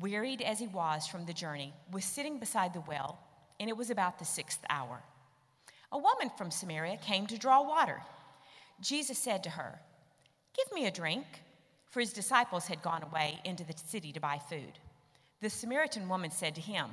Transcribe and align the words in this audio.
wearied 0.00 0.42
as 0.42 0.58
he 0.58 0.66
was 0.66 1.06
from 1.06 1.26
the 1.26 1.32
journey, 1.32 1.72
was 1.90 2.04
sitting 2.04 2.38
beside 2.38 2.72
the 2.72 2.82
well, 2.86 3.18
and 3.58 3.68
it 3.68 3.76
was 3.76 3.90
about 3.90 4.18
the 4.18 4.24
sixth 4.24 4.60
hour. 4.70 5.02
A 5.92 5.98
woman 5.98 6.30
from 6.36 6.50
Samaria 6.50 6.98
came 6.98 7.26
to 7.26 7.38
draw 7.38 7.62
water. 7.62 8.00
Jesus 8.80 9.18
said 9.18 9.42
to 9.44 9.50
her, 9.50 9.80
Give 10.56 10.72
me 10.72 10.86
a 10.86 10.90
drink, 10.90 11.24
for 11.90 12.00
his 12.00 12.12
disciples 12.12 12.66
had 12.66 12.82
gone 12.82 13.02
away 13.02 13.40
into 13.44 13.64
the 13.64 13.74
city 13.76 14.12
to 14.12 14.20
buy 14.20 14.38
food. 14.48 14.78
The 15.40 15.50
Samaritan 15.50 16.08
woman 16.08 16.30
said 16.30 16.54
to 16.54 16.60
him, 16.60 16.90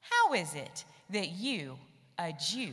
How 0.00 0.34
is 0.34 0.54
it 0.54 0.84
that 1.10 1.30
you, 1.30 1.78
a 2.18 2.32
Jew, 2.32 2.72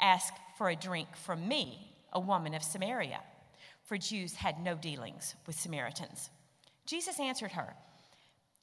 ask 0.00 0.32
for 0.56 0.68
a 0.68 0.76
drink 0.76 1.08
from 1.16 1.46
me, 1.48 1.90
a 2.12 2.20
woman 2.20 2.54
of 2.54 2.62
Samaria? 2.62 3.20
For 3.82 3.98
Jews 3.98 4.34
had 4.34 4.60
no 4.60 4.76
dealings 4.76 5.34
with 5.46 5.58
Samaritans. 5.58 6.30
Jesus 6.86 7.18
answered 7.20 7.52
her, 7.52 7.74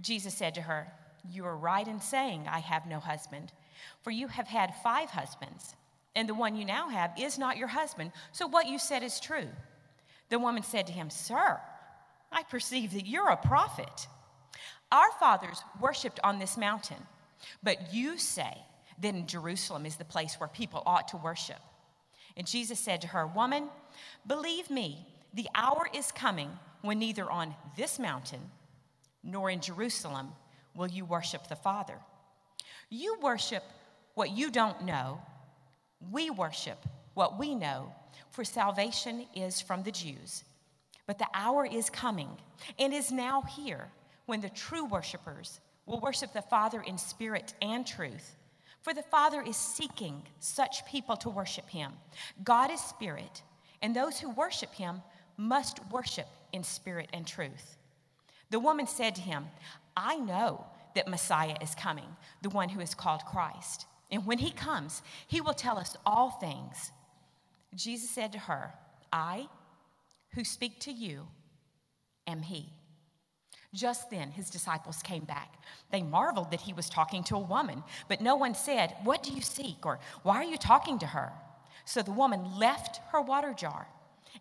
Jesus 0.00 0.34
said 0.34 0.54
to 0.54 0.62
her, 0.62 0.92
You 1.30 1.44
are 1.44 1.56
right 1.56 1.86
in 1.86 2.00
saying, 2.00 2.46
I 2.48 2.60
have 2.60 2.86
no 2.86 3.00
husband, 3.00 3.52
for 4.02 4.10
you 4.10 4.28
have 4.28 4.48
had 4.48 4.74
five 4.82 5.10
husbands, 5.10 5.74
and 6.14 6.28
the 6.28 6.34
one 6.34 6.56
you 6.56 6.64
now 6.64 6.88
have 6.88 7.12
is 7.18 7.38
not 7.38 7.56
your 7.56 7.68
husband. 7.68 8.12
So 8.32 8.46
what 8.46 8.66
you 8.66 8.78
said 8.78 9.02
is 9.02 9.20
true. 9.20 9.48
The 10.28 10.38
woman 10.38 10.62
said 10.62 10.86
to 10.86 10.92
him, 10.92 11.10
Sir, 11.10 11.60
I 12.32 12.42
perceive 12.44 12.92
that 12.94 13.06
you're 13.06 13.30
a 13.30 13.36
prophet. 13.36 14.06
Our 14.92 15.10
fathers 15.18 15.62
worshiped 15.80 16.20
on 16.24 16.38
this 16.38 16.56
mountain, 16.56 17.06
but 17.62 17.92
you 17.92 18.18
say 18.18 18.56
that 19.00 19.14
in 19.14 19.26
Jerusalem 19.26 19.86
is 19.86 19.96
the 19.96 20.04
place 20.04 20.34
where 20.38 20.48
people 20.48 20.82
ought 20.84 21.08
to 21.08 21.16
worship. 21.16 21.60
And 22.36 22.46
Jesus 22.46 22.78
said 22.78 23.00
to 23.02 23.08
her, 23.08 23.26
Woman, 23.26 23.68
believe 24.26 24.70
me, 24.70 25.06
the 25.34 25.48
hour 25.54 25.88
is 25.94 26.12
coming 26.12 26.50
when 26.82 26.98
neither 26.98 27.30
on 27.30 27.54
this 27.76 27.98
mountain 27.98 28.40
nor 29.22 29.50
in 29.50 29.60
Jerusalem 29.60 30.28
will 30.74 30.88
you 30.88 31.04
worship 31.04 31.48
the 31.48 31.56
Father. 31.56 31.98
You 32.88 33.18
worship 33.20 33.62
what 34.14 34.30
you 34.30 34.50
don't 34.50 34.84
know. 34.84 35.20
We 36.10 36.30
worship 36.30 36.78
what 37.14 37.38
we 37.38 37.54
know, 37.54 37.92
for 38.30 38.44
salvation 38.44 39.26
is 39.34 39.60
from 39.60 39.82
the 39.82 39.90
Jews. 39.90 40.44
But 41.06 41.18
the 41.18 41.28
hour 41.34 41.66
is 41.66 41.90
coming 41.90 42.28
and 42.78 42.94
is 42.94 43.10
now 43.10 43.42
here 43.42 43.88
when 44.26 44.40
the 44.40 44.48
true 44.48 44.84
worshipers 44.84 45.60
will 45.86 46.00
worship 46.00 46.32
the 46.32 46.42
Father 46.42 46.82
in 46.82 46.96
spirit 46.96 47.54
and 47.60 47.86
truth. 47.86 48.36
For 48.82 48.94
the 48.94 49.02
Father 49.02 49.42
is 49.42 49.56
seeking 49.56 50.22
such 50.38 50.86
people 50.86 51.16
to 51.18 51.28
worship 51.28 51.68
him. 51.68 51.92
God 52.44 52.70
is 52.70 52.80
spirit, 52.80 53.42
and 53.82 53.94
those 53.94 54.18
who 54.18 54.30
worship 54.30 54.72
him 54.72 55.02
must 55.36 55.80
worship 55.90 56.28
in 56.52 56.62
spirit 56.62 57.08
and 57.12 57.26
truth. 57.26 57.76
The 58.50 58.60
woman 58.60 58.86
said 58.86 59.14
to 59.16 59.20
him, 59.20 59.46
I 59.96 60.16
know 60.16 60.66
that 60.94 61.08
Messiah 61.08 61.56
is 61.60 61.74
coming, 61.74 62.16
the 62.42 62.50
one 62.50 62.68
who 62.68 62.80
is 62.80 62.94
called 62.94 63.24
Christ. 63.24 63.86
And 64.10 64.26
when 64.26 64.38
he 64.38 64.50
comes, 64.50 65.02
he 65.26 65.40
will 65.40 65.54
tell 65.54 65.78
us 65.78 65.96
all 66.04 66.30
things. 66.30 66.90
Jesus 67.74 68.10
said 68.10 68.32
to 68.32 68.38
her, 68.38 68.74
I, 69.12 69.48
who 70.34 70.44
speak 70.44 70.80
to 70.80 70.92
you, 70.92 71.28
am 72.26 72.42
he. 72.42 72.72
Just 73.72 74.10
then, 74.10 74.32
his 74.32 74.50
disciples 74.50 75.00
came 75.00 75.24
back. 75.24 75.54
They 75.92 76.02
marveled 76.02 76.50
that 76.50 76.62
he 76.62 76.72
was 76.72 76.90
talking 76.90 77.22
to 77.24 77.36
a 77.36 77.40
woman, 77.40 77.84
but 78.08 78.20
no 78.20 78.34
one 78.34 78.54
said, 78.54 78.96
What 79.04 79.22
do 79.22 79.32
you 79.32 79.40
seek? 79.40 79.86
or 79.86 80.00
Why 80.24 80.36
are 80.36 80.44
you 80.44 80.56
talking 80.56 80.98
to 80.98 81.06
her? 81.06 81.32
So 81.84 82.02
the 82.02 82.10
woman 82.10 82.58
left 82.58 83.00
her 83.12 83.20
water 83.20 83.54
jar 83.54 83.86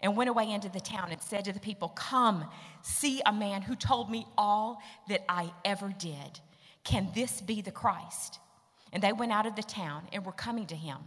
and 0.02 0.16
went 0.16 0.30
away 0.30 0.52
into 0.52 0.70
the 0.70 0.80
town 0.80 1.12
and 1.12 1.22
said 1.22 1.46
to 1.46 1.54
the 1.54 1.60
people, 1.60 1.90
Come, 1.90 2.46
see 2.82 3.22
a 3.26 3.34
man 3.34 3.62
who 3.62 3.76
told 3.76 4.10
me 4.10 4.26
all 4.38 4.82
that 5.08 5.24
I 5.30 5.52
ever 5.66 5.94
did. 5.98 6.40
Can 6.84 7.10
this 7.14 7.42
be 7.42 7.62
the 7.62 7.72
Christ? 7.72 8.40
And 8.92 9.04
they 9.04 9.14
went 9.14 9.32
out 9.32 9.46
of 9.46 9.56
the 9.56 9.64
town 9.64 10.04
and 10.12 10.26
were 10.26 10.32
coming 10.32 10.66
to 10.68 10.76
him. 10.76 10.98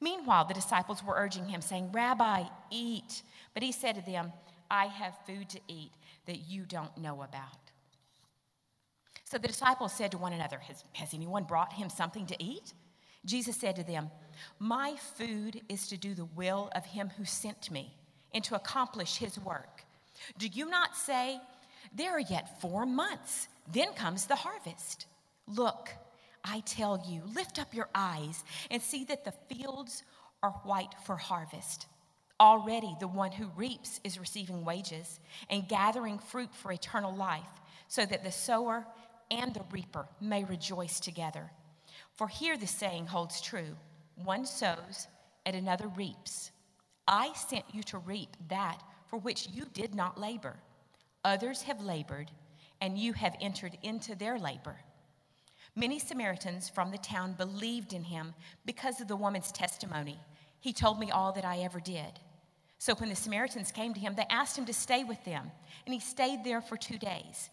Meanwhile, 0.00 0.46
the 0.46 0.54
disciples 0.54 1.02
were 1.04 1.14
urging 1.16 1.48
him, 1.48 1.60
saying, 1.60 1.90
Rabbi, 1.92 2.44
eat. 2.70 3.22
But 3.52 3.62
he 3.62 3.72
said 3.72 3.94
to 3.96 4.02
them, 4.02 4.32
I 4.70 4.86
have 4.86 5.14
food 5.26 5.48
to 5.50 5.60
eat 5.68 5.92
that 6.26 6.48
you 6.48 6.64
don't 6.66 6.96
know 6.98 7.22
about. 7.22 7.70
So 9.24 9.38
the 9.38 9.48
disciples 9.48 9.92
said 9.92 10.10
to 10.12 10.18
one 10.18 10.32
another, 10.32 10.58
Has, 10.58 10.84
has 10.92 11.14
anyone 11.14 11.44
brought 11.44 11.72
him 11.72 11.88
something 11.88 12.26
to 12.26 12.42
eat? 12.42 12.72
Jesus 13.24 13.56
said 13.56 13.76
to 13.76 13.84
them, 13.84 14.10
My 14.58 14.96
food 15.16 15.60
is 15.68 15.88
to 15.88 15.96
do 15.96 16.14
the 16.14 16.24
will 16.24 16.70
of 16.74 16.84
him 16.84 17.10
who 17.16 17.24
sent 17.24 17.70
me 17.70 17.94
and 18.32 18.42
to 18.44 18.56
accomplish 18.56 19.16
his 19.16 19.38
work. 19.38 19.84
Do 20.38 20.46
you 20.46 20.68
not 20.68 20.96
say, 20.96 21.40
There 21.94 22.12
are 22.12 22.20
yet 22.20 22.60
four 22.60 22.86
months, 22.86 23.48
then 23.72 23.92
comes 23.94 24.26
the 24.26 24.36
harvest? 24.36 25.06
Look, 25.46 25.90
I 26.44 26.60
tell 26.60 27.02
you, 27.08 27.22
lift 27.34 27.58
up 27.58 27.74
your 27.74 27.88
eyes 27.94 28.44
and 28.70 28.82
see 28.82 29.04
that 29.04 29.24
the 29.24 29.32
fields 29.48 30.02
are 30.42 30.50
white 30.64 30.94
for 31.06 31.16
harvest. 31.16 31.86
Already 32.38 32.94
the 33.00 33.08
one 33.08 33.32
who 33.32 33.50
reaps 33.56 34.00
is 34.04 34.18
receiving 34.18 34.64
wages 34.64 35.20
and 35.48 35.68
gathering 35.68 36.18
fruit 36.18 36.54
for 36.54 36.72
eternal 36.72 37.14
life, 37.14 37.42
so 37.88 38.04
that 38.04 38.24
the 38.24 38.32
sower 38.32 38.84
and 39.30 39.54
the 39.54 39.64
reaper 39.70 40.06
may 40.20 40.44
rejoice 40.44 41.00
together. 41.00 41.50
For 42.16 42.28
here 42.28 42.56
the 42.56 42.66
saying 42.66 43.06
holds 43.06 43.40
true 43.40 43.76
one 44.16 44.46
sows 44.46 45.08
and 45.44 45.56
another 45.56 45.88
reaps. 45.88 46.52
I 47.08 47.32
sent 47.34 47.64
you 47.72 47.82
to 47.84 47.98
reap 47.98 48.36
that 48.48 48.82
for 49.08 49.18
which 49.18 49.48
you 49.52 49.64
did 49.72 49.94
not 49.94 50.20
labor. 50.20 50.56
Others 51.24 51.62
have 51.62 51.80
labored, 51.82 52.30
and 52.80 52.98
you 52.98 53.12
have 53.14 53.36
entered 53.40 53.76
into 53.82 54.14
their 54.14 54.38
labor. 54.38 54.76
Many 55.76 55.98
Samaritans 55.98 56.68
from 56.68 56.90
the 56.90 56.98
town 56.98 57.32
believed 57.32 57.92
in 57.92 58.04
him 58.04 58.34
because 58.64 59.00
of 59.00 59.08
the 59.08 59.16
woman's 59.16 59.50
testimony. 59.50 60.18
He 60.60 60.72
told 60.72 61.00
me 61.00 61.10
all 61.10 61.32
that 61.32 61.44
I 61.44 61.58
ever 61.58 61.80
did. 61.80 62.20
So 62.78 62.94
when 62.94 63.08
the 63.08 63.16
Samaritans 63.16 63.72
came 63.72 63.92
to 63.94 64.00
him, 64.00 64.14
they 64.14 64.26
asked 64.30 64.56
him 64.56 64.66
to 64.66 64.72
stay 64.72 65.04
with 65.04 65.22
them, 65.24 65.50
and 65.84 65.94
he 65.94 66.00
stayed 66.00 66.44
there 66.44 66.60
for 66.60 66.76
two 66.76 66.98
days. 66.98 67.50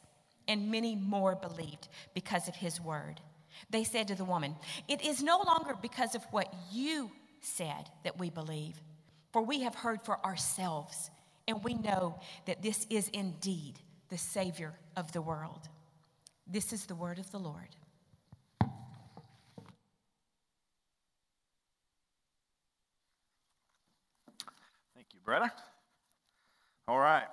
And 0.47 0.69
many 0.69 0.95
more 0.95 1.35
believed 1.35 1.87
because 2.13 2.47
of 2.47 2.55
his 2.55 2.79
word. 2.79 3.21
They 3.69 3.83
said 3.83 4.07
to 4.07 4.15
the 4.15 4.25
woman, 4.25 4.55
It 4.87 5.01
is 5.01 5.21
no 5.23 5.41
longer 5.45 5.75
because 5.81 6.15
of 6.15 6.23
what 6.31 6.53
you 6.71 7.11
said 7.41 7.89
that 8.03 8.19
we 8.19 8.29
believe, 8.29 8.81
for 9.31 9.41
we 9.41 9.61
have 9.61 9.75
heard 9.75 10.01
for 10.03 10.23
ourselves, 10.25 11.09
and 11.47 11.63
we 11.63 11.73
know 11.73 12.19
that 12.45 12.61
this 12.61 12.85
is 12.89 13.09
indeed 13.09 13.75
the 14.09 14.17
Savior 14.17 14.73
of 14.95 15.11
the 15.11 15.21
world. 15.21 15.69
This 16.47 16.73
is 16.73 16.85
the 16.85 16.95
word 16.95 17.17
of 17.17 17.31
the 17.31 17.39
Lord. 17.39 17.75
Thank 24.93 25.07
you, 25.13 25.19
Bretta. 25.25 25.51
All 26.87 26.99
right. 26.99 27.27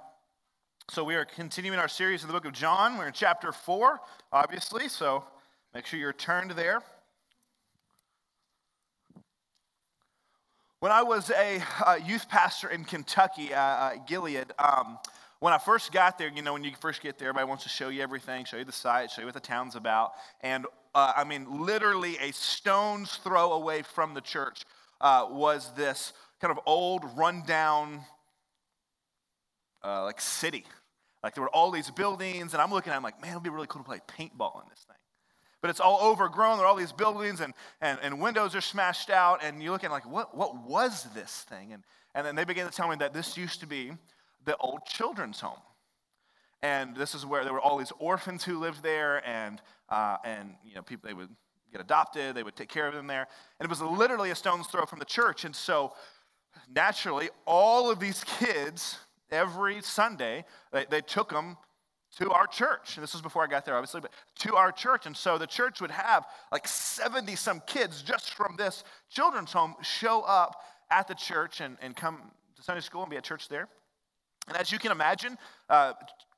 So 0.90 1.04
we 1.04 1.16
are 1.16 1.24
continuing 1.24 1.78
our 1.78 1.88
series 1.88 2.22
in 2.22 2.28
the 2.28 2.32
book 2.32 2.46
of 2.46 2.52
John. 2.52 2.96
We're 2.96 3.08
in 3.08 3.12
chapter 3.12 3.52
4, 3.52 4.00
obviously. 4.32 4.88
So 4.88 5.24
make 5.78 5.86
sure 5.86 6.00
you're 6.00 6.12
turned 6.12 6.50
there. 6.50 6.82
When 10.80 10.90
I 10.90 11.04
was 11.04 11.30
a 11.30 11.62
youth 12.04 12.28
pastor 12.28 12.68
in 12.68 12.84
Kentucky, 12.84 13.54
uh, 13.54 13.60
uh, 13.60 13.94
Gilead, 14.04 14.46
um, 14.58 14.98
when 15.38 15.52
I 15.52 15.58
first 15.58 15.92
got 15.92 16.18
there, 16.18 16.32
you 16.34 16.42
know, 16.42 16.52
when 16.52 16.64
you 16.64 16.72
first 16.80 17.00
get 17.00 17.16
there, 17.16 17.28
everybody 17.28 17.48
wants 17.48 17.62
to 17.62 17.68
show 17.68 17.90
you 17.90 18.02
everything, 18.02 18.44
show 18.44 18.56
you 18.56 18.64
the 18.64 18.72
site, 18.72 19.12
show 19.12 19.20
you 19.20 19.26
what 19.26 19.34
the 19.34 19.40
town's 19.40 19.76
about. 19.76 20.14
And 20.40 20.66
uh, 20.96 21.12
I 21.14 21.22
mean, 21.22 21.64
literally 21.64 22.18
a 22.18 22.32
stone's 22.32 23.14
throw 23.18 23.52
away 23.52 23.82
from 23.82 24.14
the 24.14 24.20
church 24.20 24.64
uh, 25.00 25.28
was 25.30 25.72
this 25.76 26.12
kind 26.40 26.50
of 26.50 26.58
old, 26.66 27.04
rundown, 27.16 28.00
uh, 29.84 30.02
like 30.02 30.20
city. 30.20 30.64
Like 31.22 31.36
there 31.36 31.42
were 31.42 31.50
all 31.50 31.70
these 31.70 31.92
buildings, 31.92 32.52
and 32.52 32.60
I'm 32.60 32.72
looking 32.72 32.92
at 32.92 32.96
them 32.96 33.04
like, 33.04 33.22
man, 33.22 33.30
it'd 33.30 33.44
be 33.44 33.50
really 33.50 33.68
cool 33.68 33.80
to 33.80 33.86
play 33.86 34.00
paintball 34.08 34.60
in 34.60 34.68
this. 34.70 34.87
But 35.60 35.70
it's 35.70 35.80
all 35.80 36.00
overgrown. 36.02 36.58
There 36.58 36.66
are 36.66 36.68
all 36.68 36.76
these 36.76 36.92
buildings, 36.92 37.40
and, 37.40 37.52
and, 37.80 37.98
and 38.02 38.20
windows 38.20 38.54
are 38.54 38.60
smashed 38.60 39.10
out, 39.10 39.42
and 39.42 39.62
you're 39.62 39.72
looking 39.72 39.90
like, 39.90 40.08
what, 40.08 40.36
what 40.36 40.56
was 40.62 41.04
this 41.14 41.44
thing? 41.48 41.72
And, 41.72 41.82
and 42.14 42.24
then 42.26 42.36
they 42.36 42.44
began 42.44 42.68
to 42.68 42.72
tell 42.72 42.88
me 42.88 42.96
that 42.96 43.12
this 43.12 43.36
used 43.36 43.60
to 43.60 43.66
be 43.66 43.92
the 44.44 44.56
old 44.58 44.84
children's 44.86 45.40
home. 45.40 45.58
And 46.62 46.96
this 46.96 47.14
is 47.14 47.26
where 47.26 47.44
there 47.44 47.52
were 47.52 47.60
all 47.60 47.78
these 47.78 47.92
orphans 47.98 48.44
who 48.44 48.58
lived 48.58 48.82
there, 48.82 49.26
and, 49.28 49.60
uh, 49.88 50.16
and 50.24 50.54
you 50.64 50.74
know, 50.74 50.82
people, 50.82 51.08
they 51.08 51.14
would 51.14 51.28
get 51.72 51.80
adopted, 51.80 52.34
they 52.34 52.42
would 52.42 52.56
take 52.56 52.68
care 52.68 52.86
of 52.86 52.94
them 52.94 53.06
there. 53.06 53.26
And 53.58 53.66
it 53.66 53.68
was 53.68 53.80
literally 53.80 54.30
a 54.30 54.34
stone's 54.34 54.66
throw 54.66 54.86
from 54.86 54.98
the 54.98 55.04
church. 55.04 55.44
And 55.44 55.54
so, 55.54 55.92
naturally, 56.72 57.30
all 57.46 57.90
of 57.90 58.00
these 58.00 58.24
kids 58.24 58.98
every 59.30 59.82
Sunday, 59.82 60.44
they, 60.72 60.86
they 60.88 61.00
took 61.00 61.30
them 61.30 61.56
to 62.16 62.30
our 62.30 62.46
church. 62.46 62.96
This 62.96 63.12
was 63.12 63.22
before 63.22 63.44
I 63.44 63.46
got 63.46 63.64
there, 63.64 63.76
obviously, 63.76 64.00
but 64.00 64.10
to 64.40 64.56
our 64.56 64.72
church. 64.72 65.06
And 65.06 65.16
so 65.16 65.38
the 65.38 65.46
church 65.46 65.80
would 65.80 65.90
have 65.90 66.24
like 66.50 66.66
70 66.66 67.36
some 67.36 67.62
kids 67.66 68.02
just 68.02 68.34
from 68.34 68.56
this 68.56 68.82
children's 69.10 69.52
home 69.52 69.74
show 69.82 70.22
up 70.22 70.56
at 70.90 71.06
the 71.06 71.14
church 71.14 71.60
and, 71.60 71.76
and 71.82 71.94
come 71.94 72.30
to 72.56 72.62
Sunday 72.62 72.80
school 72.80 73.02
and 73.02 73.10
be 73.10 73.16
at 73.16 73.24
church 73.24 73.48
there. 73.48 73.68
And 74.48 74.56
as 74.56 74.72
you 74.72 74.78
can 74.78 74.90
imagine, 74.90 75.36
uh, 75.68 75.92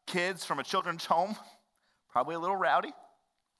kids 0.06 0.44
from 0.44 0.58
a 0.58 0.64
children's 0.64 1.04
home, 1.04 1.36
probably 2.10 2.34
a 2.34 2.38
little 2.38 2.56
rowdy, 2.56 2.92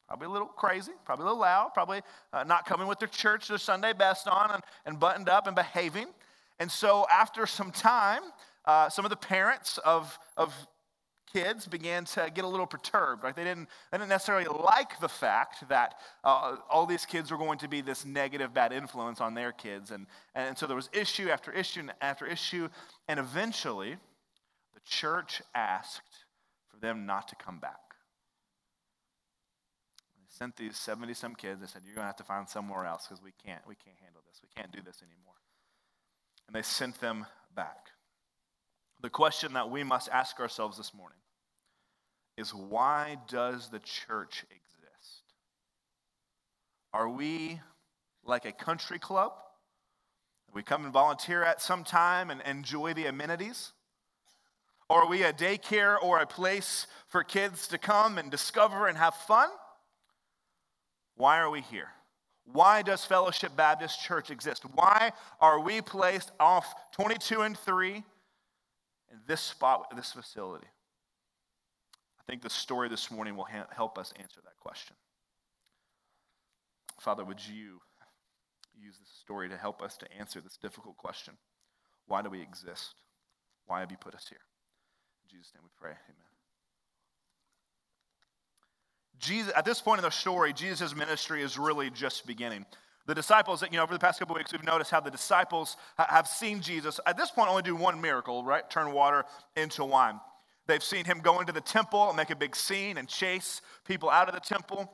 probably 0.09 0.27
a 0.27 0.31
little 0.31 0.49
crazy, 0.49 0.93
probably 1.05 1.23
a 1.23 1.27
little 1.27 1.41
loud, 1.41 1.71
probably 1.73 2.03
uh, 2.33 2.43
not 2.43 2.67
coming 2.67 2.89
with 2.89 2.99
their 2.99 3.09
church, 3.09 3.47
their 3.47 3.59
Sunday 3.59 3.93
best 3.93 4.27
on, 4.27 4.51
and, 4.51 4.63
and 4.85 4.99
buttoned 4.99 5.29
up 5.29 5.47
and 5.47 5.55
behaving. 5.55 6.07
And 6.59 6.71
so 6.71 7.07
after 7.13 7.47
some 7.47 7.71
time, 7.71 8.23
uh, 8.65 8.89
some 8.89 9.05
of 9.05 9.11
the 9.11 9.17
parents 9.17 9.79
of, 9.79 10.19
of 10.37 10.53
kids 11.33 11.67
began 11.67 12.05
to 12.05 12.31
get 12.35 12.45
a 12.45 12.49
little 12.49 12.67
perturbed, 12.67 13.23
right? 13.23 13.35
They 13.35 13.45
didn't, 13.45 13.69
they 13.91 13.99
didn't 13.99 14.09
necessarily 14.09 14.47
like 14.47 14.99
the 15.01 15.09
fact 15.09 15.69
that 15.69 15.95
uh, 16.25 16.57
all 16.71 16.87
these 16.87 17.07
kids 17.07 17.31
were 17.31 17.39
going 17.39 17.59
to 17.59 17.69
be 17.69 17.81
this 17.81 18.05
negative, 18.05 18.53
bad 18.53 18.73
influence 18.73 19.21
on 19.21 19.35
their 19.35 19.53
kids. 19.53 19.91
And, 19.91 20.07
and 20.35 20.57
so 20.57 20.67
there 20.67 20.77
was 20.77 20.89
issue 20.93 21.31
after 21.31 21.53
issue 21.53 21.89
after 22.01 22.27
issue. 22.27 22.69
And 23.09 23.21
eventually, 23.21 23.97
the 24.75 24.81
church 24.85 25.43
asked 25.55 26.25
for 26.69 26.79
them 26.79 27.07
not 27.07 27.29
to 27.29 27.37
come 27.37 27.59
back. 27.59 27.79
They 30.19 30.27
sent 30.29 30.57
these 30.57 30.77
70 30.77 31.15
some 31.15 31.35
kids. 31.35 31.61
They 31.61 31.67
said, 31.67 31.83
You're 31.85 31.95
going 31.95 32.05
to 32.05 32.09
have 32.09 32.17
to 32.17 32.25
find 32.25 32.49
somewhere 32.49 32.87
else 32.87 33.07
because 33.09 33.23
we 33.23 33.33
can't, 33.45 33.63
we 33.67 33.75
can't 33.75 33.97
handle 34.03 34.23
this. 34.29 34.41
We 34.43 34.49
can't 34.57 34.73
do 34.73 34.81
this 34.85 35.03
anymore. 35.03 35.35
And 36.47 36.57
they 36.57 36.63
sent 36.63 37.01
them 37.01 37.27
back. 37.55 37.90
The 39.03 39.11
question 39.11 39.55
that 39.55 39.71
we 39.71 39.83
must 39.83 40.09
ask 40.11 40.41
ourselves 40.41 40.77
this 40.77 40.93
morning 40.93 41.19
is 42.37 42.55
why 42.55 43.17
does 43.29 43.71
the 43.71 43.79
church 43.79 44.45
exist? 44.51 45.23
Are 46.93 47.09
we 47.09 47.61
like 48.25 48.45
a 48.45 48.53
country 48.53 48.99
club? 48.99 49.33
We 50.53 50.63
come 50.63 50.85
and 50.85 50.93
volunteer 50.93 51.43
at 51.43 51.63
some 51.63 51.85
time 51.85 52.31
and 52.31 52.43
enjoy 52.43 52.93
the 52.93 53.07
amenities? 53.07 53.73
Or 54.89 55.05
are 55.05 55.09
we 55.09 55.23
a 55.23 55.33
daycare 55.33 55.97
or 56.03 56.19
a 56.19 56.27
place 56.27 56.87
for 57.07 57.23
kids 57.23 57.69
to 57.69 57.79
come 57.79 58.19
and 58.19 58.31
discover 58.31 58.89
and 58.89 58.99
have 58.99 59.15
fun? 59.15 59.49
Why 61.17 61.39
are 61.39 61.51
we 61.51 61.61
here? 61.61 61.89
Why 62.45 62.83
does 62.83 63.05
Fellowship 63.05 63.55
Baptist 63.57 64.03
Church 64.03 64.31
exist? 64.31 64.65
Why 64.75 65.13
are 65.41 65.61
we 65.61 65.81
placed 65.81 66.33
off 66.41 66.75
22 66.93 67.43
and 67.43 67.57
3 67.57 68.03
in 69.11 69.19
this 69.27 69.41
spot, 69.41 69.95
this 69.97 70.13
facility? 70.13 70.67
I 72.19 72.23
think 72.27 72.43
the 72.43 72.51
story 72.51 72.89
this 72.89 73.11
morning 73.11 73.37
will 73.37 73.45
ha- 73.45 73.67
help 73.75 73.99
us 73.99 74.13
answer 74.19 74.41
that 74.45 74.59
question. 74.61 74.97
Father, 77.01 77.25
would 77.25 77.41
you 77.47 77.81
use 78.79 78.99
this 78.99 79.11
story 79.21 79.49
to 79.49 79.57
help 79.57 79.83
us 79.83 79.97
to 79.99 80.13
answer 80.19 80.41
this 80.41 80.57
difficult 80.57 80.97
question? 80.97 81.35
Why 82.07 82.23
do 82.23 82.31
we 82.31 82.41
exist? 82.41 82.95
Why 83.67 83.81
have 83.81 83.91
you 83.91 83.97
put 83.97 84.15
us 84.15 84.27
here? 84.29 84.41
In 85.25 85.37
Jesus' 85.37 85.53
name 85.55 85.63
we 85.65 85.71
pray. 85.81 85.93
Amen. 85.93 86.31
Jesus, 89.19 89.53
at 89.55 89.65
this 89.65 89.81
point 89.81 89.99
in 89.99 90.05
the 90.05 90.11
story, 90.11 90.53
Jesus' 90.53 90.95
ministry 90.97 91.43
is 91.43 91.59
really 91.59 91.91
just 91.91 92.27
beginning. 92.27 92.65
The 93.11 93.15
disciples, 93.17 93.61
you 93.63 93.77
know, 93.77 93.83
over 93.83 93.93
the 93.93 93.99
past 93.99 94.21
couple 94.21 94.37
weeks, 94.37 94.53
we've 94.53 94.63
noticed 94.63 94.93
how 94.93 95.01
the 95.01 95.11
disciples 95.11 95.77
have 95.99 96.29
seen 96.29 96.61
Jesus 96.61 97.01
at 97.07 97.17
this 97.17 97.29
point 97.33 97.51
only 97.51 97.63
do 97.63 97.75
one 97.75 98.01
miracle, 98.01 98.45
right? 98.45 98.63
Turn 98.71 98.93
water 98.93 99.25
into 99.57 99.85
wine. 99.85 100.21
They've 100.69 100.81
seen 100.81 101.05
him 101.05 101.19
go 101.19 101.41
into 101.41 101.53
the 101.53 101.61
temple 101.61 102.07
and 102.07 102.17
make 102.17 102.31
a 102.31 102.37
big 102.37 102.55
scene 102.55 102.99
and 102.99 103.09
chase 103.09 103.63
people 103.85 104.11
out 104.11 104.29
of 104.29 104.35
the 104.35 104.41
temple. 104.41 104.89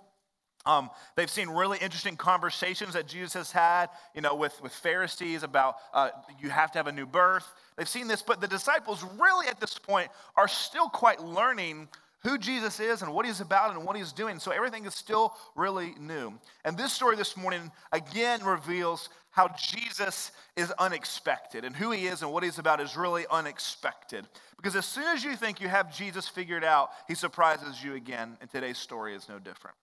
Um, 0.65 0.89
they've 1.15 1.29
seen 1.29 1.51
really 1.51 1.77
interesting 1.77 2.17
conversations 2.17 2.95
that 2.95 3.07
Jesus 3.07 3.35
has 3.35 3.53
had, 3.53 3.91
you 4.15 4.23
know, 4.23 4.35
with, 4.35 4.59
with 4.63 4.73
Pharisees 4.73 5.43
about 5.43 5.75
uh, 5.93 6.09
you 6.41 6.49
have 6.49 6.73
to 6.73 6.79
have 6.79 6.87
a 6.87 6.93
new 6.93 7.05
birth. 7.05 7.47
They've 7.77 7.87
seen 7.87 8.09
this, 8.09 8.23
but 8.23 8.41
the 8.41 8.49
disciples 8.49 9.05
really 9.21 9.47
at 9.49 9.61
this 9.61 9.79
point 9.79 10.09
are 10.37 10.49
still 10.49 10.89
quite 10.89 11.23
learning 11.23 11.89
who 12.23 12.39
Jesus 12.39 12.81
is 12.81 13.03
and 13.03 13.13
what 13.13 13.27
he's 13.27 13.41
about 13.41 13.75
and 13.75 13.85
what 13.85 13.97
he's 13.97 14.13
doing. 14.13 14.39
So 14.39 14.51
everything 14.51 14.85
is 14.85 14.95
still 14.95 15.35
really 15.55 15.95
new. 16.01 16.35
And 16.65 16.77
this 16.77 16.93
story 16.93 17.17
this 17.17 17.37
morning 17.37 17.71
again 17.93 18.45
reveals 18.45 19.09
how 19.31 19.51
Jesus 19.59 20.33
is 20.57 20.73
unexpected 20.79 21.65
and 21.65 21.77
who 21.77 21.91
he 21.91 22.07
is 22.07 22.23
and 22.23 22.33
what 22.33 22.43
he's 22.43 22.59
about 22.59 22.81
is 22.81 22.97
really 22.97 23.27
unexpected. 23.31 24.27
Because 24.57 24.75
as 24.75 24.87
soon 24.87 25.05
as 25.05 25.23
you 25.23 25.37
think 25.37 25.61
you 25.61 25.69
have 25.69 25.95
Jesus 25.95 26.27
figured 26.27 26.65
out, 26.65 26.91
he 27.07 27.15
surprises 27.15 27.85
you 27.85 27.95
again. 27.95 28.39
And 28.41 28.51
today's 28.51 28.79
story 28.79 29.15
is 29.15 29.29
no 29.29 29.39
different. 29.39 29.77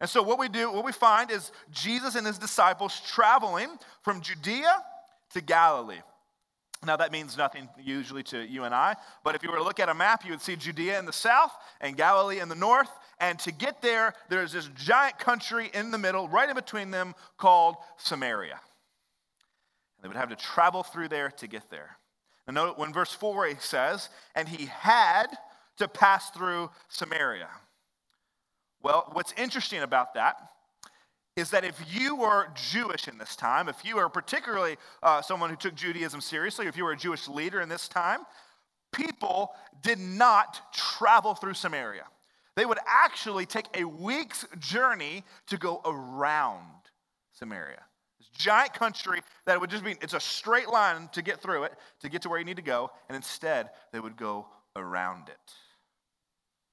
And 0.00 0.08
so 0.08 0.22
what 0.22 0.38
we 0.38 0.48
do, 0.48 0.70
what 0.72 0.84
we 0.84 0.92
find 0.92 1.30
is 1.30 1.50
Jesus 1.70 2.14
and 2.14 2.26
his 2.26 2.38
disciples 2.38 3.00
traveling 3.06 3.68
from 4.02 4.20
Judea 4.20 4.74
to 5.32 5.40
Galilee. 5.40 6.00
Now, 6.84 6.96
that 6.96 7.12
means 7.12 7.36
nothing 7.36 7.68
usually 7.78 8.22
to 8.24 8.40
you 8.40 8.64
and 8.64 8.74
I, 8.74 8.96
but 9.22 9.34
if 9.34 9.42
you 9.42 9.50
were 9.50 9.58
to 9.58 9.62
look 9.62 9.80
at 9.80 9.90
a 9.90 9.94
map, 9.94 10.24
you 10.24 10.30
would 10.30 10.40
see 10.40 10.56
Judea 10.56 10.98
in 10.98 11.04
the 11.04 11.12
south 11.12 11.52
and 11.80 11.94
Galilee 11.94 12.40
in 12.40 12.48
the 12.48 12.54
north. 12.54 12.88
And 13.18 13.38
to 13.40 13.52
get 13.52 13.82
there, 13.82 14.14
there's 14.30 14.52
this 14.52 14.68
giant 14.76 15.18
country 15.18 15.70
in 15.74 15.90
the 15.90 15.98
middle, 15.98 16.26
right 16.26 16.48
in 16.48 16.54
between 16.54 16.90
them, 16.90 17.14
called 17.36 17.76
Samaria. 17.98 18.58
And 19.96 20.02
they 20.02 20.08
would 20.08 20.16
have 20.16 20.30
to 20.30 20.36
travel 20.36 20.82
through 20.82 21.08
there 21.08 21.30
to 21.32 21.46
get 21.46 21.68
there. 21.68 21.98
And 22.46 22.54
note 22.54 22.78
when 22.78 22.94
verse 22.94 23.12
4 23.12 23.46
he 23.46 23.54
says, 23.60 24.08
and 24.34 24.48
he 24.48 24.66
had 24.66 25.26
to 25.76 25.86
pass 25.86 26.30
through 26.30 26.70
Samaria. 26.88 27.48
Well, 28.82 29.10
what's 29.12 29.34
interesting 29.36 29.82
about 29.82 30.14
that 30.14 30.49
is 31.40 31.50
that 31.50 31.64
if 31.64 31.82
you 31.92 32.14
were 32.14 32.48
Jewish 32.54 33.08
in 33.08 33.18
this 33.18 33.34
time, 33.34 33.68
if 33.68 33.84
you 33.84 33.96
were 33.96 34.08
particularly 34.08 34.76
uh, 35.02 35.22
someone 35.22 35.50
who 35.50 35.56
took 35.56 35.74
Judaism 35.74 36.20
seriously, 36.20 36.66
if 36.66 36.76
you 36.76 36.84
were 36.84 36.92
a 36.92 36.96
Jewish 36.96 37.26
leader 37.26 37.60
in 37.60 37.68
this 37.68 37.88
time, 37.88 38.20
people 38.92 39.52
did 39.82 39.98
not 39.98 40.72
travel 40.72 41.34
through 41.34 41.54
Samaria. 41.54 42.04
They 42.56 42.66
would 42.66 42.78
actually 42.86 43.46
take 43.46 43.66
a 43.74 43.84
week's 43.84 44.46
journey 44.58 45.24
to 45.48 45.56
go 45.56 45.80
around 45.84 46.66
Samaria. 47.32 47.82
This 48.18 48.28
giant 48.28 48.74
country 48.74 49.20
that 49.46 49.60
would 49.60 49.70
just 49.70 49.84
be, 49.84 49.92
it's 50.02 50.14
a 50.14 50.20
straight 50.20 50.68
line 50.68 51.08
to 51.12 51.22
get 51.22 51.40
through 51.40 51.64
it, 51.64 51.72
to 52.00 52.08
get 52.08 52.22
to 52.22 52.28
where 52.28 52.38
you 52.38 52.44
need 52.44 52.56
to 52.56 52.62
go, 52.62 52.90
and 53.08 53.16
instead 53.16 53.70
they 53.92 54.00
would 54.00 54.16
go 54.16 54.46
around 54.76 55.28
it. 55.28 55.52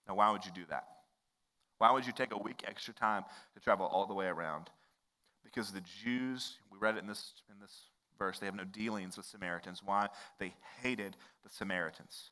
Now, 0.07 0.15
why 0.15 0.31
would 0.31 0.45
you 0.45 0.51
do 0.53 0.65
that? 0.69 0.85
Why 1.77 1.91
would 1.91 2.05
you 2.05 2.13
take 2.13 2.33
a 2.33 2.37
week 2.37 2.63
extra 2.67 2.93
time 2.93 3.23
to 3.53 3.59
travel 3.59 3.85
all 3.85 4.05
the 4.05 4.13
way 4.13 4.25
around? 4.25 4.69
Because 5.43 5.71
the 5.71 5.81
Jews, 6.03 6.57
we 6.71 6.77
read 6.79 6.95
it 6.95 6.99
in 6.99 7.07
this, 7.07 7.33
in 7.49 7.59
this 7.59 7.83
verse, 8.17 8.39
they 8.39 8.45
have 8.45 8.55
no 8.55 8.63
dealings 8.63 9.17
with 9.17 9.25
Samaritans. 9.25 9.81
Why? 9.83 10.09
They 10.39 10.53
hated 10.81 11.15
the 11.43 11.49
Samaritans. 11.49 12.31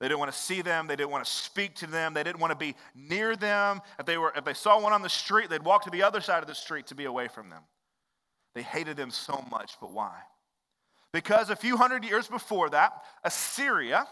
They 0.00 0.06
didn't 0.06 0.20
want 0.20 0.32
to 0.32 0.38
see 0.38 0.62
them. 0.62 0.86
They 0.86 0.94
didn't 0.94 1.10
want 1.10 1.24
to 1.24 1.30
speak 1.30 1.74
to 1.76 1.86
them. 1.86 2.14
They 2.14 2.22
didn't 2.22 2.40
want 2.40 2.52
to 2.52 2.56
be 2.56 2.76
near 2.94 3.34
them. 3.34 3.80
If 3.98 4.06
they, 4.06 4.16
were, 4.16 4.32
if 4.36 4.44
they 4.44 4.54
saw 4.54 4.80
one 4.80 4.92
on 4.92 5.02
the 5.02 5.08
street, 5.08 5.50
they'd 5.50 5.64
walk 5.64 5.84
to 5.84 5.90
the 5.90 6.02
other 6.02 6.20
side 6.20 6.42
of 6.42 6.46
the 6.46 6.54
street 6.54 6.86
to 6.88 6.94
be 6.94 7.06
away 7.06 7.26
from 7.26 7.50
them. 7.50 7.62
They 8.54 8.62
hated 8.62 8.96
them 8.96 9.10
so 9.10 9.44
much, 9.50 9.72
but 9.80 9.92
why? 9.92 10.14
Because 11.12 11.50
a 11.50 11.56
few 11.56 11.76
hundred 11.76 12.04
years 12.04 12.28
before 12.28 12.70
that, 12.70 12.92
Assyria 13.24 14.06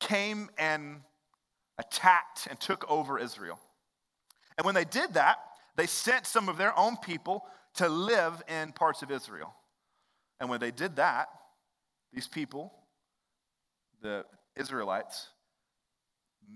came 0.00 0.50
and 0.58 1.00
attacked 1.78 2.46
and 2.48 2.58
took 2.60 2.88
over 2.90 3.18
Israel. 3.18 3.58
And 4.56 4.64
when 4.64 4.74
they 4.74 4.84
did 4.84 5.14
that, 5.14 5.38
they 5.76 5.86
sent 5.86 6.26
some 6.26 6.48
of 6.48 6.56
their 6.56 6.76
own 6.78 6.96
people 6.96 7.44
to 7.74 7.88
live 7.88 8.42
in 8.48 8.72
parts 8.72 9.02
of 9.02 9.10
Israel. 9.10 9.54
And 10.40 10.48
when 10.48 10.60
they 10.60 10.70
did 10.70 10.96
that, 10.96 11.28
these 12.12 12.28
people, 12.28 12.72
the 14.02 14.24
Israelites, 14.56 15.28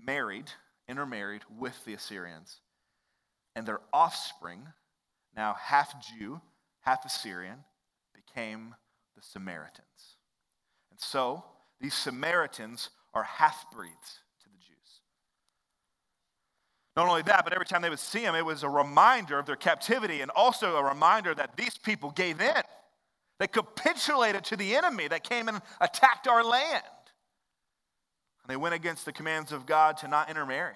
married, 0.05 0.49
intermarried 0.87 1.41
with 1.57 1.75
the 1.85 1.93
Assyrians. 1.93 2.61
And 3.55 3.65
their 3.65 3.81
offspring, 3.91 4.61
now 5.35 5.55
half 5.59 5.93
Jew, 6.07 6.39
half 6.81 7.03
Assyrian, 7.05 7.65
became 8.13 8.75
the 9.15 9.21
Samaritans. 9.21 10.15
And 10.91 10.99
so 10.99 11.43
these 11.81 11.93
Samaritans 11.93 12.89
are 13.13 13.23
half 13.23 13.65
breeds. 13.71 14.21
Not 16.99 17.07
only 17.07 17.21
that, 17.21 17.45
but 17.45 17.53
every 17.53 17.65
time 17.65 17.81
they 17.81 17.89
would 17.89 17.97
see 17.97 18.19
him, 18.19 18.35
it 18.35 18.45
was 18.45 18.61
a 18.61 18.69
reminder 18.69 19.39
of 19.39 19.45
their 19.45 19.55
captivity 19.55 20.19
and 20.19 20.29
also 20.31 20.75
a 20.75 20.83
reminder 20.83 21.33
that 21.33 21.55
these 21.55 21.77
people 21.77 22.11
gave 22.11 22.41
in. 22.41 22.61
They 23.39 23.47
capitulated 23.47 24.43
to 24.43 24.57
the 24.57 24.75
enemy 24.75 25.07
that 25.07 25.23
came 25.23 25.47
and 25.47 25.61
attacked 25.79 26.27
our 26.27 26.43
land. 26.43 26.83
And 28.43 28.49
they 28.49 28.57
went 28.57 28.75
against 28.75 29.05
the 29.05 29.13
commands 29.13 29.53
of 29.53 29.65
God 29.65 29.95
to 29.99 30.09
not 30.09 30.29
intermarry. 30.29 30.75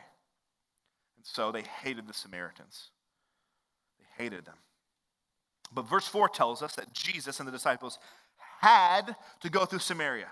And 1.18 1.26
so 1.26 1.52
they 1.52 1.64
hated 1.84 2.08
the 2.08 2.14
Samaritans. 2.14 2.92
They 4.00 4.24
hated 4.24 4.46
them. 4.46 4.60
But 5.74 5.90
verse 5.90 6.08
4 6.08 6.30
tells 6.30 6.64
us 6.64 6.74
that 6.76 6.94
Jesus 6.94 7.40
and 7.40 7.48
the 7.50 7.52
disciples 7.52 8.00
had 8.62 9.18
to 9.42 9.50
go 9.50 9.66
through 9.66 9.80
Samaria. 9.80 10.30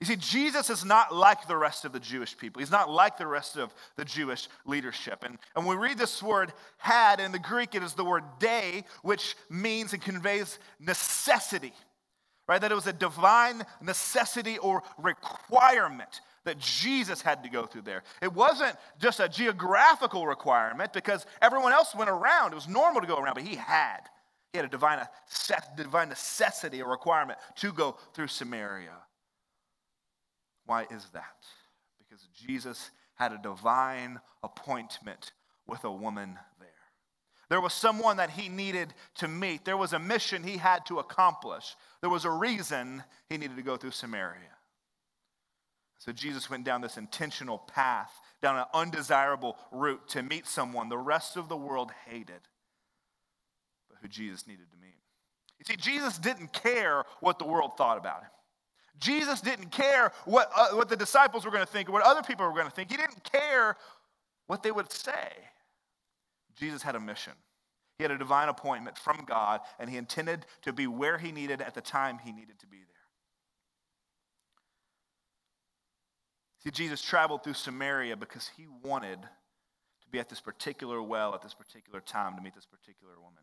You 0.00 0.06
see, 0.06 0.16
Jesus 0.16 0.70
is 0.70 0.82
not 0.82 1.14
like 1.14 1.46
the 1.46 1.56
rest 1.56 1.84
of 1.84 1.92
the 1.92 2.00
Jewish 2.00 2.36
people. 2.36 2.60
He's 2.60 2.70
not 2.70 2.90
like 2.90 3.18
the 3.18 3.26
rest 3.26 3.56
of 3.56 3.74
the 3.96 4.04
Jewish 4.04 4.48
leadership. 4.64 5.24
And, 5.24 5.36
and 5.54 5.66
when 5.66 5.78
we 5.78 5.88
read 5.88 5.98
this 5.98 6.22
word 6.22 6.54
had, 6.78 7.20
in 7.20 7.32
the 7.32 7.38
Greek, 7.38 7.74
it 7.74 7.82
is 7.82 7.92
the 7.92 8.04
word 8.04 8.24
day, 8.38 8.84
which 9.02 9.36
means 9.50 9.92
and 9.92 10.00
conveys 10.00 10.58
necessity, 10.78 11.74
right? 12.48 12.62
That 12.62 12.72
it 12.72 12.74
was 12.74 12.86
a 12.86 12.94
divine 12.94 13.62
necessity 13.82 14.56
or 14.56 14.82
requirement 14.96 16.22
that 16.44 16.58
Jesus 16.58 17.20
had 17.20 17.44
to 17.44 17.50
go 17.50 17.66
through 17.66 17.82
there. 17.82 18.02
It 18.22 18.32
wasn't 18.32 18.76
just 18.98 19.20
a 19.20 19.28
geographical 19.28 20.26
requirement 20.26 20.94
because 20.94 21.26
everyone 21.42 21.72
else 21.72 21.94
went 21.94 22.08
around. 22.08 22.52
It 22.52 22.54
was 22.54 22.68
normal 22.68 23.02
to 23.02 23.06
go 23.06 23.18
around, 23.18 23.34
but 23.34 23.42
he 23.42 23.56
had. 23.56 24.00
He 24.54 24.58
had 24.58 24.64
a 24.64 24.70
divine, 24.70 25.06
set 25.26 25.76
divine 25.76 26.08
necessity, 26.08 26.80
a 26.80 26.86
requirement 26.86 27.38
to 27.56 27.70
go 27.70 27.98
through 28.14 28.28
Samaria. 28.28 28.96
Why 30.70 30.86
is 30.88 31.04
that? 31.14 31.34
Because 31.98 32.28
Jesus 32.28 32.92
had 33.16 33.32
a 33.32 33.38
divine 33.42 34.20
appointment 34.44 35.32
with 35.66 35.82
a 35.82 35.90
woman 35.90 36.38
there. 36.60 36.68
There 37.48 37.60
was 37.60 37.72
someone 37.72 38.18
that 38.18 38.30
he 38.30 38.48
needed 38.48 38.94
to 39.16 39.26
meet. 39.26 39.64
There 39.64 39.76
was 39.76 39.94
a 39.94 39.98
mission 39.98 40.44
he 40.44 40.58
had 40.58 40.86
to 40.86 41.00
accomplish. 41.00 41.74
There 42.02 42.08
was 42.08 42.24
a 42.24 42.30
reason 42.30 43.02
he 43.28 43.36
needed 43.36 43.56
to 43.56 43.64
go 43.64 43.76
through 43.76 43.90
Samaria. 43.90 44.54
So 45.98 46.12
Jesus 46.12 46.48
went 46.48 46.62
down 46.62 46.82
this 46.82 46.96
intentional 46.96 47.58
path, 47.58 48.12
down 48.40 48.56
an 48.56 48.66
undesirable 48.72 49.56
route 49.72 50.06
to 50.10 50.22
meet 50.22 50.46
someone 50.46 50.88
the 50.88 50.96
rest 50.96 51.36
of 51.36 51.48
the 51.48 51.56
world 51.56 51.90
hated, 52.06 52.42
but 53.88 53.98
who 54.00 54.06
Jesus 54.06 54.46
needed 54.46 54.70
to 54.70 54.76
meet. 54.80 55.00
You 55.58 55.64
see, 55.64 55.76
Jesus 55.76 56.16
didn't 56.16 56.52
care 56.52 57.02
what 57.18 57.40
the 57.40 57.44
world 57.44 57.72
thought 57.76 57.98
about 57.98 58.22
him. 58.22 58.30
Jesus 59.00 59.40
didn't 59.40 59.70
care 59.70 60.12
what, 60.26 60.50
uh, 60.54 60.68
what 60.70 60.88
the 60.88 60.96
disciples 60.96 61.44
were 61.44 61.50
going 61.50 61.64
to 61.64 61.70
think 61.70 61.88
or 61.88 61.92
what 61.92 62.02
other 62.02 62.22
people 62.22 62.46
were 62.46 62.52
going 62.52 62.66
to 62.66 62.70
think. 62.70 62.90
He 62.90 62.96
didn't 62.96 63.24
care 63.24 63.76
what 64.46 64.62
they 64.62 64.70
would 64.70 64.92
say. 64.92 65.32
Jesus 66.56 66.82
had 66.82 66.94
a 66.94 67.00
mission. 67.00 67.32
He 67.98 68.04
had 68.04 68.10
a 68.10 68.18
divine 68.18 68.48
appointment 68.48 68.96
from 68.96 69.24
God, 69.26 69.60
and 69.78 69.88
he 69.88 69.96
intended 69.96 70.46
to 70.62 70.72
be 70.72 70.86
where 70.86 71.18
he 71.18 71.32
needed 71.32 71.60
at 71.60 71.74
the 71.74 71.80
time 71.80 72.18
he 72.22 72.32
needed 72.32 72.58
to 72.60 72.66
be 72.66 72.78
there. 72.78 72.86
See, 76.62 76.70
Jesus 76.70 77.00
traveled 77.00 77.42
through 77.42 77.54
Samaria 77.54 78.16
because 78.16 78.50
he 78.56 78.66
wanted 78.82 79.20
to 79.22 80.08
be 80.10 80.18
at 80.18 80.28
this 80.28 80.40
particular 80.40 81.02
well 81.02 81.34
at 81.34 81.42
this 81.42 81.54
particular 81.54 82.00
time 82.00 82.36
to 82.36 82.42
meet 82.42 82.54
this 82.54 82.66
particular 82.66 83.14
woman. 83.18 83.42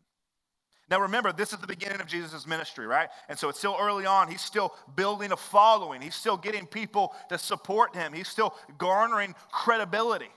Now 0.90 1.00
remember, 1.00 1.32
this 1.32 1.52
is 1.52 1.58
the 1.58 1.66
beginning 1.66 2.00
of 2.00 2.06
Jesus' 2.06 2.46
ministry, 2.46 2.86
right? 2.86 3.08
And 3.28 3.38
so 3.38 3.48
it's 3.48 3.58
still 3.58 3.76
early 3.78 4.06
on. 4.06 4.28
He's 4.28 4.40
still 4.40 4.74
building 4.96 5.32
a 5.32 5.36
following, 5.36 6.00
he's 6.00 6.14
still 6.14 6.36
getting 6.36 6.66
people 6.66 7.14
to 7.28 7.38
support 7.38 7.94
him, 7.94 8.12
he's 8.12 8.28
still 8.28 8.54
garnering 8.78 9.34
credibility. 9.50 10.30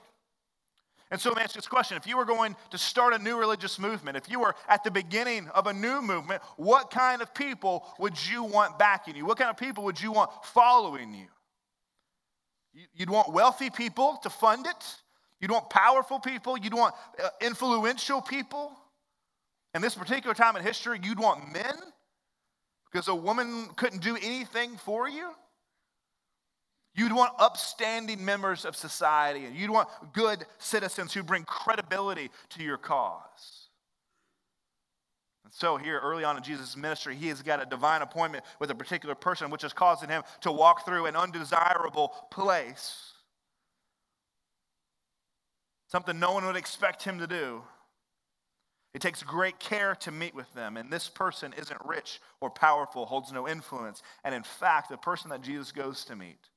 And 1.10 1.20
so 1.20 1.30
let 1.30 1.38
me 1.38 1.44
ask 1.44 1.56
you 1.56 1.60
this 1.60 1.68
question. 1.68 1.98
If 1.98 2.08
you 2.08 2.16
were 2.16 2.26
going 2.26 2.56
to 2.70 2.78
start 2.78 3.14
a 3.14 3.20
new 3.20 3.38
religious 3.38 3.78
movement, 3.78 4.16
if 4.16 4.30
you 4.30 4.40
were 4.40 4.56
at 4.70 4.86
the 4.86 4.92
beginning 4.92 5.50
of 5.50 5.68
a 5.68 5.74
new 5.74 6.02
movement, 6.02 6.42
what 6.56 6.90
kind 6.90 7.22
of 7.22 7.34
people 7.34 7.86
would 8.00 8.16
you 8.30 8.44
want 8.44 8.80
backing 8.80 9.18
you? 9.18 9.26
What 9.26 9.38
kind 9.38 9.50
of 9.50 9.58
people 9.58 9.84
would 9.84 10.02
you 10.02 10.14
want 10.14 10.32
following 10.46 11.14
you? 11.14 11.28
You'd 12.94 13.10
want 13.10 13.34
wealthy 13.34 13.70
people 13.70 14.20
to 14.24 14.30
fund 14.30 14.66
it. 14.66 14.96
You'd 15.42 15.52
want 15.52 15.70
powerful 15.70 16.20
people. 16.20 16.58
You'd 16.58 16.74
want 16.74 16.96
uh, 17.22 17.28
influential 17.42 18.22
people. 18.22 18.72
In 19.74 19.82
this 19.82 19.96
particular 19.96 20.34
time 20.34 20.56
in 20.56 20.64
history, 20.64 21.00
you'd 21.02 21.20
want 21.20 21.54
men 21.54 21.76
because 22.92 23.08
a 23.08 23.16
woman 23.16 23.70
couldn't 23.76 24.02
do 24.02 24.18
anything 24.18 24.78
for 24.78 25.08
you. 25.08 25.32
You'd 26.94 27.14
want 27.14 27.34
upstanding 27.40 28.24
members 28.24 28.66
of 28.66 28.76
society, 28.76 29.46
and 29.46 29.56
you'd 29.56 29.70
want 29.70 29.88
good 30.12 30.46
citizens 30.58 31.14
who 31.14 31.24
bring 31.24 31.46
credibility 31.46 32.30
to 32.50 32.64
your 32.64 32.78
cause. 32.78 33.70
And 35.46 35.54
so, 35.54 35.78
here 35.78 36.00
early 36.04 36.26
on 36.26 36.36
in 36.36 36.44
Jesus' 36.44 36.76
ministry, 36.76 37.16
he 37.16 37.30
has 37.30 37.42
got 37.42 37.62
a 37.62 37.66
divine 37.66 38.02
appointment 38.02 38.44
with 38.60 38.72
a 38.72 38.76
particular 38.76 39.16
person, 39.16 39.50
which 39.50 39.64
is 39.64 39.72
causing 39.72 40.10
him 40.10 40.24
to 40.42 40.52
walk 40.52 40.86
through 40.86 41.06
an 41.06 41.16
undesirable 41.16 42.10
place. 42.30 43.14
Something 45.88 46.20
no 46.20 46.34
one 46.34 46.46
would 46.46 46.58
expect 46.58 47.04
him 47.04 47.20
to 47.20 47.28
do. 47.28 47.64
It 48.94 49.02
takes 49.02 49.24
great 49.24 49.60
care 49.60 49.96
to 49.96 50.12
meet 50.12 50.36
with 50.36 50.52
them. 50.54 50.76
And 50.76 50.92
this 50.92 51.08
person 51.08 51.54
isn't 51.58 51.80
rich 51.86 52.20
or 52.42 52.50
powerful, 52.50 53.06
holds 53.06 53.32
no 53.32 53.48
influence. 53.48 54.04
And 54.24 54.36
in 54.36 54.44
fact, 54.44 54.90
the 54.90 54.98
person 54.98 55.30
that 55.30 55.42
Jesus 55.42 55.72
goes 55.72 56.04
to 56.06 56.16
meet 56.16 56.50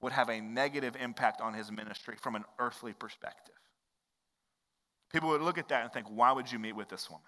would 0.00 0.12
have 0.12 0.28
a 0.28 0.40
negative 0.40 0.96
impact 1.00 1.40
on 1.40 1.54
his 1.54 1.70
ministry 1.70 2.16
from 2.20 2.34
an 2.34 2.44
earthly 2.58 2.92
perspective. 2.92 3.54
People 5.12 5.28
would 5.28 5.42
look 5.42 5.58
at 5.58 5.68
that 5.68 5.84
and 5.84 5.92
think, 5.92 6.06
why 6.08 6.32
would 6.32 6.50
you 6.50 6.58
meet 6.58 6.74
with 6.74 6.88
this 6.88 7.08
woman? 7.08 7.24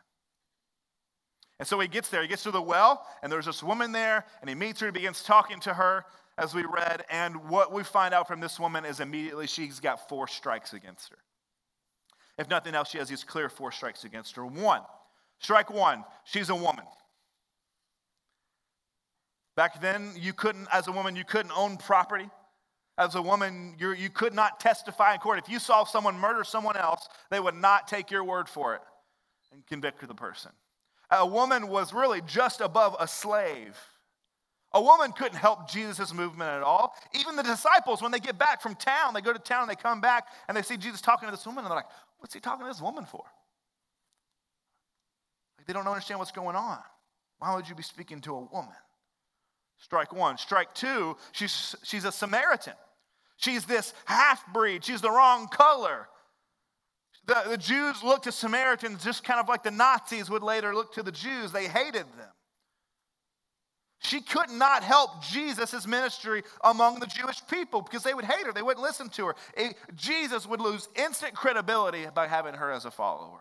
And 1.61 1.69
so 1.69 1.79
he 1.79 1.87
gets 1.87 2.09
there, 2.09 2.23
he 2.23 2.26
gets 2.26 2.43
to 2.43 2.50
the 2.50 2.61
well, 2.61 3.07
and 3.23 3.31
there's 3.31 3.47
this 3.47 3.62
woman 3.62 3.93
there, 3.93 4.25
and 4.41 4.49
he 4.49 4.57
meets 4.57 4.81
her, 4.81 4.87
he 4.87 4.93
begins 4.93 5.23
talking 5.23 5.61
to 5.61 5.75
her, 5.75 6.05
as 6.37 6.53
we 6.53 6.64
read. 6.64 7.05
And 7.11 7.49
what 7.49 7.73
we 7.73 7.85
find 7.85 8.12
out 8.12 8.26
from 8.26 8.41
this 8.41 8.59
woman 8.59 8.85
is 8.85 8.99
immediately 8.99 9.47
she's 9.47 9.79
got 9.79 10.09
four 10.09 10.26
strikes 10.26 10.73
against 10.73 11.11
her. 11.11 11.19
If 12.38 12.49
nothing 12.49 12.75
else, 12.75 12.91
she 12.91 12.99
has 12.99 13.09
these 13.09 13.25
clear 13.25 13.49
four 13.49 13.71
strikes 13.71 14.05
against 14.05 14.37
her. 14.37 14.45
One, 14.45 14.83
strike 15.38 15.71
one, 15.71 16.05
she's 16.25 16.50
a 16.50 16.55
woman. 16.55 16.85
Back 19.57 19.81
then, 19.81 20.12
you 20.19 20.33
couldn't, 20.33 20.67
as 20.73 20.88
a 20.88 20.93
woman, 20.93 21.14
you 21.14 21.25
couldn't 21.25 21.53
own 21.57 21.76
property. 21.76 22.29
As 22.97 23.14
a 23.14 23.23
woman, 23.23 23.75
you 23.79 23.93
you 23.93 24.09
could 24.09 24.35
not 24.35 24.61
testify 24.61 25.14
in 25.14 25.19
court. 25.19 25.38
If 25.38 25.49
you 25.49 25.59
saw 25.59 25.85
someone 25.85 26.17
murder 26.17 26.45
someone 26.45 26.76
else, 26.76 27.09
they 27.29 27.41
would 27.41 27.57
not 27.57 27.88
take 27.88 28.11
your 28.11 28.23
word 28.23 28.49
for 28.49 28.75
it 28.75 28.83
and 29.53 29.67
convict 29.67 30.07
the 30.07 30.14
person. 30.14 30.53
A 31.11 31.26
woman 31.26 31.69
was 31.69 31.93
really 31.93 32.21
just 32.21 32.61
above 32.61 32.97
a 33.00 33.09
slave. 33.09 33.76
A 34.73 34.83
woman 34.83 35.12
couldn't 35.12 35.38
help 35.38 35.71
Jesus' 35.71 36.12
movement 36.12 36.50
at 36.50 36.62
all. 36.62 36.97
Even 37.12 37.37
the 37.37 37.45
disciples, 37.45 38.03
when 38.03 38.11
they 38.11 38.19
get 38.19 38.37
back 38.38 38.61
from 38.61 38.75
town, 38.75 39.14
they 39.14 39.21
go 39.21 39.33
to 39.33 39.38
town 39.38 39.62
and 39.62 39.71
they 39.71 39.76
come 39.76 40.00
back 40.00 40.26
and 40.49 40.57
they 40.57 40.62
see 40.62 40.76
Jesus 40.76 41.00
talking 41.00 41.29
to 41.29 41.31
this 41.31 41.47
woman 41.47 41.64
and 41.64 41.71
they're 41.71 41.76
like, 41.76 41.87
What's 42.25 42.33
he 42.33 42.40
talking 42.40 42.64
to 42.64 42.73
this 42.73 42.81
woman 42.81 43.04
for? 43.04 43.23
Like 45.59 45.66
they 45.66 45.75
don't 45.75 45.87
understand 45.87 46.19
what's 46.19 46.33
going 46.33 46.57
on. 46.57 46.78
Why 47.38 47.54
would 47.54 47.69
you 47.69 47.75
be 47.75 47.83
speaking 47.83 48.23
to 48.23 48.35
a 48.35 48.40
woman? 48.40 48.73
Strike 49.76 50.11
one. 50.11 50.38
Strike 50.38 50.73
two, 50.73 51.19
she's, 51.33 51.76
she's 51.83 52.07
a 52.07 52.11
Samaritan. 52.11 52.73
She's 53.37 53.66
this 53.66 53.93
half 54.07 54.43
breed. 54.54 54.87
She's 54.87 55.02
the 55.02 55.11
wrong 55.11 55.49
color. 55.49 56.09
The, 57.26 57.43
the 57.47 57.59
Jews 57.59 58.02
looked 58.02 58.25
to 58.25 58.33
Samaritans 58.33 59.04
just 59.04 59.23
kind 59.23 59.38
of 59.38 59.47
like 59.47 59.62
the 59.62 59.71
Nazis 59.71 60.31
would 60.31 60.43
later 60.43 60.75
look 60.75 60.95
to 60.95 61.02
the 61.02 61.12
Jews. 61.12 61.52
They 61.52 61.69
hated 61.69 62.07
them. 62.16 62.33
She 64.04 64.20
could 64.20 64.50
not 64.50 64.82
help 64.82 65.25
Jesus' 65.25 65.87
ministry 65.87 66.42
among 66.62 67.00
the 67.00 67.06
Jewish 67.06 67.40
people 67.49 67.80
because 67.80 68.02
they 68.02 68.12
would 68.12 68.26
hate 68.26 68.44
her. 68.44 68.52
They 68.52 68.61
wouldn't 68.61 68.82
listen 68.82 69.08
to 69.11 69.26
her. 69.28 69.34
It, 69.56 69.76
Jesus 69.96 70.46
would 70.46 70.61
lose 70.61 70.88
instant 70.94 71.34
credibility 71.34 72.04
by 72.14 72.26
having 72.26 72.54
her 72.54 72.70
as 72.70 72.84
a 72.84 72.90
follower. 72.90 73.40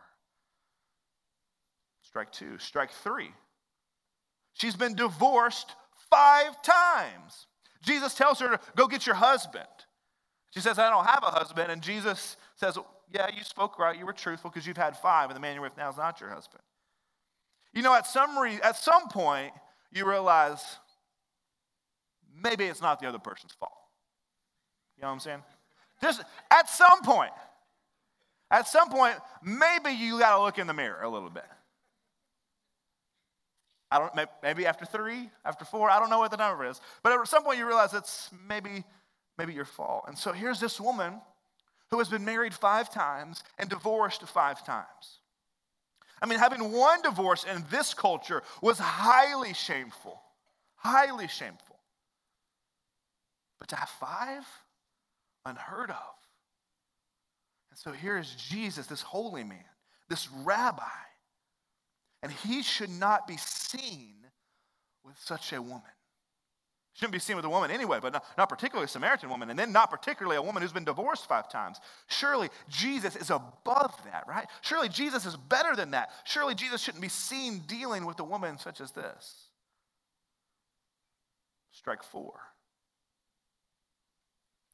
Strike 2.01 2.31
two. 2.31 2.57
Strike 2.59 2.91
three. 2.91 3.31
She's 4.53 4.75
been 4.75 4.95
divorced 4.95 5.75
five 6.09 6.61
times. 6.61 7.47
Jesus 7.81 8.13
tells 8.13 8.39
her 8.39 8.55
to 8.55 8.59
go 8.77 8.87
get 8.87 9.05
your 9.05 9.15
husband. 9.15 9.65
She 10.51 10.61
says, 10.61 10.79
I 10.79 10.89
don't 10.89 11.05
have 11.05 11.23
a 11.23 11.31
husband. 11.31 11.73
And 11.73 11.81
Jesus 11.81 12.37
says, 12.55 12.77
Yeah, 13.11 13.27
you 13.35 13.43
spoke 13.43 13.79
right. 13.79 13.99
You 13.99 14.05
were 14.05 14.13
truthful 14.13 14.49
because 14.49 14.65
you've 14.65 14.77
had 14.77 14.95
five, 14.95 15.29
and 15.29 15.35
the 15.35 15.41
man 15.41 15.55
you're 15.55 15.63
with 15.63 15.75
now 15.75 15.89
is 15.89 15.97
not 15.97 16.21
your 16.21 16.29
husband. 16.29 16.61
You 17.73 17.81
know, 17.81 17.93
at 17.93 18.07
some, 18.07 18.37
re- 18.37 18.61
at 18.63 18.77
some 18.77 19.09
point, 19.09 19.51
you 19.93 20.07
realize 20.07 20.61
maybe 22.41 22.65
it's 22.65 22.81
not 22.81 22.99
the 22.99 23.07
other 23.07 23.19
person's 23.19 23.53
fault. 23.53 23.71
You 24.97 25.03
know 25.03 25.09
what 25.09 25.13
I'm 25.13 25.19
saying? 25.19 25.43
Just 26.01 26.23
at 26.51 26.69
some 26.69 27.01
point, 27.03 27.31
at 28.51 28.67
some 28.67 28.89
point, 28.89 29.15
maybe 29.41 29.91
you 29.91 30.19
got 30.19 30.37
to 30.37 30.43
look 30.43 30.59
in 30.59 30.67
the 30.67 30.73
mirror 30.73 31.01
a 31.01 31.09
little 31.09 31.29
bit. 31.29 31.45
I 33.89 33.99
don't, 33.99 34.27
maybe 34.41 34.65
after 34.65 34.85
three, 34.85 35.29
after 35.45 35.65
four, 35.65 35.89
I 35.89 35.99
don't 35.99 36.09
know 36.09 36.17
what 36.19 36.31
the 36.31 36.37
number 36.37 36.65
is. 36.65 36.81
But 37.03 37.13
at 37.13 37.27
some 37.27 37.43
point 37.43 37.59
you 37.59 37.67
realize 37.67 37.93
it's 37.93 38.31
maybe, 38.47 38.83
maybe 39.37 39.53
your 39.53 39.65
fault. 39.65 40.05
And 40.07 40.17
so 40.17 40.31
here's 40.31 40.59
this 40.59 40.81
woman 40.81 41.21
who 41.91 41.99
has 41.99 42.09
been 42.09 42.25
married 42.25 42.55
five 42.55 42.89
times 42.91 43.43
and 43.59 43.69
divorced 43.69 44.23
five 44.23 44.65
times. 44.65 45.19
I 46.23 46.25
mean, 46.25 46.39
having 46.39 46.71
one 46.71 47.01
divorce 47.01 47.43
in 47.43 47.63
this 47.69 47.93
culture 47.93 48.41
was 48.61 48.79
highly 48.79 49.53
shameful, 49.53 50.19
highly 50.75 51.27
shameful. 51.27 51.79
But 53.59 53.67
to 53.69 53.75
have 53.75 53.89
five, 53.89 54.45
unheard 55.45 55.91
of. 55.91 56.15
And 57.69 57.77
so 57.77 57.91
here 57.91 58.17
is 58.17 58.33
Jesus, 58.35 58.87
this 58.87 59.01
holy 59.01 59.43
man, 59.43 59.65
this 60.09 60.29
rabbi 60.43 60.83
and 62.23 62.31
he 62.31 62.63
should 62.63 62.89
not 62.89 63.27
be 63.27 63.37
seen 63.37 64.15
with 65.03 65.19
such 65.19 65.51
a 65.51 65.61
woman. 65.61 65.81
Shouldn't 66.93 67.13
be 67.13 67.19
seen 67.19 67.35
with 67.35 67.45
a 67.45 67.49
woman 67.49 67.71
anyway, 67.71 67.97
but 67.99 68.13
not, 68.13 68.25
not 68.37 68.49
particularly 68.49 68.85
a 68.85 68.87
Samaritan 68.87 69.29
woman, 69.29 69.49
and 69.49 69.57
then 69.57 69.71
not 69.71 69.89
particularly 69.89 70.37
a 70.37 70.41
woman 70.41 70.61
who's 70.61 70.71
been 70.71 70.83
divorced 70.83 71.27
five 71.27 71.49
times. 71.49 71.79
Surely 72.07 72.49
Jesus 72.69 73.15
is 73.15 73.31
above 73.31 73.95
that, 74.05 74.25
right? 74.27 74.45
Surely 74.61 74.89
Jesus 74.89 75.25
is 75.25 75.35
better 75.35 75.75
than 75.75 75.91
that. 75.91 76.11
Surely 76.23 76.53
Jesus 76.53 76.81
shouldn't 76.81 77.01
be 77.01 77.09
seen 77.09 77.63
dealing 77.67 78.05
with 78.05 78.19
a 78.19 78.23
woman 78.23 78.59
such 78.59 78.79
as 78.79 78.91
this. 78.91 79.47
Strike 81.71 82.03
four. 82.03 82.39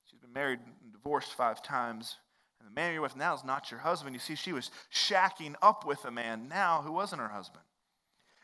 She's 0.10 0.20
been 0.20 0.34
married 0.34 0.60
and 0.60 0.92
divorced 0.92 1.34
five 1.36 1.64
times. 1.64 2.18
And 2.60 2.70
the 2.70 2.76
man 2.76 2.92
you're 2.92 3.02
with 3.02 3.16
now 3.16 3.34
is 3.34 3.46
not 3.46 3.72
your 3.72 3.80
husband. 3.80 4.14
You 4.14 4.20
see, 4.20 4.36
she 4.36 4.52
was 4.52 4.72
shacking 4.94 5.56
up 5.62 5.86
with 5.86 6.04
a 6.04 6.12
man 6.12 6.50
now 6.50 6.82
who 6.82 6.92
wasn't 6.92 7.22
her 7.22 7.30
husband. 7.30 7.64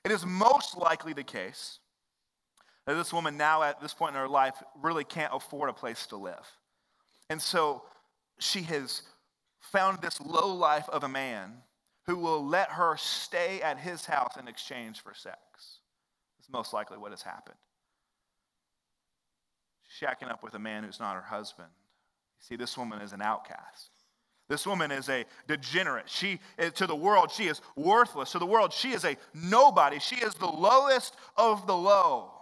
It 0.06 0.12
is 0.12 0.26
most 0.26 0.78
likely 0.78 1.12
the 1.12 1.24
case 1.24 1.80
that 2.86 2.94
this 2.94 3.12
woman 3.12 3.38
now 3.38 3.64
at 3.64 3.82
this 3.82 3.94
point 3.94 4.16
in 4.16 4.22
her 4.22 4.28
life 4.28 4.62
really 4.82 5.04
can't 5.04 5.34
afford 5.34 5.70
a 5.70 5.74
place 5.74 6.06
to 6.08 6.18
live. 6.18 6.46
And 7.30 7.42
so 7.42 7.84
she 8.40 8.62
has 8.64 9.02
found 9.60 10.02
this 10.02 10.22
low 10.22 10.54
life 10.54 10.88
of 10.90 11.04
a 11.04 11.10
man 11.10 11.54
who 12.06 12.16
will 12.16 12.46
let 12.46 12.70
her 12.70 12.96
stay 12.98 13.62
at 13.62 13.80
his 13.80 14.06
house 14.06 14.38
in 14.40 14.48
exchange 14.48 15.02
for 15.02 15.14
sex. 15.14 15.40
It's 16.40 16.50
most 16.52 16.74
likely 16.74 16.98
what 16.98 17.12
has 17.12 17.24
happened. 17.24 17.58
Shacking 20.00 20.30
up 20.30 20.44
with 20.44 20.54
a 20.54 20.60
man 20.60 20.84
who's 20.84 21.00
not 21.00 21.16
her 21.16 21.22
husband. 21.22 21.70
You 22.40 22.46
see, 22.46 22.56
this 22.56 22.78
woman 22.78 23.02
is 23.02 23.14
an 23.14 23.22
outcast. 23.22 23.90
This 24.48 24.68
woman 24.68 24.92
is 24.92 25.10
a 25.10 25.26
degenerate. 25.48 26.08
She, 26.08 26.40
eh, 26.60 26.70
to 26.72 26.86
the 26.86 26.96
world, 26.96 27.32
she 27.32 27.48
is 27.48 27.62
worthless. 27.76 28.34
To 28.34 28.40
the 28.40 28.46
world, 28.46 28.72
she 28.72 28.92
is 28.92 29.04
a 29.04 29.18
nobody. 29.34 29.98
She 29.98 30.18
is 30.18 30.36
the 30.36 30.46
lowest 30.46 31.16
of 31.36 31.66
the 31.66 31.76
low. 31.76 32.35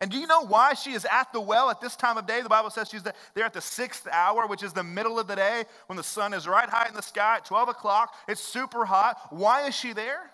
And 0.00 0.10
do 0.10 0.18
you 0.18 0.26
know 0.26 0.46
why 0.46 0.72
she 0.74 0.92
is 0.92 1.06
at 1.10 1.30
the 1.32 1.40
well 1.40 1.68
at 1.68 1.80
this 1.80 1.94
time 1.94 2.16
of 2.16 2.26
day? 2.26 2.40
The 2.40 2.48
Bible 2.48 2.70
says 2.70 2.88
she's 2.88 3.02
there 3.02 3.44
at 3.44 3.52
the 3.52 3.60
sixth 3.60 4.08
hour, 4.10 4.46
which 4.46 4.62
is 4.62 4.72
the 4.72 4.82
middle 4.82 5.18
of 5.18 5.26
the 5.26 5.36
day 5.36 5.64
when 5.88 5.96
the 5.96 6.02
sun 6.02 6.32
is 6.32 6.48
right 6.48 6.68
high 6.68 6.88
in 6.88 6.94
the 6.94 7.02
sky 7.02 7.36
at 7.36 7.44
12 7.44 7.68
o'clock. 7.68 8.14
It's 8.26 8.40
super 8.40 8.86
hot. 8.86 9.18
Why 9.28 9.66
is 9.66 9.74
she 9.74 9.92
there? 9.92 10.30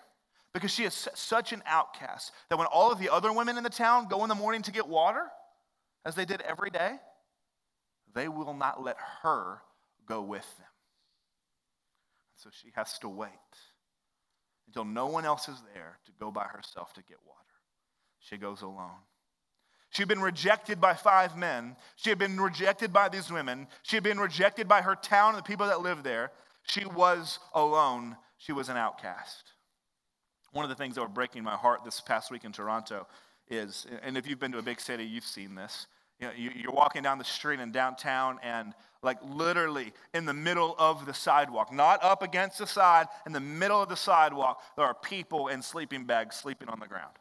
Because 0.53 0.71
she 0.71 0.85
is 0.85 1.09
such 1.13 1.51
an 1.51 1.61
outcast 1.65 2.31
that 2.49 2.57
when 2.57 2.67
all 2.67 2.91
of 2.91 2.99
the 2.99 3.09
other 3.09 3.33
women 3.33 3.57
in 3.57 3.63
the 3.63 3.69
town 3.69 4.07
go 4.07 4.23
in 4.23 4.29
the 4.29 4.35
morning 4.35 4.61
to 4.63 4.71
get 4.71 4.87
water, 4.87 5.25
as 6.05 6.15
they 6.15 6.23
did 6.23 6.41
every 6.41 6.69
day, 6.69 6.93
they 8.15 8.29
will 8.29 8.53
not 8.53 8.81
let 8.81 8.95
her 9.21 9.61
go 10.07 10.21
with 10.21 10.47
them. 10.57 10.67
So 12.37 12.49
she 12.51 12.71
has 12.75 12.97
to 12.99 13.09
wait 13.09 13.31
until 14.67 14.85
no 14.85 15.07
one 15.07 15.25
else 15.25 15.49
is 15.49 15.61
there 15.73 15.99
to 16.05 16.11
go 16.19 16.31
by 16.31 16.45
herself 16.45 16.93
to 16.93 17.01
get 17.01 17.17
water. 17.25 17.37
She 18.19 18.37
goes 18.37 18.61
alone. 18.61 19.01
She 19.89 20.01
had 20.01 20.09
been 20.09 20.21
rejected 20.21 20.81
by 20.81 20.93
five 20.93 21.37
men. 21.37 21.75
She 21.95 22.09
had 22.09 22.19
been 22.19 22.39
rejected 22.39 22.91
by 22.91 23.09
these 23.09 23.31
women. 23.31 23.67
She 23.83 23.95
had 23.95 24.03
been 24.03 24.19
rejected 24.19 24.67
by 24.67 24.81
her 24.81 24.95
town 24.95 25.35
and 25.35 25.39
the 25.39 25.47
people 25.47 25.67
that 25.67 25.81
lived 25.81 26.03
there. 26.03 26.31
She 26.63 26.85
was 26.85 27.39
alone. 27.53 28.17
She 28.37 28.51
was 28.51 28.69
an 28.69 28.77
outcast. 28.77 29.53
One 30.51 30.65
of 30.65 30.69
the 30.69 30.75
things 30.75 30.95
that 30.95 31.01
were 31.01 31.07
breaking 31.07 31.43
my 31.43 31.55
heart 31.55 31.83
this 31.83 32.01
past 32.01 32.31
week 32.31 32.43
in 32.43 32.51
Toronto 32.51 33.07
is, 33.49 33.87
and 34.03 34.17
if 34.17 34.27
you've 34.27 34.39
been 34.39 34.51
to 34.51 34.57
a 34.57 34.63
big 34.63 34.79
city, 34.79 35.05
you've 35.05 35.23
seen 35.23 35.55
this. 35.55 35.87
You 36.19 36.27
know, 36.27 36.33
you're 36.35 36.71
walking 36.71 37.03
down 37.03 37.19
the 37.19 37.23
street 37.23 37.59
in 37.59 37.71
downtown, 37.71 38.39
and 38.41 38.73
like 39.03 39.17
literally 39.23 39.93
in 40.13 40.25
the 40.25 40.33
middle 40.33 40.75
of 40.79 41.05
the 41.05 41.13
sidewalk, 41.13 41.71
not 41.71 42.03
up 42.03 42.23
against 42.23 42.57
the 42.57 42.65
side, 42.65 43.07
in 43.25 43.33
the 43.33 43.39
middle 43.39 43.81
of 43.81 43.87
the 43.87 43.95
sidewalk, 43.95 44.61
there 44.75 44.85
are 44.85 44.95
people 44.95 45.47
in 45.47 45.61
sleeping 45.61 46.05
bags 46.05 46.35
sleeping 46.35 46.69
on 46.69 46.79
the 46.79 46.87
ground. 46.87 47.13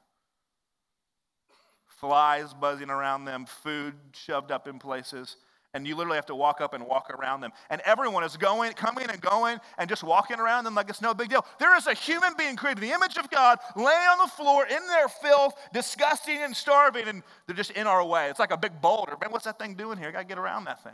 Flies 1.97 2.55
buzzing 2.55 2.91
around 2.91 3.25
them, 3.25 3.47
food 3.47 3.95
shoved 4.13 4.51
up 4.51 4.69
in 4.69 4.79
places 4.79 5.37
and 5.77 5.87
you 5.87 5.95
literally 5.95 6.17
have 6.17 6.27
to 6.27 6.35
walk 6.35 6.63
up 6.63 6.73
and 6.73 6.87
walk 6.87 7.11
around 7.11 7.43
them. 7.43 7.53
And 7.69 7.83
everyone 7.85 8.25
is 8.25 8.39
going, 8.39 8.73
coming 8.73 9.11
and 9.11 9.21
going, 9.21 9.59
and 9.77 9.91
just 9.91 10.03
walking 10.03 10.41
around 10.41 10.65
them 10.65 10.75
like 10.75 10.89
it's 10.89 11.03
no 11.03 11.13
big 11.13 11.29
deal. 11.29 11.45
There 11.59 11.77
is 11.77 11.87
a 11.87 11.93
human 11.93 12.33
being 12.39 12.57
created 12.57 12.83
in 12.83 12.89
the 12.89 12.95
image 12.95 13.19
of 13.19 13.29
God, 13.29 13.59
laying 13.77 13.89
on 13.89 14.19
the 14.19 14.27
floor 14.27 14.65
in 14.67 14.87
their 14.87 15.07
filth, 15.09 15.53
disgusting 15.75 16.43
and 16.43 16.57
starving, 16.57 17.07
and 17.09 17.23
they're 17.47 17.55
just 17.55 17.73
in 17.73 17.87
our 17.87 18.03
way. 18.03 18.31
It's 18.31 18.39
like 18.39 18.53
a 18.53 18.57
big 18.57 18.81
boulder. 18.81 19.17
Man, 19.21 19.31
what's 19.31 19.45
that 19.45 19.59
thing 19.59 19.75
doing 19.75 19.99
here? 19.99 20.09
I 20.09 20.13
got 20.13 20.21
to 20.21 20.25
get 20.25 20.39
around 20.39 20.65
that 20.65 20.83
thing. 20.83 20.93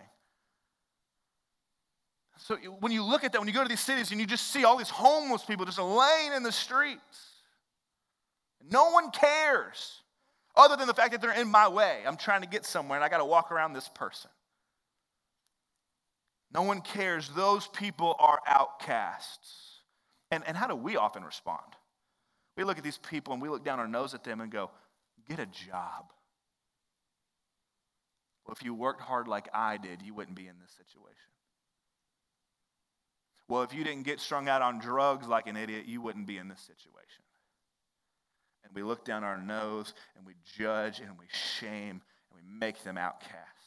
So 2.39 2.57
when 2.81 2.91
you 2.91 3.05
look 3.05 3.23
at 3.23 3.31
that, 3.31 3.39
when 3.39 3.47
you 3.47 3.55
go 3.55 3.63
to 3.63 3.69
these 3.69 3.79
cities 3.79 4.11
and 4.11 4.21
you 4.21 4.27
just 4.27 4.49
see 4.49 4.65
all 4.65 4.77
these 4.77 4.91
homeless 4.91 5.45
people 5.45 5.65
just 5.65 5.79
laying 5.79 6.33
in 6.35 6.43
the 6.43 6.51
streets, 6.51 7.31
no 8.69 8.91
one 8.91 9.13
cares 9.13 10.02
other 10.55 10.77
than 10.77 10.87
the 10.87 10.95
fact 10.95 11.13
that 11.13 11.21
they're 11.21 11.33
in 11.41 11.49
my 11.49 11.69
way. 11.69 12.01
I'm 12.07 12.17
trying 12.17 12.43
to 12.43 12.49
get 12.49 12.65
somewhere 12.65 12.99
and 12.99 13.05
I 13.05 13.09
got 13.09 13.19
to 13.19 13.25
walk 13.25 13.51
around 13.51 13.73
this 13.73 13.89
person. 13.89 14.31
No 16.53 16.63
one 16.63 16.83
cares. 16.83 17.31
Those 17.31 17.67
people 17.69 18.15
are 18.19 18.41
outcasts. 18.47 19.81
And, 20.31 20.45
and 20.47 20.57
how 20.57 20.67
do 20.67 20.75
we 20.75 20.97
often 20.97 21.25
respond? 21.25 21.61
We 22.57 22.65
look 22.65 22.79
at 22.79 22.85
these 22.85 22.99
people 22.99 23.33
and 23.33 23.41
we 23.41 23.49
look 23.49 23.65
down 23.65 23.79
our 23.79 23.89
nose 23.89 24.13
at 24.15 24.25
them 24.25 24.41
and 24.41 24.53
go, 24.53 24.71
get 25.29 25.39
a 25.39 25.47
job. 25.47 26.13
Well, 28.45 28.55
if 28.59 28.65
you 28.65 28.75
worked 28.75 29.01
hard 29.01 29.29
like 29.29 29.49
I 29.55 29.77
did, 29.79 30.03
you 30.03 30.15
wouldn't 30.15 30.37
be 30.37 30.49
in 30.49 30.59
this 30.61 30.73
situation. 30.73 31.17
Well, 33.49 33.63
if 33.63 33.73
you 33.73 33.85
didn't 33.85 34.05
get 34.05 34.21
strung 34.21 34.49
out 34.49 34.63
on 34.63 34.79
drugs 34.79 35.27
like 35.27 35.47
an 35.47 35.57
idiot, 35.57 35.87
you 35.87 36.01
wouldn't 36.01 36.27
be 36.27 36.39
in 36.39 36.49
this 36.49 36.61
situation. 36.61 37.25
And 38.65 38.75
we 38.75 38.83
look 38.83 39.05
down 39.05 39.25
our 39.25 39.39
nose 39.39 39.95
and 40.17 40.27
we 40.27 40.35
judge 40.57 41.01
and 41.01 41.19
we 41.19 41.27
shame 41.61 42.01
and 42.01 42.35
we 42.35 42.59
make 42.59 42.83
them 42.85 42.97
outcasts. 42.97 43.63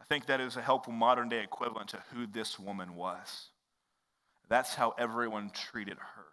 I 0.00 0.04
think 0.06 0.26
that 0.26 0.40
is 0.40 0.56
a 0.56 0.62
helpful 0.62 0.92
modern 0.92 1.30
day 1.30 1.42
equivalent 1.42 1.88
to 1.90 2.02
who 2.12 2.26
this 2.26 2.58
woman 2.58 2.94
was. 2.94 3.48
That's 4.50 4.74
how 4.74 4.94
everyone 4.98 5.50
treated 5.50 5.96
her, 5.96 6.26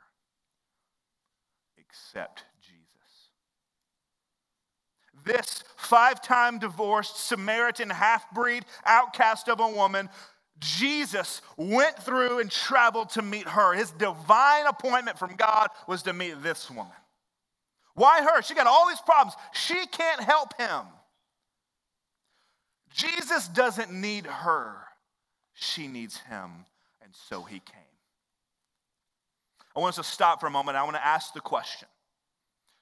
except 1.78 2.44
Jesus. 2.62 2.82
This 5.24 5.64
five 5.78 6.22
time 6.22 6.60
divorced 6.60 7.16
Samaritan 7.18 7.90
half 7.90 8.30
breed 8.32 8.66
outcast 8.86 9.48
of 9.48 9.60
a 9.62 9.70
woman, 9.70 10.10
Jesus 10.62 11.42
went 11.58 11.98
through 11.98 12.40
and 12.40 12.50
traveled 12.50 13.10
to 13.12 13.22
meet 13.22 13.48
her. 13.48 13.74
His 13.74 13.92
divine 13.92 14.68
appointment 14.68 15.18
from 15.18 15.36
God 15.36 15.70
was 15.88 16.04
to 16.04 16.14
meet 16.14 16.42
this 16.44 16.70
woman. 16.70 16.94
Why 17.96 18.22
her? 18.22 18.42
She 18.42 18.54
got 18.54 18.68
all 18.68 18.88
these 18.88 19.02
problems. 19.02 19.36
She 19.54 19.86
can't 19.88 20.22
help 20.22 20.60
him. 20.60 20.86
Jesus 22.94 23.48
doesn't 23.48 23.92
need 23.92 24.26
her, 24.26 24.76
she 25.54 25.88
needs 25.88 26.18
him, 26.18 26.52
and 27.02 27.14
so 27.30 27.42
he 27.42 27.60
came. 27.60 27.82
I 29.76 29.80
want 29.80 29.98
us 29.98 30.06
to 30.06 30.12
stop 30.12 30.42
for 30.42 30.48
a 30.48 30.52
moment. 30.52 30.78
I 30.78 30.84
want 30.84 30.98
to 30.98 31.06
ask 31.06 31.34
the 31.34 31.40
question. 31.40 31.88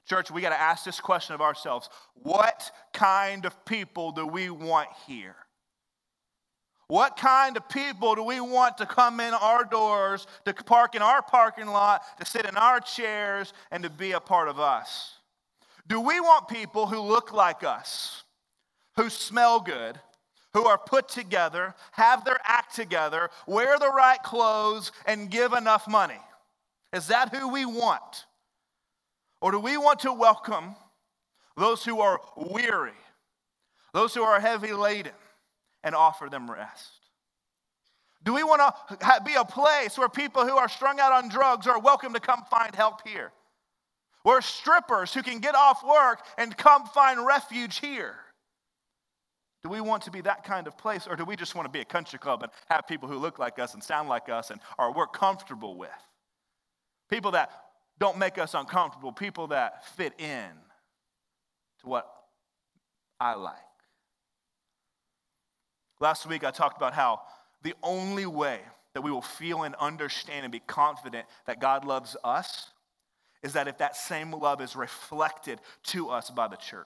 Church, 0.08 0.32
we 0.32 0.42
got 0.42 0.50
to 0.50 0.60
ask 0.60 0.84
this 0.84 1.00
question 1.00 1.36
of 1.36 1.42
ourselves 1.42 1.89
What 2.15 2.72
kind 2.94 3.46
of 3.46 3.65
people 3.65 4.12
do 4.12 4.26
we 4.26 4.50
want 4.50 4.89
here? 5.06 5.36
What 6.89 7.17
kind 7.17 7.56
of 7.56 7.69
people 7.69 8.15
do 8.15 8.23
we 8.23 8.39
want 8.39 8.80
to 8.80 8.86
come 8.88 9.19
in 9.19 9.36
our 9.36 9.63
doors, 9.63 10.25
to 10.45 10.54
park 10.56 10.95
in 10.95 11.04
our 11.04 11.21
parking 11.21 11.67
lot, 11.67 12.02
to 12.19 12.25
sit 12.25 12.47
in 12.47 12.58
our 12.58 12.80
chairs, 12.80 13.54
and 13.69 13.84
to 13.84 13.91
be 13.91 14.13
a 14.13 14.19
part 14.19 14.49
of 14.49 14.60
us? 14.60 15.19
Do 15.88 16.02
we 16.02 16.19
want 16.19 16.47
people 16.47 16.88
who 16.88 16.99
look 16.99 17.32
like 17.32 17.63
us, 17.63 18.23
who 18.95 19.12
smell 19.12 19.60
good, 19.60 19.99
who 20.54 20.65
are 20.65 20.80
put 20.80 21.08
together, 21.08 21.75
have 21.91 22.25
their 22.25 22.39
act 22.43 22.75
together, 22.75 23.30
wear 23.45 23.78
the 23.78 23.91
right 23.91 24.21
clothes, 24.23 24.91
and 25.06 25.30
give 25.30 25.54
enough 25.54 25.88
money? 25.88 26.19
Is 26.91 27.06
that 27.10 27.36
who 27.36 27.49
we 27.49 27.65
want? 27.65 28.25
Or 29.41 29.52
do 29.52 29.60
we 29.60 29.78
want 29.78 29.99
to 29.99 30.12
welcome 30.12 30.75
those 31.56 31.86
who 31.86 32.02
are 32.02 32.19
weary, 32.36 32.97
those 33.93 34.15
who 34.15 34.23
are 34.23 34.39
heavy 34.39 34.73
laden, 34.73 35.13
and 35.84 35.96
offer 35.96 36.30
them 36.30 36.50
rest? 36.50 36.92
Do 38.24 38.34
we 38.34 38.44
want 38.44 38.62
to 38.89 39.22
be 39.26 39.36
a 39.36 39.46
place 39.46 39.98
where 39.98 40.10
people 40.10 40.46
who 40.46 40.58
are 40.58 40.68
strung 40.68 41.00
out 41.00 41.12
on 41.12 41.30
drugs 41.30 41.68
are 41.68 41.80
welcome 41.80 42.13
to 42.13 42.20
come 42.20 42.44
find 42.50 42.76
help 42.76 43.08
here? 43.08 43.32
Where 44.24 44.42
strippers 44.42 45.13
who 45.13 45.24
can 45.24 45.39
get 45.39 45.56
off 45.56 45.82
work 45.86 46.20
and 46.38 46.56
come 46.56 46.86
find 46.88 47.26
refuge 47.26 47.80
here? 47.80 48.15
Do 49.63 49.70
we 49.70 49.82
want 49.82 50.04
to 50.04 50.12
be 50.12 50.22
that 50.22 50.44
kind 50.44 50.68
of 50.68 50.78
place, 50.78 51.08
or 51.08 51.15
do 51.15 51.26
we 51.26 51.36
just 51.36 51.56
want 51.56 51.65
to 51.65 51.72
be 51.72 51.80
a 51.80 51.86
country 51.86 52.20
club 52.20 52.44
and 52.44 52.52
have 52.70 52.88
people 52.88 53.10
who 53.10 53.18
look 53.18 53.39
like 53.39 53.60
us 53.60 53.74
and 53.74 53.84
sound 53.84 54.08
like 54.08 54.30
us 54.30 54.52
and 54.52 54.60
are 54.78 54.94
we're 54.94 55.08
comfortable 55.08 55.78
with? 55.78 55.89
People 57.10 57.32
that 57.32 57.52
don't 58.00 58.18
make 58.18 58.38
us 58.38 58.54
uncomfortable, 58.54 59.12
people 59.12 59.48
that 59.48 59.86
fit 59.96 60.13
in 60.20 60.50
to 61.82 61.88
what 61.88 62.10
I 63.20 63.36
like. 63.36 63.56
Last 66.00 66.26
week, 66.26 66.44
I 66.44 66.52
talked 66.52 66.78
about 66.78 66.94
how 66.94 67.22
the 67.62 67.74
only 67.84 68.26
way 68.26 68.60
that 68.94 69.02
we 69.02 69.12
will 69.12 69.22
feel 69.22 69.64
and 69.64 69.76
understand 69.76 70.46
and 70.46 70.52
be 70.52 70.60
confident 70.60 71.28
that 71.46 71.60
God 71.60 71.86
loves 71.86 72.16
us 72.24 72.72
is 73.44 73.54
that 73.54 73.68
if 73.68 73.78
that 73.78 73.96
same 73.96 74.32
love 74.32 74.62
is 74.62 74.76
reflected 74.76 75.60
to 75.84 76.10
us 76.10 76.30
by 76.30 76.48
the 76.48 76.56
church. 76.58 76.86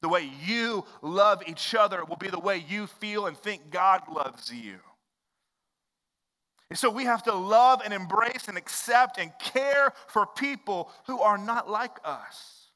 The 0.00 0.08
way 0.08 0.30
you 0.44 0.84
love 1.00 1.42
each 1.46 1.74
other 1.74 2.04
will 2.04 2.16
be 2.16 2.28
the 2.28 2.38
way 2.38 2.64
you 2.68 2.86
feel 2.86 3.26
and 3.26 3.36
think 3.36 3.70
God 3.70 4.02
loves 4.12 4.52
you. 4.52 4.78
And 6.70 6.78
so 6.78 6.90
we 6.90 7.04
have 7.04 7.22
to 7.24 7.34
love 7.34 7.82
and 7.84 7.92
embrace 7.92 8.48
and 8.48 8.56
accept 8.56 9.18
and 9.18 9.30
care 9.38 9.92
for 10.08 10.26
people 10.26 10.90
who 11.06 11.20
are 11.20 11.38
not 11.38 11.70
like 11.70 11.98
us. 12.04 12.68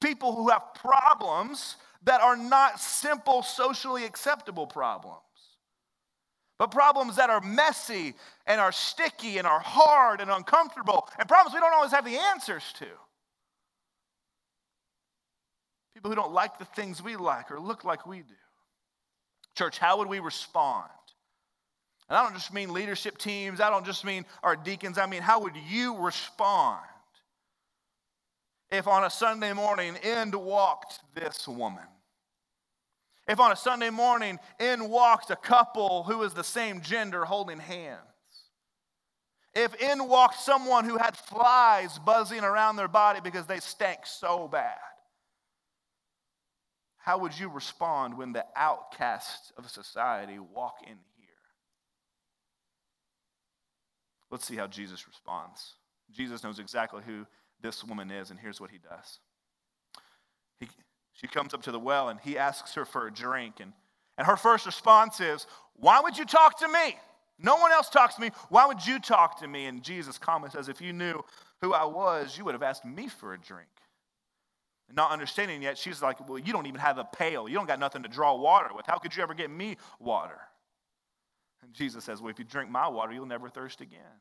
People 0.00 0.34
who 0.34 0.48
have 0.48 0.74
problems 0.74 1.76
that 2.04 2.20
are 2.20 2.36
not 2.36 2.80
simple, 2.80 3.42
socially 3.42 4.04
acceptable 4.04 4.66
problems, 4.66 5.20
but 6.58 6.70
problems 6.70 7.16
that 7.16 7.30
are 7.30 7.40
messy 7.40 8.14
and 8.46 8.60
are 8.60 8.72
sticky 8.72 9.38
and 9.38 9.46
are 9.46 9.60
hard 9.60 10.20
and 10.20 10.30
uncomfortable, 10.30 11.08
and 11.18 11.28
problems 11.28 11.54
we 11.54 11.60
don't 11.60 11.74
always 11.74 11.92
have 11.92 12.04
the 12.04 12.16
answers 12.16 12.64
to. 12.78 12.86
People 15.94 16.10
who 16.10 16.16
don't 16.16 16.32
like 16.32 16.58
the 16.58 16.64
things 16.64 17.02
we 17.02 17.16
like 17.16 17.50
or 17.50 17.58
look 17.58 17.84
like 17.84 18.06
we 18.06 18.18
do. 18.18 18.34
Church, 19.56 19.78
how 19.78 19.98
would 19.98 20.08
we 20.08 20.18
respond? 20.18 20.90
And 22.08 22.18
I 22.18 22.22
don't 22.24 22.34
just 22.34 22.52
mean 22.52 22.72
leadership 22.72 23.16
teams, 23.16 23.60
I 23.60 23.70
don't 23.70 23.86
just 23.86 24.04
mean 24.04 24.26
our 24.42 24.56
deacons, 24.56 24.98
I 24.98 25.06
mean, 25.06 25.22
how 25.22 25.40
would 25.40 25.56
you 25.70 25.96
respond 25.96 26.84
if 28.70 28.86
on 28.86 29.04
a 29.04 29.10
Sunday 29.10 29.52
morning 29.52 29.96
in 30.02 30.30
walked 30.32 30.98
this 31.14 31.48
woman? 31.48 31.84
If 33.26 33.40
on 33.40 33.52
a 33.52 33.56
Sunday 33.56 33.90
morning 33.90 34.38
in 34.60 34.88
walked 34.90 35.30
a 35.30 35.36
couple 35.36 36.02
who 36.02 36.18
was 36.18 36.34
the 36.34 36.44
same 36.44 36.82
gender 36.82 37.24
holding 37.24 37.58
hands? 37.58 38.00
If 39.54 39.74
in 39.80 40.08
walked 40.08 40.40
someone 40.40 40.84
who 40.84 40.98
had 40.98 41.16
flies 41.16 41.98
buzzing 41.98 42.42
around 42.42 42.76
their 42.76 42.88
body 42.88 43.20
because 43.22 43.46
they 43.46 43.60
stank 43.60 44.00
so 44.04 44.48
bad? 44.48 44.76
How 46.98 47.18
would 47.18 47.38
you 47.38 47.48
respond 47.48 48.16
when 48.16 48.32
the 48.32 48.44
outcasts 48.56 49.52
of 49.56 49.70
society 49.70 50.38
walk 50.38 50.76
in 50.82 50.96
here? 51.16 51.28
Let's 54.30 54.46
see 54.46 54.56
how 54.56 54.66
Jesus 54.66 55.06
responds. 55.06 55.74
Jesus 56.10 56.42
knows 56.42 56.58
exactly 56.58 57.02
who 57.06 57.26
this 57.60 57.84
woman 57.84 58.10
is, 58.10 58.30
and 58.30 58.40
here's 58.40 58.60
what 58.60 58.70
he 58.70 58.78
does. 58.78 59.20
He, 61.24 61.28
she 61.28 61.32
comes 61.32 61.54
up 61.54 61.62
to 61.62 61.72
the 61.72 61.78
well 61.78 62.08
and 62.08 62.20
he 62.20 62.36
asks 62.36 62.74
her 62.74 62.84
for 62.84 63.06
a 63.06 63.12
drink. 63.12 63.60
And, 63.60 63.72
and 64.18 64.26
her 64.26 64.36
first 64.36 64.66
response 64.66 65.20
is, 65.20 65.46
Why 65.76 66.00
would 66.00 66.18
you 66.18 66.24
talk 66.24 66.58
to 66.60 66.68
me? 66.68 66.96
No 67.38 67.56
one 67.56 67.72
else 67.72 67.88
talks 67.88 68.14
to 68.16 68.20
me. 68.20 68.30
Why 68.48 68.66
would 68.66 68.86
you 68.86 69.00
talk 69.00 69.40
to 69.40 69.48
me? 69.48 69.66
And 69.66 69.82
Jesus 69.82 70.18
calmly 70.18 70.50
says, 70.50 70.68
If 70.68 70.80
you 70.80 70.92
knew 70.92 71.24
who 71.60 71.72
I 71.72 71.84
was, 71.84 72.36
you 72.36 72.44
would 72.44 72.54
have 72.54 72.62
asked 72.62 72.84
me 72.84 73.08
for 73.08 73.34
a 73.34 73.38
drink 73.38 73.68
And 74.88 74.96
not 74.96 75.10
understanding 75.10 75.62
yet, 75.62 75.78
she's 75.78 76.02
like, 76.02 76.28
Well, 76.28 76.38
you 76.38 76.52
don't 76.52 76.66
even 76.66 76.80
have 76.80 76.98
a 76.98 77.04
pail. 77.04 77.48
You 77.48 77.54
don't 77.54 77.66
got 77.66 77.80
nothing 77.80 78.02
to 78.02 78.08
draw 78.08 78.34
water 78.34 78.70
with. 78.74 78.86
How 78.86 78.98
could 78.98 79.16
you 79.16 79.22
ever 79.22 79.34
get 79.34 79.50
me 79.50 79.76
water? 79.98 80.40
And 81.62 81.72
Jesus 81.72 82.04
says, 82.04 82.20
Well, 82.20 82.30
if 82.30 82.38
you 82.38 82.44
drink 82.44 82.70
my 82.70 82.88
water, 82.88 83.12
you'll 83.12 83.26
never 83.26 83.48
thirst 83.48 83.80
again. 83.80 84.20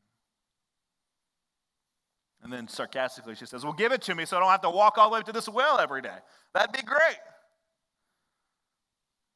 And 2.43 2.51
then 2.51 2.67
sarcastically, 2.67 3.35
she 3.35 3.45
says, 3.45 3.63
Well, 3.63 3.73
give 3.73 3.91
it 3.91 4.01
to 4.03 4.15
me 4.15 4.25
so 4.25 4.37
I 4.37 4.39
don't 4.41 4.49
have 4.49 4.61
to 4.61 4.69
walk 4.69 4.97
all 4.97 5.09
the 5.09 5.15
way 5.15 5.21
to 5.21 5.31
this 5.31 5.47
well 5.47 5.79
every 5.79 6.01
day. 6.01 6.17
That'd 6.53 6.73
be 6.73 6.81
great. 6.81 7.17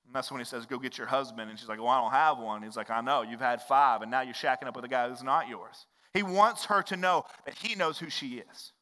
And 0.06 0.14
that's 0.14 0.30
when 0.30 0.40
he 0.40 0.46
says, 0.46 0.66
Go 0.66 0.78
get 0.78 0.98
your 0.98 1.08
husband. 1.08 1.50
And 1.50 1.58
she's 1.58 1.70
like, 1.70 1.80
Well, 1.80 1.88
I 1.88 2.02
don't 2.02 2.12
have 2.12 2.38
one. 2.38 2.64
He's 2.64 2.76
like, 2.76 2.90
I 2.90 3.00
know. 3.02 3.22
You've 3.22 3.40
had 3.40 3.62
five, 3.62 4.02
and 4.02 4.12
now 4.12 4.22
you're 4.22 4.34
shacking 4.34 4.68
up 4.68 4.76
with 4.76 4.84
a 4.84 4.90
guy 4.90 5.08
who's 5.08 5.24
not 5.24 5.48
yours. 5.48 5.86
He 6.14 6.22
wants 6.22 6.66
her 6.66 6.82
to 6.84 6.98
know 6.98 7.24
that 7.46 7.56
he 7.56 7.76
knows 7.76 7.98
who 7.98 8.10
she 8.10 8.44
is. 8.52 8.74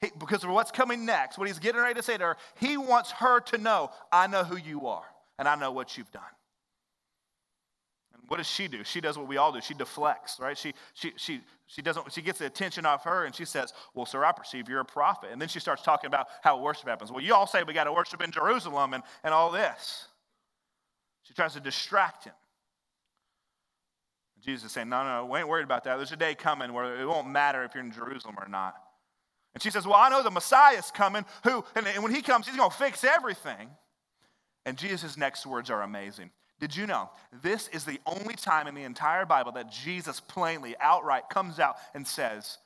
He, 0.00 0.10
because 0.18 0.44
of 0.44 0.50
what's 0.50 0.70
coming 0.70 1.04
next, 1.04 1.38
what 1.38 1.48
he's 1.48 1.58
getting 1.58 1.80
ready 1.80 1.94
to 1.94 2.02
say 2.02 2.16
to 2.16 2.24
her, 2.24 2.36
he 2.60 2.76
wants 2.76 3.10
her 3.12 3.40
to 3.40 3.58
know, 3.58 3.90
I 4.12 4.28
know 4.28 4.44
who 4.44 4.56
you 4.56 4.86
are, 4.86 5.04
and 5.38 5.48
I 5.48 5.56
know 5.56 5.72
what 5.72 5.98
you've 5.98 6.10
done. 6.12 6.22
What 8.28 8.36
does 8.36 8.46
she 8.46 8.68
do? 8.68 8.84
She 8.84 9.00
does 9.00 9.16
what 9.16 9.26
we 9.26 9.38
all 9.38 9.52
do. 9.52 9.60
She 9.62 9.74
deflects, 9.74 10.38
right? 10.38 10.56
She, 10.56 10.74
she, 10.92 11.12
she, 11.16 11.40
she, 11.66 11.80
doesn't, 11.80 12.12
she 12.12 12.20
gets 12.20 12.38
the 12.38 12.46
attention 12.46 12.84
off 12.84 13.04
her, 13.04 13.24
and 13.24 13.34
she 13.34 13.46
says, 13.46 13.72
Well, 13.94 14.04
sir, 14.04 14.22
I 14.22 14.32
perceive 14.32 14.68
you're 14.68 14.80
a 14.80 14.84
prophet. 14.84 15.30
And 15.32 15.40
then 15.40 15.48
she 15.48 15.60
starts 15.60 15.82
talking 15.82 16.08
about 16.08 16.28
how 16.42 16.60
worship 16.60 16.88
happens. 16.88 17.10
Well, 17.10 17.22
you 17.22 17.34
all 17.34 17.46
say 17.46 17.62
we 17.62 17.72
got 17.72 17.84
to 17.84 17.92
worship 17.92 18.22
in 18.22 18.30
Jerusalem 18.30 18.92
and, 18.92 19.02
and 19.24 19.32
all 19.32 19.50
this. 19.50 20.08
She 21.22 21.32
tries 21.32 21.54
to 21.54 21.60
distract 21.60 22.24
him. 22.24 22.34
Jesus 24.44 24.66
is 24.66 24.72
saying, 24.72 24.90
No, 24.90 25.04
no, 25.04 25.26
we 25.26 25.38
ain't 25.38 25.48
worried 25.48 25.64
about 25.64 25.84
that. 25.84 25.96
There's 25.96 26.12
a 26.12 26.16
day 26.16 26.34
coming 26.34 26.74
where 26.74 27.00
it 27.00 27.06
won't 27.06 27.30
matter 27.30 27.64
if 27.64 27.74
you're 27.74 27.84
in 27.84 27.92
Jerusalem 27.92 28.36
or 28.38 28.48
not. 28.48 28.74
And 29.54 29.62
she 29.62 29.70
says, 29.70 29.86
Well, 29.86 29.96
I 29.96 30.10
know 30.10 30.22
the 30.22 30.30
Messiah's 30.30 30.90
coming, 30.90 31.24
who, 31.44 31.64
and, 31.74 31.86
and 31.86 32.02
when 32.02 32.14
he 32.14 32.20
comes, 32.20 32.46
he's 32.46 32.56
going 32.56 32.70
to 32.70 32.76
fix 32.76 33.04
everything. 33.04 33.70
And 34.66 34.76
Jesus' 34.76 35.16
next 35.16 35.46
words 35.46 35.70
are 35.70 35.82
amazing. 35.82 36.30
Did 36.60 36.74
you 36.74 36.86
know 36.86 37.10
this 37.42 37.68
is 37.68 37.84
the 37.84 38.00
only 38.06 38.34
time 38.34 38.66
in 38.66 38.74
the 38.74 38.82
entire 38.82 39.24
Bible 39.24 39.52
that 39.52 39.70
Jesus 39.70 40.20
plainly, 40.20 40.74
outright 40.80 41.28
comes 41.30 41.58
out 41.58 41.76
and 41.94 42.06
says 42.06 42.58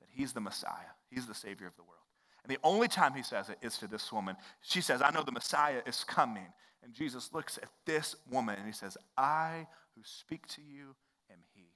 that 0.00 0.08
he's 0.10 0.32
the 0.32 0.40
Messiah, 0.40 0.94
he's 1.10 1.26
the 1.26 1.34
Savior 1.34 1.66
of 1.66 1.76
the 1.76 1.82
world. 1.82 1.96
And 2.44 2.50
the 2.50 2.60
only 2.62 2.88
time 2.88 3.14
he 3.14 3.22
says 3.22 3.48
it 3.48 3.58
is 3.60 3.78
to 3.78 3.86
this 3.86 4.12
woman. 4.12 4.36
She 4.62 4.80
says, 4.80 5.02
I 5.02 5.10
know 5.10 5.22
the 5.22 5.32
Messiah 5.32 5.82
is 5.86 6.04
coming. 6.04 6.46
And 6.82 6.94
Jesus 6.94 7.30
looks 7.32 7.58
at 7.58 7.68
this 7.84 8.16
woman 8.30 8.56
and 8.56 8.66
he 8.66 8.72
says, 8.72 8.96
I 9.16 9.66
who 9.94 10.02
speak 10.04 10.46
to 10.48 10.62
you 10.62 10.94
am 11.30 11.38
he. 11.54 11.66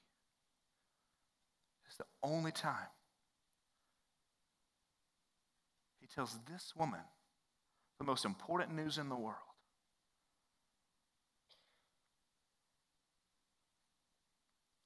It's 1.87 1.96
the 1.96 2.04
only 2.22 2.52
time 2.52 2.88
he 6.00 6.06
tells 6.06 6.37
this 6.50 6.72
woman 6.76 7.00
the 7.98 8.04
most 8.04 8.24
important 8.24 8.74
news 8.74 8.98
in 8.98 9.08
the 9.08 9.16
world. 9.16 9.37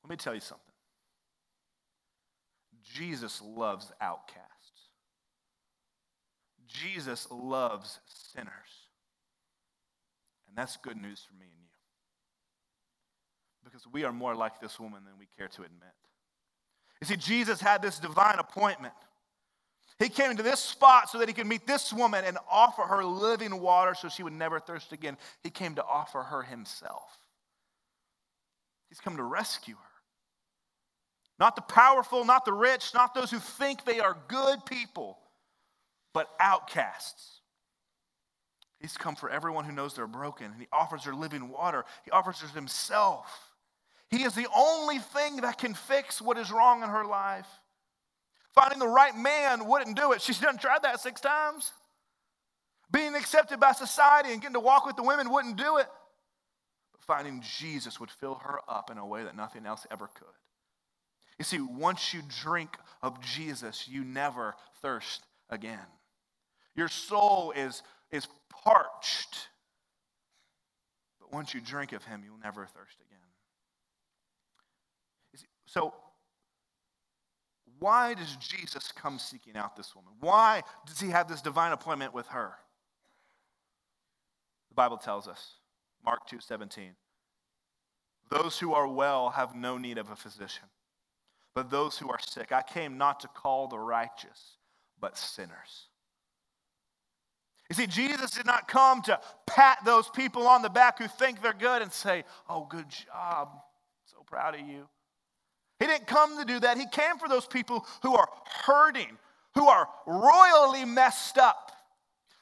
Let 0.09 0.11
me 0.11 0.17
tell 0.17 0.35
you 0.35 0.41
something. 0.41 0.65
Jesus 2.95 3.43
loves 3.43 3.93
outcasts. 4.01 4.47
Jesus 6.67 7.29
loves 7.31 7.99
sinners. 8.07 8.49
And 10.49 10.57
that's 10.57 10.79
good 10.79 10.97
news 10.97 11.23
for 11.29 11.35
me 11.35 11.45
and 11.45 11.61
you. 11.61 11.69
Because 13.65 13.87
we 13.93 14.05
are 14.05 14.13
more 14.13 14.35
like 14.35 14.61
this 14.61 14.81
woman 14.81 15.05
than 15.05 15.19
we 15.19 15.27
care 15.37 15.49
to 15.49 15.63
admit. 15.63 15.93
You 17.03 17.07
see, 17.07 17.17
Jesus 17.17 17.61
had 17.61 17.83
this 17.83 17.99
divine 17.99 18.39
appointment 18.39 18.95
he 19.99 20.09
came 20.09 20.37
to 20.37 20.43
this 20.43 20.61
spot 20.61 21.11
so 21.11 21.19
that 21.19 21.29
he 21.29 21.35
could 21.35 21.47
meet 21.47 21.67
this 21.67 21.93
woman 21.93 22.25
and 22.25 22.39
offer 22.49 22.83
her 22.83 23.05
living 23.05 23.61
water 23.61 23.95
so 23.95 24.09
she 24.09 24.23
would 24.23 24.33
never 24.33 24.61
thirst 24.61 24.93
again. 24.93 25.17
He 25.43 25.51
came 25.51 25.75
to 25.75 25.85
offer 25.85 26.23
her 26.23 26.43
himself. 26.43 27.19
He's 28.89 29.01
come 29.01 29.17
to 29.17 29.25
rescue 29.25 29.75
her. 29.75 29.88
Not 31.39 31.55
the 31.55 31.63
powerful, 31.63 32.25
not 32.25 32.45
the 32.45 32.53
rich, 32.53 32.93
not 32.95 33.15
those 33.15 33.31
who 33.31 33.39
think 33.39 33.85
they 33.85 34.01
are 34.01 34.17
good 34.27 34.65
people, 34.67 35.19
but 36.13 36.29
outcasts. 36.41 37.41
He's 38.81 38.97
come 38.97 39.17
for 39.17 39.31
everyone 39.31 39.65
who 39.65 39.73
knows 39.73 39.95
they're 39.95 40.07
broken, 40.07 40.47
and 40.47 40.61
He 40.61 40.69
offers 40.73 41.05
her 41.05 41.15
living 41.15 41.49
water. 41.49 41.85
He 42.05 42.11
offers 42.11 42.41
her 42.41 42.49
Himself. 42.49 43.53
He 44.11 44.23
is 44.23 44.35
the 44.35 44.49
only 44.57 44.99
thing 44.99 45.37
that 45.39 45.59
can 45.59 45.75
fix 45.75 46.21
what 46.21 46.39
is 46.39 46.51
wrong 46.51 46.83
in 46.83 46.89
her 46.89 47.05
life. 47.05 47.47
Finding 48.55 48.79
the 48.79 48.89
right 48.89 49.17
man 49.17 49.69
wouldn't 49.69 49.97
do 49.97 50.13
it. 50.13 50.23
She's 50.23 50.41
done 50.41 50.59
tried 50.59 50.83
that 50.83 51.01
six 51.01 51.21
times. 51.21 51.73
Being 52.91 53.15
accepted 53.15 53.61
by 53.61 53.73
society 53.73 54.33
and 54.33 54.41
getting 54.41 54.55
to 54.55 54.61
walk 54.61 54.87
with 54.87 54.97
the 54.97 55.03
women 55.03 55.31
wouldn't 55.31 55.57
do 55.57 55.77
it. 55.77 55.87
But 56.93 57.03
finding 57.03 57.43
Jesus 57.59 58.01
would 58.01 58.11
fill 58.11 58.37
her 58.37 58.61
up 58.67 58.91
in 58.91 58.97
a 58.97 59.07
way 59.07 59.25
that 59.25 59.37
nothing 59.37 59.67
else 59.67 59.87
ever 59.91 60.09
could. 60.09 60.27
You 61.39 61.45
see, 61.45 61.61
once 61.61 62.13
you 62.13 62.23
drink 62.43 62.77
of 63.03 63.21
Jesus, 63.21 63.87
you 63.89 64.05
never 64.05 64.55
thirst 64.83 65.25
again. 65.51 65.87
Your 66.75 66.89
soul 66.89 67.53
is, 67.57 67.83
is 68.11 68.27
parched. 68.51 69.49
But 71.21 71.33
once 71.33 71.55
you 71.55 71.61
drink 71.61 71.93
of 71.93 72.05
him, 72.05 72.23
you'll 72.25 72.39
never 72.43 72.67
thirst 72.67 72.97
again. 73.01 73.19
So, 75.69 75.93
why 77.79 78.15
does 78.15 78.37
Jesus 78.37 78.91
come 78.91 79.19
seeking 79.19 79.55
out 79.55 79.77
this 79.77 79.95
woman? 79.95 80.15
Why 80.19 80.63
does 80.87 80.99
he 80.99 81.11
have 81.11 81.29
this 81.29 81.43
divine 81.43 81.73
appointment 81.73 82.15
with 82.15 82.27
her? 82.29 82.53
The 84.71 84.75
Bible 84.75 84.97
tells 84.97 85.29
us, 85.29 85.55
Mark 86.05 86.27
2 86.29 86.41
17. 86.41 86.93
Those 88.31 88.59
who 88.59 88.73
are 88.75 88.89
well 88.89 89.31
have 89.31 89.55
no 89.55 89.79
need 89.79 89.99
of 89.99 90.11
a 90.11 90.17
physician, 90.17 90.65
but 91.59 91.71
those 91.71 91.99
who 91.99 92.09
are 92.09 92.21
sick. 92.21 92.53
I 92.53 92.63
came 92.63 92.99
not 92.99 93.19
to 93.19 93.27
call 93.27 93.67
the 93.67 93.81
righteous, 93.81 94.59
but 95.01 95.19
sinners. 95.19 95.89
You 97.69 97.75
see, 97.75 97.89
Jesus 97.89 98.31
did 98.31 98.47
not 98.47 98.69
come 98.69 99.03
to 99.03 99.19
pat 99.45 99.79
those 99.85 100.09
people 100.09 100.47
on 100.47 100.63
the 100.63 100.69
back 100.69 101.01
who 101.01 101.09
think 101.09 101.43
they're 101.43 101.53
good 101.53 101.83
and 101.83 101.93
say, 101.93 102.23
Oh, 102.49 102.65
good 102.71 102.89
job. 102.89 103.49
So 104.07 104.19
proud 104.25 104.55
of 104.55 104.61
you. 104.61 104.87
He 105.81 105.87
didn't 105.87 106.07
come 106.07 106.39
to 106.39 106.45
do 106.45 106.61
that. 106.61 106.79
He 106.79 106.87
came 106.87 107.19
for 107.19 107.29
those 107.29 107.47
people 107.47 107.85
who 108.05 108.15
are 108.15 108.29
hurting, 108.65 109.19
who 109.57 109.67
are 109.67 109.89
royally 110.07 110.85
messed 110.85 111.39
up. 111.39 111.73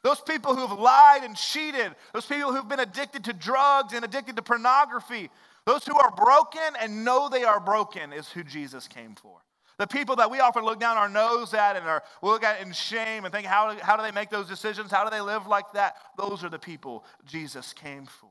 Those 0.02 0.20
people 0.20 0.54
who 0.54 0.66
have 0.66 0.78
lied 0.78 1.24
and 1.24 1.34
cheated, 1.34 1.94
those 2.12 2.26
people 2.26 2.52
who've 2.52 2.68
been 2.68 2.80
addicted 2.80 3.24
to 3.24 3.32
drugs 3.32 3.94
and 3.94 4.04
addicted 4.04 4.36
to 4.36 4.42
pornography, 4.42 5.30
those 5.66 5.84
who 5.84 5.98
are 5.98 6.12
broken 6.12 6.60
and 6.80 7.04
know 7.04 7.28
they 7.28 7.44
are 7.44 7.60
broken 7.60 8.12
is 8.12 8.28
who 8.30 8.42
Jesus 8.44 8.88
came 8.88 9.14
for. 9.14 9.38
The 9.78 9.86
people 9.86 10.16
that 10.16 10.30
we 10.30 10.40
often 10.40 10.64
look 10.64 10.80
down 10.80 10.96
our 10.96 11.08
nose 11.08 11.52
at 11.52 11.76
and 11.76 11.84
are, 11.86 12.02
look 12.22 12.42
at 12.42 12.62
in 12.62 12.72
shame 12.72 13.24
and 13.26 13.34
think, 13.34 13.46
how, 13.46 13.76
how 13.82 13.96
do 13.96 14.02
they 14.02 14.12
make 14.12 14.30
those 14.30 14.48
decisions? 14.48 14.90
How 14.90 15.04
do 15.04 15.10
they 15.10 15.20
live 15.20 15.46
like 15.46 15.72
that? 15.74 15.96
Those 16.16 16.42
are 16.44 16.48
the 16.48 16.58
people 16.58 17.04
Jesus 17.26 17.74
came 17.74 18.06
for. 18.06 18.30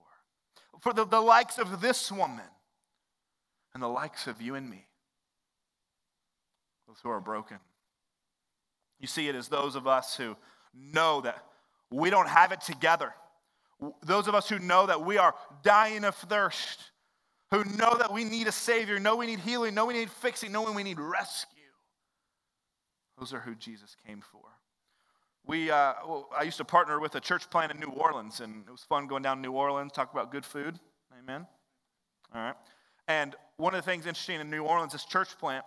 For 0.81 0.91
the, 0.91 1.05
the 1.05 1.21
likes 1.21 1.59
of 1.59 1.81
this 1.81 2.11
woman 2.11 2.45
and 3.75 3.83
the 3.83 3.87
likes 3.87 4.25
of 4.25 4.41
you 4.41 4.55
and 4.55 4.67
me 4.67 4.87
those 6.87 6.97
who 7.01 7.09
are 7.09 7.19
broken. 7.19 7.57
You 8.99 9.07
see 9.07 9.27
it 9.27 9.35
as 9.35 9.47
those 9.47 9.75
of 9.75 9.87
us 9.87 10.15
who 10.15 10.35
know 10.73 11.21
that 11.21 11.43
we 11.91 12.09
don't 12.09 12.29
have 12.29 12.51
it 12.51 12.61
together. 12.61 13.13
Those 14.03 14.27
of 14.27 14.35
us 14.35 14.47
who 14.47 14.59
know 14.59 14.85
that 14.85 15.03
we 15.03 15.17
are 15.17 15.35
dying 15.63 16.05
of 16.05 16.15
thirst, 16.15 16.91
who 17.51 17.63
know 17.63 17.95
that 17.97 18.11
we 18.11 18.23
need 18.23 18.47
a 18.47 18.51
Savior, 18.51 18.99
know 18.99 19.15
we 19.15 19.27
need 19.27 19.39
healing, 19.39 19.73
know 19.73 19.85
we 19.85 19.93
need 19.93 20.09
fixing, 20.09 20.51
know 20.51 20.71
we 20.71 20.83
need 20.83 20.99
rescue. 20.99 21.55
Those 23.17 23.33
are 23.33 23.39
who 23.39 23.55
Jesus 23.55 23.95
came 24.05 24.21
for. 24.31 24.41
We, 25.45 25.69
uh, 25.69 25.93
well, 26.07 26.29
I 26.35 26.43
used 26.43 26.57
to 26.57 26.65
partner 26.65 26.99
with 26.99 27.15
a 27.15 27.19
church 27.19 27.49
plant 27.49 27.71
in 27.71 27.79
New 27.79 27.91
Orleans, 27.91 28.39
and 28.39 28.63
it 28.67 28.71
was 28.71 28.81
fun 28.81 29.07
going 29.07 29.21
down 29.21 29.37
to 29.37 29.41
New 29.41 29.51
Orleans, 29.51 29.91
talk 29.91 30.11
about 30.11 30.31
good 30.31 30.43
food. 30.43 30.79
Amen. 31.17 31.45
All 32.33 32.41
right. 32.41 32.55
And 33.07 33.35
one 33.57 33.75
of 33.75 33.85
the 33.85 33.89
things 33.89 34.07
interesting 34.07 34.41
in 34.41 34.49
New 34.49 34.63
Orleans, 34.63 34.93
this 34.93 35.05
church 35.05 35.37
plant, 35.37 35.63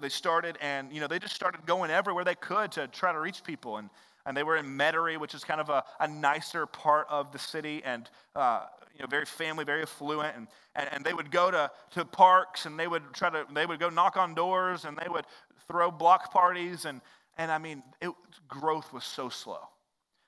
they 0.00 0.08
started 0.08 0.58
and 0.60 0.92
you 0.92 1.00
know 1.00 1.06
they 1.06 1.18
just 1.18 1.34
started 1.34 1.64
going 1.66 1.90
everywhere 1.90 2.24
they 2.24 2.34
could 2.36 2.70
to 2.72 2.86
try 2.88 3.12
to 3.12 3.18
reach 3.18 3.42
people 3.42 3.78
and 3.78 3.90
and 4.26 4.36
they 4.36 4.42
were 4.42 4.56
in 4.56 4.66
Metairie, 4.66 5.18
which 5.18 5.34
is 5.34 5.44
kind 5.44 5.60
of 5.60 5.68
a, 5.68 5.84
a 6.00 6.08
nicer 6.08 6.66
part 6.66 7.06
of 7.10 7.32
the 7.32 7.38
city 7.38 7.82
and 7.84 8.08
uh, 8.36 8.66
you 8.94 9.00
know 9.00 9.06
very 9.06 9.24
family 9.24 9.64
very 9.64 9.82
affluent. 9.82 10.36
And, 10.36 10.48
and, 10.74 10.88
and 10.92 11.04
they 11.04 11.12
would 11.12 11.30
go 11.30 11.50
to, 11.50 11.70
to 11.92 12.04
parks 12.04 12.66
and 12.66 12.78
they 12.78 12.86
would 12.86 13.02
try 13.12 13.30
to 13.30 13.44
they 13.52 13.66
would 13.66 13.80
go 13.80 13.88
knock 13.88 14.16
on 14.16 14.34
doors 14.34 14.84
and 14.84 14.96
they 14.96 15.08
would 15.08 15.24
throw 15.68 15.90
block 15.90 16.32
parties. 16.32 16.84
And 16.84 17.00
and 17.38 17.50
i 17.50 17.58
mean 17.58 17.82
it, 18.00 18.10
growth 18.48 18.92
was 18.92 19.04
so 19.04 19.28
slow. 19.28 19.60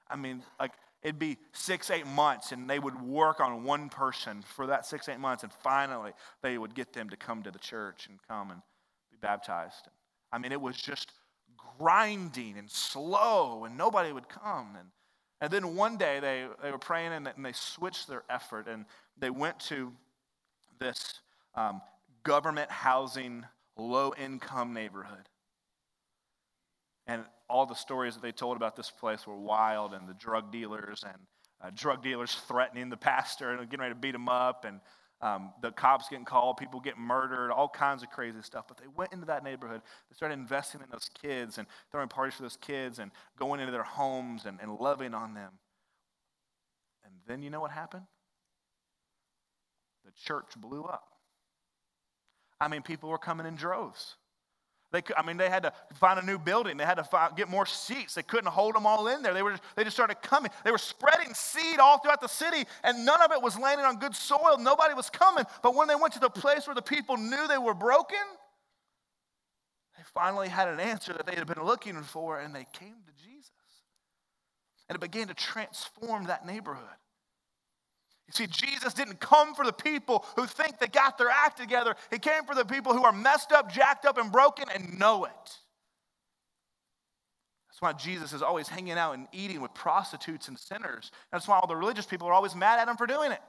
I 0.08 0.16
mean 0.16 0.42
like 0.58 0.72
it'd 1.02 1.18
be 1.18 1.38
six 1.52 1.90
eight 1.90 2.06
months 2.06 2.52
and 2.52 2.68
they 2.68 2.78
would 2.78 3.00
work 3.00 3.40
on 3.40 3.64
one 3.64 3.88
person 3.88 4.42
for 4.42 4.66
that 4.66 4.86
six 4.86 5.08
eight 5.08 5.20
months. 5.20 5.42
And 5.42 5.52
finally 5.52 6.12
they 6.42 6.58
would 6.58 6.74
get 6.74 6.92
them 6.92 7.10
to 7.10 7.16
come 7.16 7.42
to 7.42 7.50
the 7.50 7.58
church 7.58 8.06
and 8.08 8.18
come 8.28 8.50
and 8.50 8.60
be 9.10 9.18
baptized. 9.20 9.88
I 10.32 10.38
mean, 10.38 10.50
it 10.50 10.60
was 10.60 10.76
just 10.76 11.12
grinding 11.78 12.56
and 12.58 12.70
slow, 12.70 13.64
and 13.64 13.76
nobody 13.76 14.12
would 14.12 14.28
come. 14.28 14.76
And, 14.78 14.88
and 15.40 15.50
then 15.50 15.74
one 15.74 15.96
day 15.96 16.20
they, 16.20 16.46
they 16.62 16.70
were 16.70 16.78
praying 16.78 17.12
and, 17.12 17.28
and 17.28 17.44
they 17.44 17.52
switched 17.52 18.08
their 18.08 18.24
effort 18.30 18.66
and 18.68 18.84
they 19.18 19.30
went 19.30 19.58
to 19.60 19.92
this 20.78 21.20
um, 21.54 21.80
government 22.22 22.70
housing, 22.70 23.44
low 23.76 24.12
income 24.18 24.72
neighborhood. 24.72 25.28
And 27.06 27.24
all 27.48 27.66
the 27.66 27.74
stories 27.74 28.14
that 28.14 28.22
they 28.22 28.32
told 28.32 28.56
about 28.56 28.76
this 28.76 28.90
place 28.90 29.26
were 29.26 29.36
wild, 29.36 29.92
and 29.92 30.08
the 30.08 30.14
drug 30.14 30.50
dealers 30.50 31.04
and 31.04 31.18
uh, 31.62 31.70
drug 31.74 32.02
dealers 32.02 32.34
threatening 32.48 32.88
the 32.88 32.96
pastor 32.96 33.50
and 33.50 33.60
getting 33.68 33.82
ready 33.82 33.94
to 33.94 34.00
beat 34.00 34.14
him 34.14 34.28
up, 34.28 34.64
and 34.64 34.80
um, 35.24 35.54
the 35.62 35.70
cops 35.70 36.10
getting 36.10 36.26
called, 36.26 36.58
people 36.58 36.80
getting 36.80 37.00
murdered, 37.00 37.50
all 37.50 37.66
kinds 37.66 38.02
of 38.02 38.10
crazy 38.10 38.42
stuff. 38.42 38.66
But 38.68 38.76
they 38.76 38.86
went 38.94 39.14
into 39.14 39.24
that 39.26 39.42
neighborhood. 39.42 39.80
They 40.10 40.14
started 40.14 40.34
investing 40.34 40.82
in 40.82 40.86
those 40.92 41.08
kids 41.22 41.56
and 41.56 41.66
throwing 41.90 42.08
parties 42.08 42.34
for 42.34 42.42
those 42.42 42.58
kids 42.58 42.98
and 42.98 43.10
going 43.38 43.58
into 43.58 43.72
their 43.72 43.84
homes 43.84 44.44
and, 44.44 44.58
and 44.60 44.76
loving 44.78 45.14
on 45.14 45.32
them. 45.32 45.52
And 47.06 47.14
then 47.26 47.42
you 47.42 47.48
know 47.48 47.60
what 47.60 47.70
happened? 47.70 48.04
The 50.04 50.12
church 50.12 50.52
blew 50.58 50.84
up. 50.84 51.08
I 52.60 52.68
mean, 52.68 52.82
people 52.82 53.08
were 53.08 53.16
coming 53.16 53.46
in 53.46 53.54
droves. 53.56 54.16
They, 54.94 55.02
I 55.16 55.26
mean, 55.26 55.36
they 55.36 55.50
had 55.50 55.64
to 55.64 55.72
find 55.94 56.20
a 56.20 56.24
new 56.24 56.38
building. 56.38 56.76
They 56.76 56.84
had 56.84 56.98
to 56.98 57.02
find, 57.02 57.34
get 57.34 57.48
more 57.48 57.66
seats. 57.66 58.14
They 58.14 58.22
couldn't 58.22 58.46
hold 58.46 58.76
them 58.76 58.86
all 58.86 59.08
in 59.08 59.22
there. 59.22 59.34
They, 59.34 59.42
were, 59.42 59.56
they 59.74 59.82
just 59.82 59.96
started 59.96 60.22
coming. 60.22 60.52
They 60.64 60.70
were 60.70 60.78
spreading 60.78 61.34
seed 61.34 61.80
all 61.80 61.98
throughout 61.98 62.20
the 62.20 62.28
city, 62.28 62.64
and 62.84 63.04
none 63.04 63.20
of 63.20 63.32
it 63.32 63.42
was 63.42 63.58
landing 63.58 63.84
on 63.84 63.98
good 63.98 64.14
soil. 64.14 64.56
Nobody 64.56 64.94
was 64.94 65.10
coming. 65.10 65.44
But 65.64 65.74
when 65.74 65.88
they 65.88 65.96
went 65.96 66.14
to 66.14 66.20
the 66.20 66.30
place 66.30 66.68
where 66.68 66.76
the 66.76 66.82
people 66.82 67.16
knew 67.16 67.48
they 67.48 67.58
were 67.58 67.74
broken, 67.74 68.16
they 69.96 70.04
finally 70.14 70.48
had 70.48 70.68
an 70.68 70.78
answer 70.78 71.12
that 71.12 71.26
they 71.26 71.34
had 71.34 71.48
been 71.48 71.64
looking 71.64 72.00
for, 72.00 72.38
and 72.38 72.54
they 72.54 72.66
came 72.72 72.94
to 73.04 73.24
Jesus. 73.24 73.50
And 74.88 74.94
it 74.94 75.00
began 75.00 75.26
to 75.26 75.34
transform 75.34 76.26
that 76.26 76.46
neighborhood. 76.46 76.86
You 78.26 78.32
see, 78.32 78.46
Jesus 78.46 78.94
didn't 78.94 79.20
come 79.20 79.54
for 79.54 79.64
the 79.64 79.72
people 79.72 80.24
who 80.36 80.46
think 80.46 80.78
they 80.78 80.86
got 80.86 81.18
their 81.18 81.28
act 81.28 81.58
together. 81.58 81.94
He 82.10 82.18
came 82.18 82.44
for 82.44 82.54
the 82.54 82.64
people 82.64 82.94
who 82.94 83.04
are 83.04 83.12
messed 83.12 83.52
up, 83.52 83.70
jacked 83.70 84.06
up, 84.06 84.16
and 84.16 84.32
broken 84.32 84.64
and 84.74 84.98
know 84.98 85.26
it. 85.26 85.58
That's 87.68 87.82
why 87.82 87.92
Jesus 87.92 88.32
is 88.32 88.40
always 88.40 88.68
hanging 88.68 88.92
out 88.92 89.14
and 89.14 89.26
eating 89.32 89.60
with 89.60 89.74
prostitutes 89.74 90.48
and 90.48 90.58
sinners. 90.58 91.10
That's 91.32 91.46
why 91.46 91.58
all 91.58 91.66
the 91.66 91.76
religious 91.76 92.06
people 92.06 92.28
are 92.28 92.32
always 92.32 92.54
mad 92.54 92.78
at 92.78 92.88
him 92.88 92.96
for 92.96 93.06
doing 93.06 93.32
it. 93.32 93.40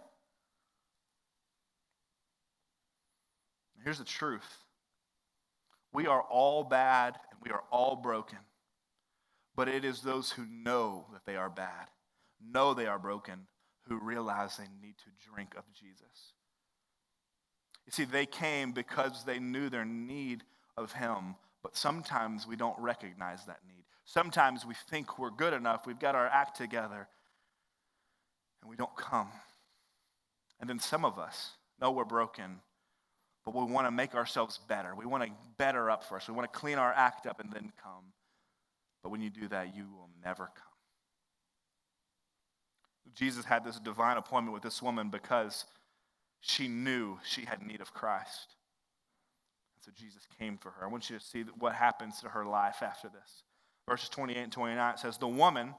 Here's 3.83 3.99
the 3.99 4.03
truth 4.03 4.57
we 5.93 6.07
are 6.07 6.23
all 6.23 6.63
bad 6.63 7.17
and 7.31 7.39
we 7.41 7.51
are 7.51 7.63
all 7.71 7.95
broken. 7.95 8.39
But 9.55 9.69
it 9.69 9.85
is 9.85 10.01
those 10.01 10.31
who 10.31 10.45
know 10.45 11.05
that 11.13 11.25
they 11.25 11.37
are 11.37 11.49
bad, 11.49 11.87
know 12.43 12.73
they 12.73 12.87
are 12.87 12.99
broken, 12.99 13.47
who 13.87 13.97
realize 13.99 14.57
they 14.57 14.67
need 14.81 14.97
to 14.97 15.29
drink 15.31 15.53
of 15.55 15.63
Jesus. 15.73 16.33
You 17.85 17.91
see, 17.91 18.05
they 18.05 18.25
came 18.25 18.71
because 18.71 19.23
they 19.25 19.39
knew 19.39 19.69
their 19.69 19.85
need 19.85 20.43
of 20.75 20.91
Him, 20.91 21.35
but 21.61 21.75
sometimes 21.77 22.47
we 22.47 22.55
don't 22.55 22.77
recognize 22.79 23.45
that 23.45 23.59
need. 23.67 23.83
Sometimes 24.05 24.65
we 24.65 24.73
think 24.89 25.17
we're 25.17 25.29
good 25.31 25.53
enough, 25.53 25.85
we've 25.85 25.99
got 25.99 26.15
our 26.15 26.27
act 26.27 26.57
together, 26.57 27.07
and 28.61 28.69
we 28.69 28.75
don't 28.75 28.95
come. 28.95 29.29
And 30.59 30.69
then 30.69 30.79
some 30.79 31.05
of 31.05 31.19
us 31.19 31.51
know 31.79 31.91
we're 31.91 32.05
broken, 32.05 32.59
but 33.43 33.53
we 33.53 33.71
want 33.71 33.87
to 33.87 33.91
make 33.91 34.15
ourselves 34.15 34.59
better. 34.67 34.95
We 34.95 35.05
want 35.05 35.23
to 35.23 35.29
better 35.57 35.89
up 35.89 36.03
first. 36.03 36.27
We 36.27 36.33
want 36.33 36.51
to 36.51 36.59
clean 36.59 36.77
our 36.77 36.93
act 36.93 37.27
up 37.27 37.39
and 37.39 37.51
then 37.51 37.71
come. 37.83 38.13
But 39.03 39.09
when 39.09 39.21
you 39.21 39.29
do 39.29 39.47
that, 39.49 39.75
you 39.75 39.83
will 39.83 40.09
never 40.23 40.45
come. 40.45 40.74
Jesus 43.13 43.45
had 43.45 43.63
this 43.63 43.79
divine 43.79 44.17
appointment 44.17 44.53
with 44.53 44.63
this 44.63 44.81
woman 44.81 45.09
because 45.09 45.65
she 46.41 46.67
knew 46.67 47.17
she 47.23 47.45
had 47.45 47.61
need 47.61 47.81
of 47.81 47.93
Christ. 47.93 48.55
And 49.75 49.83
so 49.83 49.91
Jesus 49.95 50.27
came 50.39 50.57
for 50.57 50.71
her. 50.71 50.85
I 50.85 50.89
want 50.89 51.09
you 51.09 51.17
to 51.17 51.23
see 51.23 51.43
what 51.59 51.73
happens 51.73 52.19
to 52.21 52.29
her 52.29 52.45
life 52.45 52.81
after 52.81 53.07
this. 53.07 53.43
Verses 53.87 54.09
28 54.09 54.37
and 54.37 54.51
29 54.51 54.97
says, 54.97 55.17
The 55.17 55.27
woman 55.27 55.75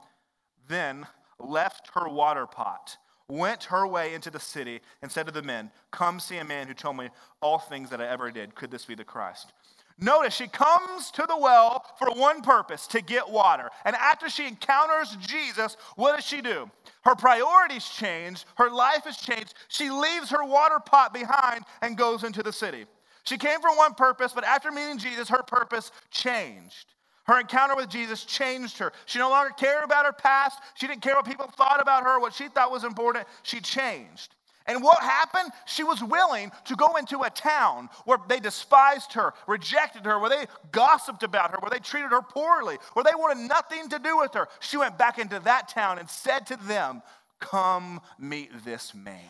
then 0.67 1.05
left 1.39 1.89
her 1.93 2.07
water 2.07 2.45
pot, 2.45 2.97
went 3.29 3.65
her 3.65 3.85
way 3.85 4.13
into 4.13 4.29
the 4.29 4.39
city, 4.39 4.81
and 5.01 5.11
said 5.11 5.25
to 5.25 5.31
the 5.31 5.41
men, 5.41 5.71
Come 5.91 6.19
see 6.19 6.37
a 6.37 6.45
man 6.45 6.67
who 6.67 6.73
told 6.73 6.97
me 6.97 7.09
all 7.41 7.59
things 7.59 7.89
that 7.89 8.01
I 8.01 8.07
ever 8.07 8.31
did. 8.31 8.55
Could 8.55 8.71
this 8.71 8.85
be 8.85 8.95
the 8.95 9.03
Christ? 9.03 9.53
Notice 9.99 10.35
she 10.35 10.47
comes 10.47 11.09
to 11.11 11.25
the 11.27 11.37
well 11.37 11.83
for 11.97 12.11
one 12.11 12.41
purpose 12.41 12.85
to 12.87 13.01
get 13.01 13.29
water. 13.29 13.69
And 13.83 13.95
after 13.95 14.29
she 14.29 14.47
encounters 14.47 15.17
Jesus, 15.19 15.75
what 15.95 16.15
does 16.15 16.25
she 16.25 16.41
do? 16.41 16.69
Her 17.03 17.15
priorities 17.15 17.85
change, 17.85 18.45
her 18.57 18.69
life 18.69 19.05
has 19.05 19.17
changed. 19.17 19.55
She 19.69 19.89
leaves 19.89 20.29
her 20.29 20.45
water 20.45 20.79
pot 20.79 21.13
behind 21.13 21.63
and 21.81 21.97
goes 21.97 22.23
into 22.23 22.43
the 22.43 22.53
city. 22.53 22.85
She 23.23 23.37
came 23.37 23.59
for 23.59 23.75
one 23.75 23.95
purpose, 23.95 24.33
but 24.33 24.43
after 24.43 24.71
meeting 24.71 24.99
Jesus, 24.99 25.29
her 25.29 25.43
purpose 25.43 25.91
changed. 26.11 26.93
Her 27.25 27.39
encounter 27.39 27.75
with 27.75 27.89
Jesus 27.89 28.23
changed 28.23 28.77
her. 28.77 28.93
She 29.05 29.19
no 29.19 29.29
longer 29.29 29.51
cared 29.57 29.83
about 29.83 30.05
her 30.05 30.13
past. 30.13 30.59
She 30.75 30.87
didn't 30.87 31.01
care 31.01 31.15
what 31.15 31.25
people 31.25 31.47
thought 31.47 31.81
about 31.81 32.03
her, 32.03 32.19
what 32.19 32.33
she 32.33 32.47
thought 32.47 32.71
was 32.71 32.85
important. 32.85 33.27
She 33.43 33.59
changed. 33.59 34.33
And 34.67 34.83
what 34.83 34.99
happened? 34.99 35.51
She 35.65 35.83
was 35.83 36.03
willing 36.03 36.51
to 36.65 36.75
go 36.75 36.97
into 36.97 37.21
a 37.21 37.29
town 37.29 37.89
where 38.03 38.17
they 38.27 38.39
despised 38.39 39.13
her, 39.13 39.33
rejected 39.47 40.05
her, 40.05 40.19
where 40.19 40.29
they 40.29 40.45
gossiped 40.71 41.23
about 41.23 41.51
her, 41.51 41.57
where 41.59 41.69
they 41.69 41.79
treated 41.79 42.11
her 42.11 42.21
poorly, 42.21 42.77
where 42.93 43.03
they 43.03 43.15
wanted 43.15 43.47
nothing 43.47 43.89
to 43.89 43.99
do 43.99 44.17
with 44.17 44.33
her. 44.33 44.47
She 44.59 44.77
went 44.77 44.97
back 44.97 45.19
into 45.19 45.39
that 45.39 45.69
town 45.69 45.99
and 45.99 46.09
said 46.09 46.45
to 46.47 46.57
them, 46.67 47.01
Come 47.39 48.01
meet 48.19 48.49
this 48.65 48.93
man. 48.93 49.21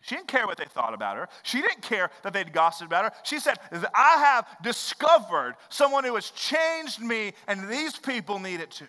She 0.00 0.14
didn't 0.16 0.28
care 0.28 0.46
what 0.46 0.56
they 0.56 0.64
thought 0.64 0.94
about 0.94 1.16
her. 1.18 1.28
She 1.42 1.60
didn't 1.60 1.82
care 1.82 2.10
that 2.22 2.32
they'd 2.32 2.52
gossiped 2.52 2.86
about 2.90 3.04
her. 3.04 3.12
She 3.22 3.38
said, 3.38 3.58
I 3.94 4.16
have 4.16 4.46
discovered 4.62 5.56
someone 5.68 6.04
who 6.04 6.14
has 6.14 6.30
changed 6.30 7.00
me, 7.00 7.34
and 7.46 7.68
these 7.68 7.96
people 7.98 8.38
need 8.38 8.60
it 8.60 8.70
too. 8.70 8.86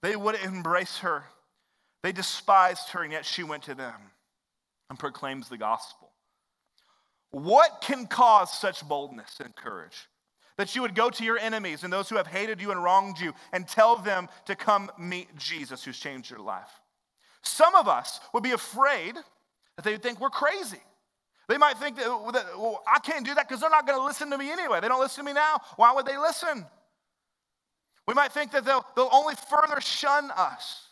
They 0.00 0.16
would 0.16 0.36
embrace 0.36 0.98
her 0.98 1.24
they 2.02 2.12
despised 2.12 2.90
her, 2.90 3.02
and 3.02 3.12
yet 3.12 3.24
she 3.24 3.42
went 3.42 3.62
to 3.64 3.74
them 3.74 3.94
and 4.90 4.98
proclaims 4.98 5.48
the 5.48 5.58
gospel. 5.58 6.10
What 7.30 7.80
can 7.80 8.06
cause 8.06 8.52
such 8.52 8.86
boldness 8.86 9.40
and 9.42 9.54
courage? 9.56 10.08
That 10.58 10.76
you 10.76 10.82
would 10.82 10.94
go 10.94 11.08
to 11.08 11.24
your 11.24 11.38
enemies 11.38 11.82
and 11.82 11.92
those 11.92 12.08
who 12.08 12.16
have 12.16 12.26
hated 12.26 12.60
you 12.60 12.72
and 12.72 12.84
wronged 12.84 13.18
you 13.18 13.32
and 13.52 13.66
tell 13.66 13.96
them 13.96 14.28
to 14.44 14.54
come 14.54 14.90
meet 14.98 15.34
Jesus 15.36 15.82
who's 15.82 15.98
changed 15.98 16.30
your 16.30 16.40
life. 16.40 16.68
Some 17.42 17.74
of 17.74 17.88
us 17.88 18.20
would 18.34 18.42
be 18.42 18.52
afraid 18.52 19.16
that 19.76 19.84
they 19.84 19.92
would 19.92 20.02
think 20.02 20.20
we're 20.20 20.30
crazy. 20.30 20.82
They 21.48 21.56
might 21.56 21.78
think 21.78 21.96
that, 21.96 22.06
well, 22.06 22.82
I 22.86 22.98
can't 23.00 23.24
do 23.24 23.34
that 23.34 23.48
because 23.48 23.60
they're 23.60 23.70
not 23.70 23.86
going 23.86 23.98
to 23.98 24.04
listen 24.04 24.30
to 24.30 24.38
me 24.38 24.50
anyway. 24.50 24.80
They 24.80 24.88
don't 24.88 25.00
listen 25.00 25.24
to 25.24 25.30
me 25.30 25.34
now. 25.34 25.60
Why 25.76 25.92
would 25.92 26.06
they 26.06 26.18
listen? 26.18 26.66
We 28.06 28.14
might 28.14 28.32
think 28.32 28.52
that 28.52 28.64
they'll, 28.64 28.84
they'll 28.94 29.08
only 29.10 29.34
further 29.50 29.80
shun 29.80 30.30
us. 30.36 30.88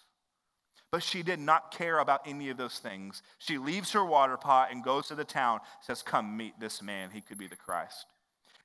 But 0.93 1.03
she 1.05 1.23
did 1.23 1.39
not 1.39 1.71
care 1.71 2.01
about 2.01 2.23
any 2.27 2.49
of 2.49 2.57
those 2.57 2.79
things. 2.79 3.23
She 3.39 3.59
leaves 3.59 3.93
her 3.93 4.05
water 4.05 4.37
pot 4.37 4.69
and 4.73 4.83
goes 4.83 5.07
to 5.09 5.15
the 5.15 5.25
town, 5.25 5.61
says, 5.83 6.03
Come 6.03 6.37
meet 6.37 6.59
this 6.59 6.83
man. 6.83 7.11
He 7.13 7.21
could 7.21 7.39
be 7.39 7.47
the 7.47 7.57
Christ. 7.57 8.07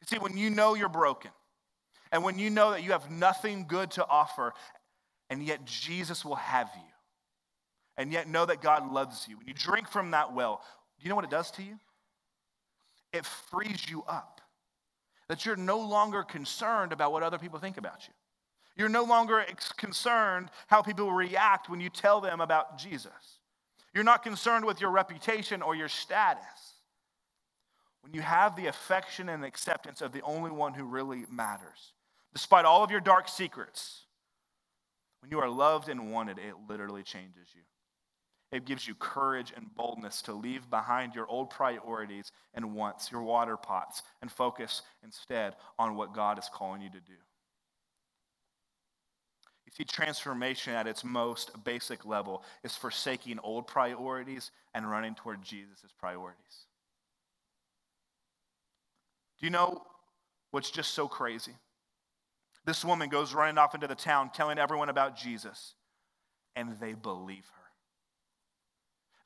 You 0.02 0.08
see, 0.08 0.18
when 0.18 0.36
you 0.36 0.50
know 0.50 0.74
you're 0.74 0.90
broken, 0.90 1.32
and 2.12 2.24
when 2.24 2.40
you 2.40 2.50
know 2.50 2.72
that 2.72 2.84
you 2.84 2.92
have 2.92 3.12
nothing 3.12 3.66
good 3.68 3.92
to 3.92 4.08
offer, 4.08 4.54
and 5.30 5.44
yet 5.44 5.66
Jesus 5.66 6.26
will 6.26 6.36
have 6.36 6.70
you, 6.76 6.82
and 7.98 8.12
yet 8.12 8.28
know 8.28 8.46
that 8.46 8.62
God 8.62 8.92
loves 8.92 9.28
you, 9.28 9.38
when 9.38 9.48
you 9.48 9.54
drink 9.54 9.88
from 9.88 10.12
that 10.12 10.34
well, 10.34 10.64
do 11.00 11.04
you 11.04 11.10
know 11.10 11.16
what 11.16 11.26
it 11.26 11.32
does 11.32 11.52
to 11.52 11.64
you? 11.64 11.78
It 13.14 13.26
frees 13.26 13.88
you 13.90 14.04
up. 14.08 14.42
That 15.30 15.46
you're 15.46 15.56
no 15.56 15.80
longer 15.80 16.24
concerned 16.24 16.92
about 16.92 17.12
what 17.12 17.24
other 17.24 17.38
people 17.38 17.60
think 17.60 17.78
about 17.78 18.08
you. 18.08 18.14
You're 18.76 18.90
no 18.90 19.04
longer 19.04 19.46
concerned 19.78 20.50
how 20.68 20.82
people 20.82 21.12
react 21.12 21.70
when 21.70 21.80
you 21.80 21.90
tell 21.90 22.20
them 22.20 22.42
about 22.42 22.78
Jesus. 22.78 23.40
You're 23.94 24.04
not 24.04 24.24
concerned 24.24 24.66
with 24.66 24.82
your 24.82 24.92
reputation 24.92 25.62
or 25.62 25.76
your 25.76 25.88
status. 25.88 26.44
When 28.02 28.14
you 28.14 28.22
have 28.22 28.56
the 28.56 28.68
affection 28.68 29.30
and 29.30 29.44
acceptance 29.44 30.02
of 30.02 30.12
the 30.12 30.22
only 30.22 30.52
one 30.52 30.74
who 30.74 30.84
really 30.84 31.24
matters, 31.32 31.94
despite 32.34 32.66
all 32.66 32.84
of 32.84 32.92
your 32.92 33.00
dark 33.00 33.30
secrets, 33.30 34.02
when 35.22 35.32
you 35.32 35.40
are 35.40 35.50
loved 35.50 35.90
and 35.90 36.12
wanted, 36.12 36.38
it 36.38 36.54
literally 36.70 37.02
changes 37.02 37.48
you. 37.56 37.62
It 38.52 38.66
gives 38.66 38.88
you 38.88 38.94
courage 38.94 39.54
and 39.56 39.74
boldness 39.74 40.22
to 40.24 40.34
leave 40.34 40.70
behind 40.70 41.16
your 41.16 41.28
old 41.28 41.50
priorities 41.50 42.32
and 42.54 42.76
wants, 42.76 43.12
your 43.12 43.24
water 43.24 43.58
pots, 43.58 44.04
and 44.22 44.32
focus 44.32 44.82
instead 45.04 45.56
on 45.80 45.96
what 45.96 46.14
God 46.14 46.38
is 46.38 46.50
calling 46.54 46.82
you 46.82 46.90
to 46.90 47.00
do. 47.00 47.18
See, 49.76 49.84
transformation 49.84 50.74
at 50.74 50.88
its 50.88 51.04
most 51.04 51.52
basic 51.66 52.06
level 52.06 52.44
is 52.64 52.76
forsaking 52.78 53.40
old 53.44 53.68
priorities 53.68 54.52
and 54.74 54.90
running 54.90 55.16
toward 55.16 55.42
Jesus' 55.42 55.92
priorities. 56.00 56.66
Do 59.40 59.46
you 59.46 59.52
know 59.52 59.82
what's 60.52 60.72
just 60.72 60.94
so 60.94 61.10
crazy? 61.10 61.52
This 62.66 62.86
woman 62.86 63.10
goes 63.10 63.34
running 63.34 63.58
off 63.58 63.76
into 63.76 63.88
the 63.88 63.96
town 63.96 64.32
telling 64.34 64.58
everyone 64.58 64.88
about 64.88 65.18
Jesus, 65.18 65.76
and 66.56 66.80
they 66.80 66.94
believe 66.94 67.46
her. 67.46 67.66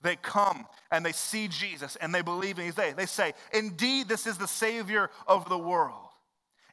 They 0.01 0.15
come 0.15 0.65
and 0.91 1.05
they 1.05 1.11
see 1.11 1.47
Jesus 1.47 1.95
and 1.97 2.15
they 2.15 2.21
believe 2.21 2.57
in 2.57 2.65
him. 2.65 2.73
They, 2.75 2.93
they 2.93 3.05
say, 3.05 3.33
Indeed, 3.53 4.07
this 4.07 4.25
is 4.25 4.37
the 4.37 4.47
Savior 4.47 5.11
of 5.27 5.47
the 5.47 5.57
world. 5.57 6.08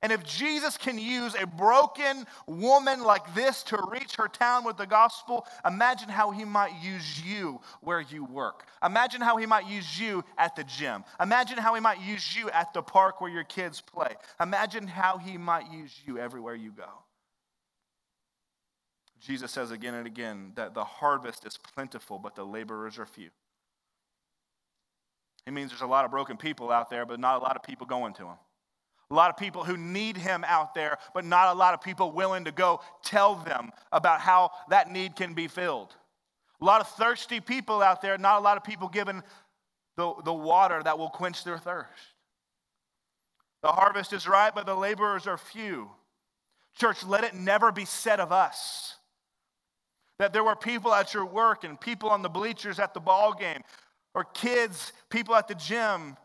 And 0.03 0.13
if 0.13 0.25
Jesus 0.25 0.77
can 0.77 0.99
use 0.99 1.35
a 1.35 1.47
broken 1.47 2.27
woman 2.47 3.03
like 3.03 3.35
this 3.35 3.63
to 3.65 3.79
reach 3.91 4.17
her 4.17 4.29
town 4.29 4.65
with 4.65 4.77
the 4.77 4.87
gospel, 4.87 5.47
imagine 5.65 6.09
how 6.09 6.31
he 6.31 6.45
might 6.45 6.73
use 6.83 7.23
you 7.25 7.61
where 7.81 8.01
you 8.01 8.25
work. 8.25 8.67
Imagine 8.85 9.21
how 9.21 9.37
he 9.37 9.47
might 9.47 9.67
use 9.67 9.99
you 9.99 10.23
at 10.37 10.55
the 10.55 10.65
gym. 10.65 11.05
Imagine 11.21 11.59
how 11.59 11.75
he 11.75 11.81
might 11.81 12.01
use 12.01 12.37
you 12.37 12.51
at 12.51 12.73
the 12.75 12.83
park 12.83 13.21
where 13.21 13.31
your 13.31 13.45
kids 13.45 13.81
play. 13.81 14.15
Imagine 14.41 14.87
how 14.87 15.19
he 15.19 15.39
might 15.39 15.73
use 15.73 15.95
you 16.07 16.19
everywhere 16.19 16.55
you 16.55 16.73
go. 16.73 16.89
Jesus 19.21 19.51
says 19.51 19.71
again 19.71 19.95
and 19.95 20.07
again 20.07 20.53
that 20.55 20.75
the 20.75 20.85
harvest 20.85 21.47
is 21.47 21.59
plentiful, 21.75 22.19
but 22.19 22.37
the 22.37 22.45
laborers 22.45 22.99
are 22.99 23.07
few. 23.07 23.31
It 25.47 25.53
means 25.53 25.71
there's 25.71 25.81
a 25.81 25.87
lot 25.87 26.05
of 26.05 26.11
broken 26.11 26.37
people 26.37 26.71
out 26.71 26.91
there, 26.91 27.07
but 27.07 27.19
not 27.19 27.37
a 27.37 27.43
lot 27.43 27.57
of 27.57 27.63
people 27.63 27.87
going 27.87 28.13
to 28.15 28.25
them. 28.25 28.37
A 29.11 29.15
lot 29.15 29.31
of 29.31 29.37
people 29.37 29.65
who 29.65 29.77
need 29.77 30.17
him 30.17 30.45
out 30.47 30.75
there, 30.75 30.99
but 31.15 31.25
not 31.25 31.55
a 31.55 31.59
lot 31.59 31.75
of 31.75 31.81
people 31.81 32.11
willing 32.11 32.45
to 32.45 32.53
go 32.53 32.81
tell 33.05 33.37
them 33.37 33.71
about 33.93 34.21
how 34.21 34.51
that 34.69 34.91
need 34.91 35.15
can 35.15 35.33
be 35.33 35.47
filled. 35.47 35.95
A 36.61 36.65
lot 36.65 36.81
of 36.81 36.89
thirsty 36.89 37.41
people 37.41 37.83
out 37.83 38.03
there, 38.03 38.19
not 38.19 38.39
a 38.39 38.43
lot 38.43 38.57
of 38.57 38.65
people 38.65 38.89
given 38.89 39.23
the, 39.97 40.13
the 40.25 40.33
water 40.33 40.83
that 40.83 40.99
will 40.99 41.09
quench 41.09 41.45
their 41.45 41.59
thirst. 41.59 41.89
The 43.63 43.69
harvest 43.69 44.13
is 44.13 44.27
ripe, 44.27 44.55
but 44.55 44.67
the 44.67 44.75
laborers 44.75 45.27
are 45.27 45.39
few. 45.39 45.91
Church, 46.77 47.05
let 47.05 47.25
it 47.25 47.35
never 47.35 47.73
be 47.73 47.85
said 47.85 48.21
of 48.21 48.33
us 48.33 48.97
that 50.19 50.33
there 50.33 50.45
were 50.45 50.57
people 50.57 50.95
at 50.95 51.15
your 51.15 51.27
work 51.27 51.65
and 51.65 51.81
people 51.81 52.09
on 52.09 52.23
the 52.23 52.29
bleachers 52.29 52.79
at 52.79 52.95
the 52.95 53.01
ball 53.01 53.35
game, 53.35 53.63
or 54.15 54.25
kids, 54.25 54.93
people 55.11 55.35
at 55.35 55.47
the 55.47 55.55
gym 55.55 56.17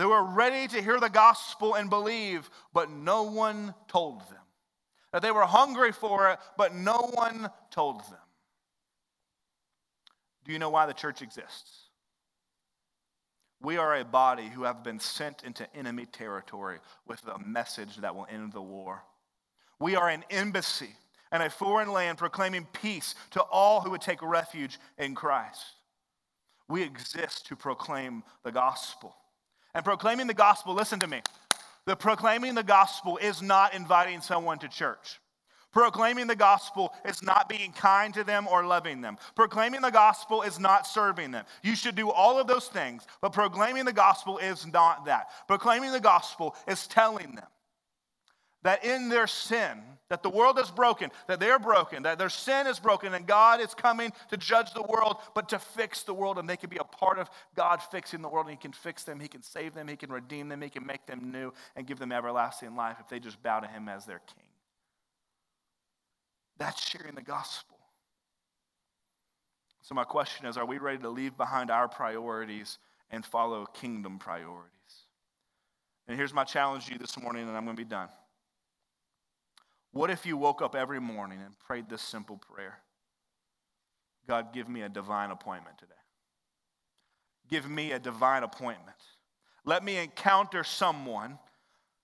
they 0.00 0.06
were 0.06 0.24
ready 0.24 0.66
to 0.66 0.80
hear 0.80 0.98
the 0.98 1.10
gospel 1.10 1.74
and 1.74 1.90
believe, 1.90 2.48
but 2.72 2.90
no 2.90 3.24
one 3.24 3.74
told 3.86 4.20
them. 4.30 4.38
That 5.12 5.20
they 5.20 5.30
were 5.30 5.44
hungry 5.44 5.92
for 5.92 6.30
it, 6.30 6.38
but 6.56 6.74
no 6.74 7.10
one 7.12 7.50
told 7.70 8.00
them. 8.04 8.18
Do 10.46 10.52
you 10.52 10.58
know 10.58 10.70
why 10.70 10.86
the 10.86 10.94
church 10.94 11.20
exists? 11.20 11.90
We 13.60 13.76
are 13.76 13.96
a 13.96 14.04
body 14.04 14.48
who 14.48 14.62
have 14.62 14.82
been 14.82 15.00
sent 15.00 15.44
into 15.44 15.68
enemy 15.76 16.06
territory 16.06 16.78
with 17.06 17.20
a 17.26 17.38
message 17.38 17.96
that 17.96 18.14
will 18.14 18.26
end 18.30 18.54
the 18.54 18.62
war. 18.62 19.02
We 19.78 19.96
are 19.96 20.08
an 20.08 20.24
embassy 20.30 20.96
in 21.30 21.42
a 21.42 21.50
foreign 21.50 21.92
land 21.92 22.16
proclaiming 22.16 22.66
peace 22.72 23.14
to 23.32 23.42
all 23.42 23.82
who 23.82 23.90
would 23.90 24.00
take 24.00 24.22
refuge 24.22 24.78
in 24.96 25.14
Christ. 25.14 25.62
We 26.70 26.82
exist 26.82 27.48
to 27.48 27.56
proclaim 27.56 28.22
the 28.44 28.52
gospel. 28.52 29.14
And 29.74 29.84
proclaiming 29.84 30.26
the 30.26 30.34
gospel, 30.34 30.74
listen 30.74 31.00
to 31.00 31.06
me. 31.06 31.22
The 31.86 31.96
proclaiming 31.96 32.54
the 32.54 32.62
gospel 32.62 33.16
is 33.16 33.42
not 33.42 33.74
inviting 33.74 34.20
someone 34.20 34.58
to 34.60 34.68
church. 34.68 35.20
Proclaiming 35.72 36.26
the 36.26 36.36
gospel 36.36 36.92
is 37.04 37.22
not 37.22 37.48
being 37.48 37.72
kind 37.72 38.12
to 38.14 38.24
them 38.24 38.48
or 38.48 38.66
loving 38.66 39.00
them. 39.00 39.16
Proclaiming 39.36 39.80
the 39.80 39.90
gospel 39.90 40.42
is 40.42 40.58
not 40.58 40.86
serving 40.86 41.30
them. 41.30 41.44
You 41.62 41.76
should 41.76 41.94
do 41.94 42.10
all 42.10 42.40
of 42.40 42.48
those 42.48 42.66
things, 42.66 43.06
but 43.20 43.32
proclaiming 43.32 43.84
the 43.84 43.92
gospel 43.92 44.38
is 44.38 44.66
not 44.66 45.04
that. 45.04 45.28
Proclaiming 45.46 45.92
the 45.92 46.00
gospel 46.00 46.56
is 46.66 46.88
telling 46.88 47.36
them 47.36 47.46
that 48.62 48.84
in 48.84 49.08
their 49.08 49.26
sin, 49.26 49.80
that 50.10 50.22
the 50.22 50.30
world 50.30 50.58
is 50.58 50.70
broken, 50.70 51.10
that 51.28 51.40
they're 51.40 51.58
broken, 51.58 52.02
that 52.02 52.18
their 52.18 52.28
sin 52.28 52.66
is 52.66 52.78
broken, 52.78 53.14
and 53.14 53.26
God 53.26 53.60
is 53.60 53.74
coming 53.74 54.12
to 54.28 54.36
judge 54.36 54.74
the 54.74 54.82
world, 54.82 55.18
but 55.34 55.48
to 55.50 55.58
fix 55.58 56.02
the 56.02 56.12
world, 56.12 56.38
and 56.38 56.48
they 56.48 56.56
can 56.56 56.68
be 56.68 56.78
a 56.78 56.84
part 56.84 57.18
of 57.18 57.30
God 57.54 57.80
fixing 57.80 58.20
the 58.20 58.28
world, 58.28 58.46
and 58.46 58.52
He 58.52 58.60
can 58.60 58.72
fix 58.72 59.04
them, 59.04 59.20
He 59.20 59.28
can 59.28 59.42
save 59.42 59.74
them, 59.74 59.88
He 59.88 59.96
can 59.96 60.10
redeem 60.10 60.48
them, 60.48 60.60
He 60.62 60.68
can 60.68 60.84
make 60.84 61.06
them 61.06 61.30
new, 61.30 61.52
and 61.76 61.86
give 61.86 61.98
them 61.98 62.12
everlasting 62.12 62.74
life 62.74 62.96
if 63.00 63.08
they 63.08 63.20
just 63.20 63.42
bow 63.42 63.60
to 63.60 63.68
Him 63.68 63.88
as 63.88 64.04
their 64.04 64.20
King. 64.34 64.44
That's 66.58 66.86
sharing 66.86 67.14
the 67.14 67.22
gospel. 67.22 67.78
So, 69.82 69.94
my 69.94 70.04
question 70.04 70.46
is 70.46 70.56
are 70.56 70.66
we 70.66 70.78
ready 70.78 70.98
to 70.98 71.08
leave 71.08 71.36
behind 71.36 71.70
our 71.70 71.88
priorities 71.88 72.78
and 73.10 73.24
follow 73.24 73.64
kingdom 73.64 74.18
priorities? 74.18 74.70
And 76.06 76.18
here's 76.18 76.34
my 76.34 76.44
challenge 76.44 76.86
to 76.86 76.92
you 76.92 76.98
this 76.98 77.18
morning, 77.18 77.48
and 77.48 77.56
I'm 77.56 77.64
going 77.64 77.76
to 77.76 77.82
be 77.82 77.88
done. 77.88 78.08
What 79.92 80.10
if 80.10 80.24
you 80.24 80.36
woke 80.36 80.62
up 80.62 80.74
every 80.74 81.00
morning 81.00 81.40
and 81.44 81.58
prayed 81.58 81.88
this 81.88 82.02
simple 82.02 82.36
prayer 82.36 82.78
God, 84.26 84.52
give 84.52 84.68
me 84.68 84.82
a 84.82 84.88
divine 84.88 85.30
appointment 85.30 85.78
today? 85.78 85.92
Give 87.48 87.68
me 87.68 87.92
a 87.92 87.98
divine 87.98 88.44
appointment. 88.44 88.96
Let 89.64 89.84
me 89.84 89.96
encounter 89.98 90.62
someone 90.62 91.38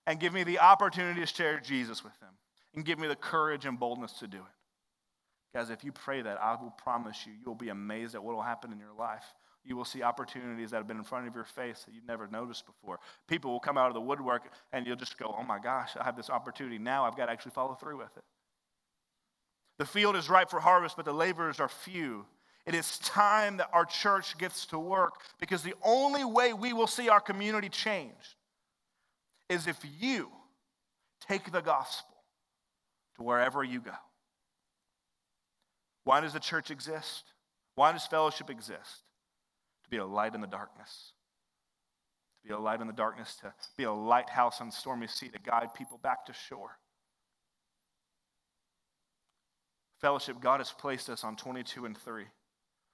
and 0.05 0.19
give 0.19 0.33
me 0.33 0.43
the 0.43 0.59
opportunity 0.59 1.21
to 1.21 1.25
share 1.25 1.59
Jesus 1.59 2.03
with 2.03 2.19
them 2.19 2.33
and 2.75 2.83
give 2.83 2.99
me 2.99 3.07
the 3.07 3.15
courage 3.15 3.65
and 3.65 3.79
boldness 3.79 4.13
to 4.19 4.27
do 4.27 4.37
it. 4.37 5.57
Guys, 5.57 5.69
if 5.69 5.83
you 5.83 5.91
pray 5.91 6.21
that, 6.21 6.37
I 6.41 6.55
will 6.61 6.71
promise 6.71 7.25
you, 7.25 7.33
you'll 7.43 7.55
be 7.55 7.69
amazed 7.69 8.13
at 8.13 8.23
what 8.23 8.35
will 8.35 8.41
happen 8.41 8.71
in 8.71 8.79
your 8.79 8.93
life. 8.97 9.25
You 9.67 9.75
will 9.75 9.85
see 9.85 10.01
opportunities 10.01 10.71
that 10.71 10.77
have 10.77 10.87
been 10.87 10.97
in 10.97 11.03
front 11.03 11.27
of 11.27 11.35
your 11.35 11.43
face 11.43 11.83
that 11.83 11.93
you've 11.93 12.07
never 12.07 12.27
noticed 12.27 12.65
before. 12.65 12.99
People 13.27 13.51
will 13.51 13.59
come 13.59 13.77
out 13.77 13.89
of 13.89 13.93
the 13.93 14.01
woodwork 14.01 14.43
and 14.71 14.87
you'll 14.87 14.95
just 14.95 15.17
go, 15.17 15.35
oh 15.37 15.43
my 15.43 15.59
gosh, 15.59 15.91
I 15.99 16.05
have 16.05 16.15
this 16.15 16.29
opportunity 16.29 16.77
now. 16.77 17.03
I've 17.03 17.17
got 17.17 17.25
to 17.25 17.33
actually 17.33 17.51
follow 17.51 17.73
through 17.73 17.97
with 17.97 18.15
it. 18.15 18.23
The 19.77 19.85
field 19.85 20.15
is 20.15 20.29
ripe 20.29 20.49
for 20.49 20.61
harvest, 20.61 20.95
but 20.95 21.03
the 21.03 21.13
laborers 21.13 21.59
are 21.59 21.67
few. 21.67 22.25
It 22.65 22.75
is 22.75 22.97
time 22.99 23.57
that 23.57 23.69
our 23.73 23.83
church 23.83 24.37
gets 24.37 24.65
to 24.67 24.79
work 24.79 25.21
because 25.37 25.63
the 25.63 25.75
only 25.83 26.23
way 26.23 26.53
we 26.53 26.71
will 26.71 26.87
see 26.87 27.09
our 27.09 27.19
community 27.19 27.69
change 27.69 28.37
is 29.49 29.67
if 29.67 29.77
you 29.99 30.29
take 31.27 31.51
the 31.51 31.61
gospel 31.61 32.15
to 33.17 33.23
wherever 33.23 33.65
you 33.65 33.81
go. 33.81 33.91
Why 36.05 36.21
does 36.21 36.31
the 36.31 36.39
church 36.39 36.71
exist? 36.71 37.25
Why 37.75 37.91
does 37.91 38.05
fellowship 38.07 38.49
exist? 38.49 39.03
To 39.87 39.91
be 39.91 39.97
a 39.97 40.05
light 40.05 40.35
in 40.35 40.41
the 40.41 40.47
darkness. 40.47 41.13
To 42.41 42.49
be 42.49 42.53
a 42.53 42.59
light 42.59 42.81
in 42.81 42.87
the 42.87 42.93
darkness, 42.93 43.37
to 43.41 43.53
be 43.77 43.85
a 43.85 43.91
lighthouse 43.91 44.59
on 44.59 44.69
stormy 44.69 45.07
sea, 45.07 45.29
to 45.29 45.39
guide 45.39 45.73
people 45.73 45.97
back 45.97 46.25
to 46.25 46.33
shore. 46.33 46.77
Fellowship, 50.01 50.41
God 50.41 50.59
has 50.59 50.71
placed 50.71 51.09
us 51.09 51.23
on 51.23 51.37
22 51.37 51.85
and 51.85 51.97
3 51.97 52.25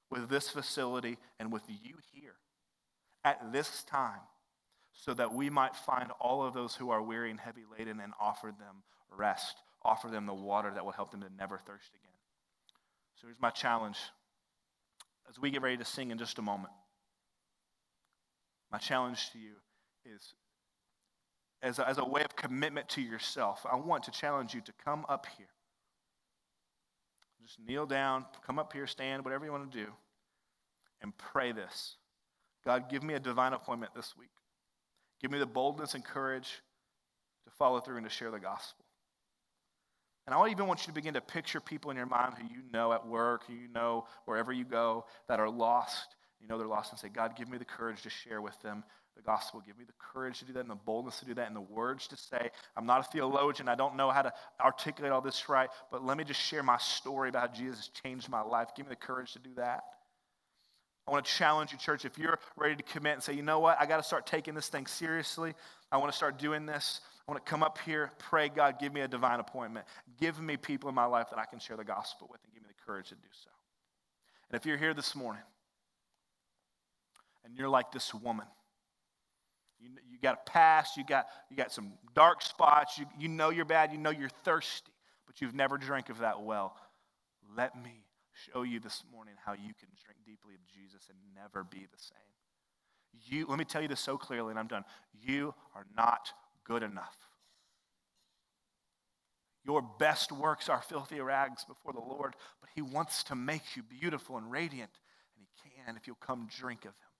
with 0.09 0.29
this 0.29 0.49
facility 0.49 1.17
and 1.39 1.51
with 1.51 1.63
you 1.67 1.95
here 2.13 2.35
at 3.25 3.51
this 3.51 3.83
time 3.83 4.21
so 4.93 5.13
that 5.15 5.33
we 5.33 5.49
might 5.49 5.75
find 5.75 6.11
all 6.21 6.45
of 6.45 6.53
those 6.53 6.75
who 6.75 6.91
are 6.91 7.01
weary 7.01 7.31
and 7.31 7.39
heavy 7.39 7.63
laden 7.77 7.99
and 7.99 8.13
offer 8.21 8.47
them 8.47 8.83
rest, 9.17 9.57
offer 9.83 10.07
them 10.07 10.27
the 10.27 10.33
water 10.33 10.71
that 10.73 10.85
will 10.85 10.91
help 10.91 11.11
them 11.11 11.21
to 11.21 11.29
never 11.37 11.57
thirst 11.57 11.89
again. 11.89 12.11
So 13.15 13.27
here's 13.27 13.41
my 13.41 13.49
challenge 13.49 13.97
as 15.29 15.39
we 15.39 15.49
get 15.49 15.61
ready 15.61 15.77
to 15.77 15.85
sing 15.85 16.11
in 16.11 16.17
just 16.17 16.37
a 16.37 16.41
moment. 16.41 16.73
My 18.73 18.79
challenge 18.79 19.29
to 19.33 19.37
you 19.37 19.53
is 20.03 20.33
as 21.61 21.77
a, 21.77 21.87
as 21.87 21.99
a 21.99 22.03
way 22.03 22.23
of 22.23 22.35
commitment 22.35 22.89
to 22.89 23.01
yourself, 23.01 23.65
I 23.71 23.75
want 23.75 24.03
to 24.05 24.11
challenge 24.11 24.55
you 24.55 24.61
to 24.61 24.73
come 24.83 25.05
up 25.07 25.27
here. 25.37 25.45
Just 27.41 27.59
kneel 27.65 27.85
down, 27.85 28.25
come 28.45 28.57
up 28.57 28.73
here, 28.73 28.87
stand, 28.87 29.23
whatever 29.23 29.45
you 29.45 29.51
want 29.51 29.71
to 29.71 29.77
do, 29.77 29.91
and 31.01 31.15
pray 31.17 31.51
this 31.51 31.97
God, 32.65 32.89
give 32.89 33.03
me 33.03 33.13
a 33.13 33.19
divine 33.19 33.53
appointment 33.53 33.93
this 33.93 34.15
week. 34.17 34.29
Give 35.21 35.29
me 35.29 35.37
the 35.37 35.45
boldness 35.45 35.93
and 35.93 36.03
courage 36.03 36.61
to 37.45 37.51
follow 37.51 37.79
through 37.79 37.97
and 37.97 38.05
to 38.05 38.09
share 38.09 38.31
the 38.31 38.39
gospel. 38.39 38.85
And 40.25 40.33
I 40.33 40.47
even 40.47 40.67
want 40.67 40.81
you 40.81 40.87
to 40.87 40.93
begin 40.93 41.13
to 41.15 41.21
picture 41.21 41.59
people 41.59 41.91
in 41.91 41.97
your 41.97 42.05
mind 42.05 42.35
who 42.37 42.45
you 42.45 42.61
know 42.71 42.93
at 42.93 43.05
work, 43.05 43.43
who 43.45 43.53
you 43.53 43.67
know 43.67 44.05
wherever 44.25 44.53
you 44.53 44.63
go, 44.63 45.05
that 45.27 45.41
are 45.41 45.49
lost. 45.49 46.15
You 46.43 46.49
know 46.49 46.57
they're 46.57 46.67
lost 46.67 46.91
and 46.91 46.99
say, 46.99 47.07
God, 47.07 47.37
give 47.37 47.49
me 47.49 47.57
the 47.57 47.65
courage 47.65 48.01
to 48.01 48.09
share 48.09 48.41
with 48.41 48.61
them 48.61 48.83
the 49.15 49.21
gospel. 49.21 49.63
Give 49.65 49.77
me 49.77 49.85
the 49.85 49.93
courage 49.97 50.39
to 50.39 50.45
do 50.45 50.51
that 50.53 50.59
and 50.59 50.69
the 50.69 50.75
boldness 50.75 51.19
to 51.19 51.25
do 51.25 51.33
that 51.35 51.47
and 51.47 51.55
the 51.55 51.61
words 51.61 52.05
to 52.09 52.17
say. 52.17 52.49
I'm 52.75 52.85
not 52.85 52.99
a 52.99 53.03
theologian. 53.03 53.69
I 53.69 53.75
don't 53.75 53.95
know 53.95 54.11
how 54.11 54.23
to 54.23 54.33
articulate 54.59 55.13
all 55.13 55.21
this 55.21 55.47
right, 55.47 55.69
but 55.89 56.03
let 56.03 56.17
me 56.17 56.25
just 56.25 56.41
share 56.41 56.61
my 56.61 56.77
story 56.77 57.29
about 57.29 57.49
how 57.49 57.55
Jesus 57.55 57.89
changed 58.03 58.27
my 58.27 58.41
life. 58.41 58.69
Give 58.75 58.85
me 58.85 58.89
the 58.89 58.97
courage 58.97 59.31
to 59.33 59.39
do 59.39 59.51
that. 59.55 59.83
I 61.07 61.11
want 61.11 61.25
to 61.25 61.31
challenge 61.31 61.71
you, 61.71 61.77
church, 61.77 62.03
if 62.03 62.17
you're 62.17 62.39
ready 62.57 62.75
to 62.75 62.83
commit 62.83 63.13
and 63.13 63.23
say, 63.23 63.33
you 63.33 63.41
know 63.41 63.59
what, 63.59 63.79
I 63.79 63.85
got 63.85 63.97
to 63.97 64.03
start 64.03 64.25
taking 64.25 64.53
this 64.53 64.67
thing 64.67 64.85
seriously. 64.85 65.53
I 65.91 65.97
want 65.97 66.11
to 66.11 66.15
start 66.15 66.39
doing 66.39 66.65
this. 66.65 67.01
I 67.27 67.31
want 67.31 67.45
to 67.45 67.49
come 67.49 67.63
up 67.63 67.77
here, 67.85 68.11
pray, 68.19 68.49
God, 68.49 68.79
give 68.79 68.93
me 68.93 69.01
a 69.01 69.07
divine 69.07 69.39
appointment. 69.39 69.85
Give 70.19 70.41
me 70.41 70.57
people 70.57 70.89
in 70.89 70.95
my 70.95 71.05
life 71.05 71.27
that 71.29 71.39
I 71.39 71.45
can 71.45 71.59
share 71.59 71.77
the 71.77 71.85
gospel 71.85 72.27
with 72.29 72.41
and 72.43 72.53
give 72.53 72.63
me 72.63 72.69
the 72.69 72.85
courage 72.85 73.09
to 73.09 73.15
do 73.15 73.27
so. 73.31 73.49
And 74.49 74.59
if 74.59 74.65
you're 74.65 74.77
here 74.77 74.93
this 74.93 75.15
morning 75.15 75.43
and 77.43 77.55
you're 77.57 77.69
like 77.69 77.91
this 77.91 78.13
woman, 78.13 78.47
you, 79.79 79.89
you 80.09 80.17
got 80.21 80.39
a 80.45 80.49
past, 80.49 80.97
you 80.97 81.03
got, 81.05 81.25
you 81.49 81.57
got 81.57 81.71
some 81.71 81.93
dark 82.15 82.41
spots, 82.41 82.97
you, 82.97 83.05
you 83.19 83.27
know 83.27 83.49
you're 83.49 83.65
bad, 83.65 83.91
you 83.91 83.97
know 83.97 84.09
you're 84.09 84.29
thirsty, 84.43 84.91
but 85.25 85.41
you've 85.41 85.55
never 85.55 85.77
drank 85.77 86.09
of 86.09 86.19
that 86.19 86.41
well. 86.41 86.75
Let 87.55 87.75
me 87.75 88.05
show 88.51 88.63
you 88.63 88.79
this 88.79 89.03
morning 89.11 89.35
how 89.45 89.53
you 89.53 89.73
can 89.79 89.89
drink 90.03 90.19
deeply 90.25 90.53
of 90.55 90.61
Jesus 90.67 91.09
and 91.09 91.17
never 91.35 91.63
be 91.63 91.79
the 91.79 91.99
same. 91.99 92.17
You, 93.29 93.45
let 93.47 93.59
me 93.59 93.65
tell 93.65 93.81
you 93.81 93.87
this 93.87 93.99
so 93.99 94.17
clearly, 94.17 94.51
and 94.51 94.59
I'm 94.59 94.67
done. 94.67 94.85
You 95.21 95.53
are 95.75 95.85
not 95.95 96.31
good 96.65 96.81
enough. 96.81 97.15
Your 99.65 99.81
best 99.99 100.31
works 100.31 100.67
are 100.67 100.81
filthy 100.81 101.21
rags 101.21 101.63
before 101.63 101.93
the 101.93 101.99
Lord, 101.99 102.35
but 102.59 102.69
He 102.75 102.81
wants 102.81 103.23
to 103.25 103.35
make 103.35 103.75
you 103.75 103.83
beautiful 103.83 104.37
and 104.37 104.51
radiant, 104.51 104.91
and 105.37 105.45
He 105.45 105.69
can 105.85 105.95
if 105.95 106.07
you'll 106.07 106.15
come 106.17 106.49
drink 106.59 106.81
of 106.85 106.91
Him. 106.91 107.12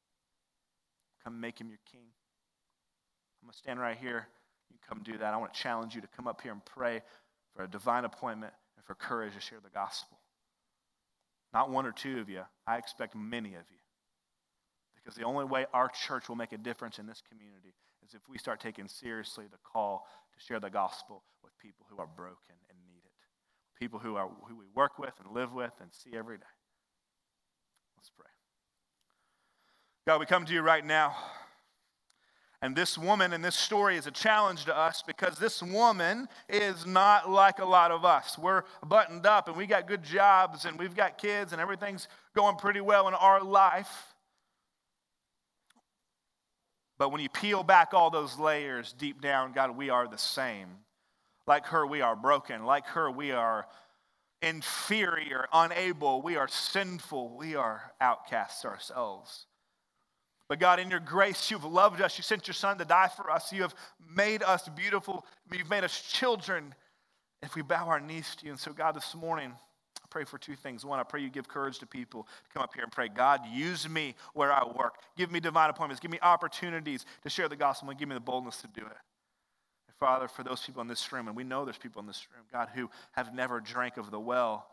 Come 1.23 1.39
make 1.39 1.59
Him 1.59 1.69
your 1.69 1.79
King. 1.91 2.07
I'm 3.41 3.47
going 3.47 3.51
to 3.51 3.57
stand 3.57 3.79
right 3.79 3.97
here. 3.97 4.27
You 4.71 4.77
come 4.87 5.01
do 5.03 5.17
that. 5.17 5.33
I 5.33 5.37
want 5.37 5.53
to 5.53 5.59
challenge 5.59 5.95
you 5.95 6.01
to 6.01 6.07
come 6.07 6.27
up 6.27 6.41
here 6.41 6.51
and 6.51 6.63
pray 6.65 7.01
for 7.55 7.63
a 7.63 7.67
divine 7.67 8.05
appointment 8.05 8.53
and 8.75 8.85
for 8.85 8.95
courage 8.95 9.33
to 9.33 9.39
share 9.39 9.59
the 9.63 9.69
gospel. 9.69 10.17
Not 11.53 11.69
one 11.69 11.85
or 11.85 11.91
two 11.91 12.19
of 12.19 12.29
you. 12.29 12.41
I 12.65 12.77
expect 12.77 13.15
many 13.15 13.49
of 13.49 13.65
you. 13.69 13.77
Because 14.95 15.15
the 15.15 15.25
only 15.25 15.45
way 15.45 15.65
our 15.73 15.89
church 15.89 16.29
will 16.29 16.35
make 16.35 16.53
a 16.53 16.57
difference 16.57 16.97
in 16.97 17.05
this 17.05 17.21
community 17.29 17.75
is 18.05 18.13
if 18.13 18.21
we 18.29 18.37
start 18.37 18.59
taking 18.59 18.87
seriously 18.87 19.45
the 19.51 19.57
call 19.63 20.07
to 20.33 20.43
share 20.43 20.59
the 20.59 20.69
gospel 20.69 21.23
with 21.43 21.51
people 21.57 21.85
who 21.89 21.99
are 21.99 22.07
broken 22.07 22.55
and 22.69 22.77
need 22.87 23.01
it. 23.03 23.11
People 23.79 23.99
who, 23.99 24.15
are, 24.15 24.29
who 24.47 24.55
we 24.55 24.65
work 24.73 24.97
with 24.97 25.13
and 25.23 25.35
live 25.35 25.53
with 25.53 25.73
and 25.81 25.89
see 25.91 26.17
every 26.17 26.37
day. 26.37 26.43
Let's 27.97 28.09
pray. 28.09 28.32
God, 30.05 30.19
we 30.19 30.25
come 30.25 30.45
to 30.45 30.53
you 30.53 30.61
right 30.61 30.85
now. 30.85 31.15
And 32.61 32.75
this 32.75 32.97
woman 32.97 33.33
in 33.33 33.41
this 33.41 33.55
story 33.55 33.97
is 33.97 34.07
a 34.07 34.11
challenge 34.11 34.65
to 34.65 34.77
us 34.77 35.03
because 35.05 35.37
this 35.37 35.61
woman 35.61 36.27
is 36.47 36.85
not 36.85 37.29
like 37.29 37.59
a 37.59 37.65
lot 37.65 37.91
of 37.91 38.03
us. 38.05 38.37
We're 38.37 38.63
buttoned 38.85 39.25
up 39.25 39.47
and 39.47 39.55
we 39.57 39.65
got 39.65 39.87
good 39.87 40.03
jobs 40.03 40.65
and 40.65 40.79
we've 40.79 40.95
got 40.95 41.17
kids 41.17 41.51
and 41.51 41.61
everything's 41.61 42.07
going 42.35 42.57
pretty 42.57 42.81
well 42.81 43.07
in 43.07 43.13
our 43.13 43.43
life. 43.43 44.13
But 46.97 47.11
when 47.11 47.21
you 47.21 47.29
peel 47.29 47.63
back 47.63 47.93
all 47.93 48.09
those 48.09 48.37
layers 48.37 48.93
deep 48.93 49.21
down, 49.21 49.51
God, 49.53 49.75
we 49.75 49.89
are 49.89 50.07
the 50.07 50.17
same. 50.17 50.67
Like 51.47 51.65
her, 51.67 51.85
we 51.85 52.01
are 52.01 52.15
broken. 52.15 52.65
Like 52.65 52.87
her, 52.87 53.09
we 53.09 53.31
are 53.31 53.67
inferior, 54.41 55.47
unable. 55.51 56.21
We 56.21 56.37
are 56.37 56.47
sinful. 56.47 57.35
We 57.37 57.55
are 57.55 57.93
outcasts 57.99 58.63
ourselves. 58.63 59.47
But 60.49 60.59
God, 60.59 60.79
in 60.79 60.89
your 60.89 60.99
grace, 60.99 61.49
you've 61.49 61.63
loved 61.63 62.01
us. 62.01 62.17
You 62.17 62.23
sent 62.23 62.47
your 62.47 62.53
son 62.53 62.77
to 62.77 62.85
die 62.85 63.09
for 63.15 63.31
us. 63.31 63.51
You 63.51 63.61
have 63.61 63.75
made 64.15 64.43
us 64.43 64.67
beautiful. 64.69 65.25
You've 65.51 65.69
made 65.69 65.83
us 65.83 66.01
children 66.01 66.75
if 67.41 67.55
we 67.55 67.61
bow 67.61 67.87
our 67.87 67.99
knees 67.99 68.35
to 68.37 68.45
you. 68.45 68.51
And 68.51 68.59
so, 68.59 68.73
God, 68.73 68.95
this 68.95 69.15
morning, 69.15 69.51
I 69.51 70.07
pray 70.09 70.25
for 70.25 70.37
two 70.37 70.55
things. 70.55 70.85
One, 70.85 70.99
I 70.99 71.03
pray 71.03 71.21
you 71.21 71.29
give 71.29 71.47
courage 71.47 71.79
to 71.79 71.85
people 71.85 72.23
to 72.23 72.53
come 72.53 72.61
up 72.61 72.73
here 72.73 72.83
and 72.83 72.91
pray, 72.91 73.07
God, 73.07 73.41
use 73.51 73.87
me 73.87 74.15
where 74.33 74.51
I 74.51 74.65
work. 74.65 74.95
Give 75.17 75.31
me 75.31 75.39
divine 75.39 75.69
appointments. 75.69 76.01
Give 76.01 76.11
me 76.11 76.19
opportunities 76.21 77.05
to 77.23 77.29
share 77.29 77.47
the 77.47 77.55
gospel 77.55 77.89
and 77.89 77.97
give 77.97 78.09
me 78.09 78.15
the 78.15 78.21
boldness 78.21 78.57
to 78.57 78.67
do 78.67 78.81
it. 78.81 78.97
And 79.87 79.95
Father, 79.99 80.27
for 80.27 80.43
those 80.43 80.61
people 80.61 80.81
in 80.81 80.87
this 80.87 81.11
room, 81.11 81.27
and 81.27 81.37
we 81.37 81.43
know 81.43 81.63
there's 81.63 81.77
people 81.77 82.01
in 82.01 82.07
this 82.07 82.27
room, 82.35 82.45
God, 82.51 82.69
who 82.75 82.89
have 83.13 83.33
never 83.33 83.61
drank 83.61 83.97
of 83.97 84.11
the 84.11 84.19
well 84.19 84.67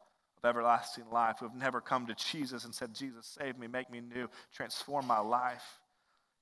everlasting 0.45 1.05
life, 1.13 1.37
who 1.41 1.47
have 1.47 1.55
never 1.55 1.81
come 1.81 2.07
to 2.07 2.15
Jesus 2.15 2.65
and 2.65 2.75
said, 2.75 2.95
Jesus, 2.95 3.37
save 3.39 3.59
me, 3.59 3.67
make 3.67 3.91
me 3.91 4.01
new, 4.01 4.29
transform 4.55 5.07
my 5.07 5.19
life. 5.19 5.81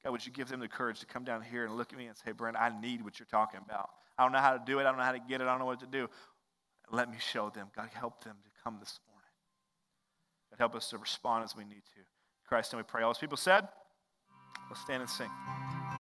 God, 0.04 0.12
would 0.12 0.24
you 0.24 0.32
give 0.32 0.48
them 0.48 0.60
the 0.60 0.68
courage 0.68 1.00
to 1.00 1.06
come 1.06 1.24
down 1.24 1.42
here 1.42 1.64
and 1.64 1.76
look 1.76 1.92
at 1.92 1.98
me 1.98 2.06
and 2.06 2.16
say, 2.16 2.32
Brent, 2.32 2.56
I 2.56 2.72
need 2.80 3.02
what 3.02 3.18
you're 3.18 3.26
talking 3.26 3.60
about. 3.64 3.90
I 4.16 4.22
don't 4.22 4.32
know 4.32 4.38
how 4.38 4.52
to 4.52 4.62
do 4.64 4.78
it. 4.78 4.82
I 4.82 4.84
don't 4.84 4.98
know 4.98 5.04
how 5.04 5.12
to 5.12 5.18
get 5.18 5.40
it. 5.40 5.44
I 5.44 5.50
don't 5.50 5.58
know 5.58 5.66
what 5.66 5.80
to 5.80 5.86
do. 5.86 6.08
Let 6.90 7.10
me 7.10 7.16
show 7.18 7.50
them. 7.50 7.68
God, 7.76 7.88
help 7.92 8.24
them 8.24 8.36
to 8.42 8.50
come 8.62 8.76
this 8.80 8.98
morning. 9.08 9.30
God, 10.50 10.58
help 10.58 10.74
us 10.74 10.90
to 10.90 10.98
respond 10.98 11.44
as 11.44 11.56
we 11.56 11.64
need 11.64 11.82
to. 11.94 12.00
Christ, 12.48 12.72
and 12.72 12.78
we 12.78 12.84
pray. 12.84 13.02
All 13.02 13.10
those 13.10 13.18
people 13.18 13.36
said, 13.36 13.68
let's 14.70 14.80
stand 14.80 15.02
and 15.02 15.10
sing. 15.10 15.77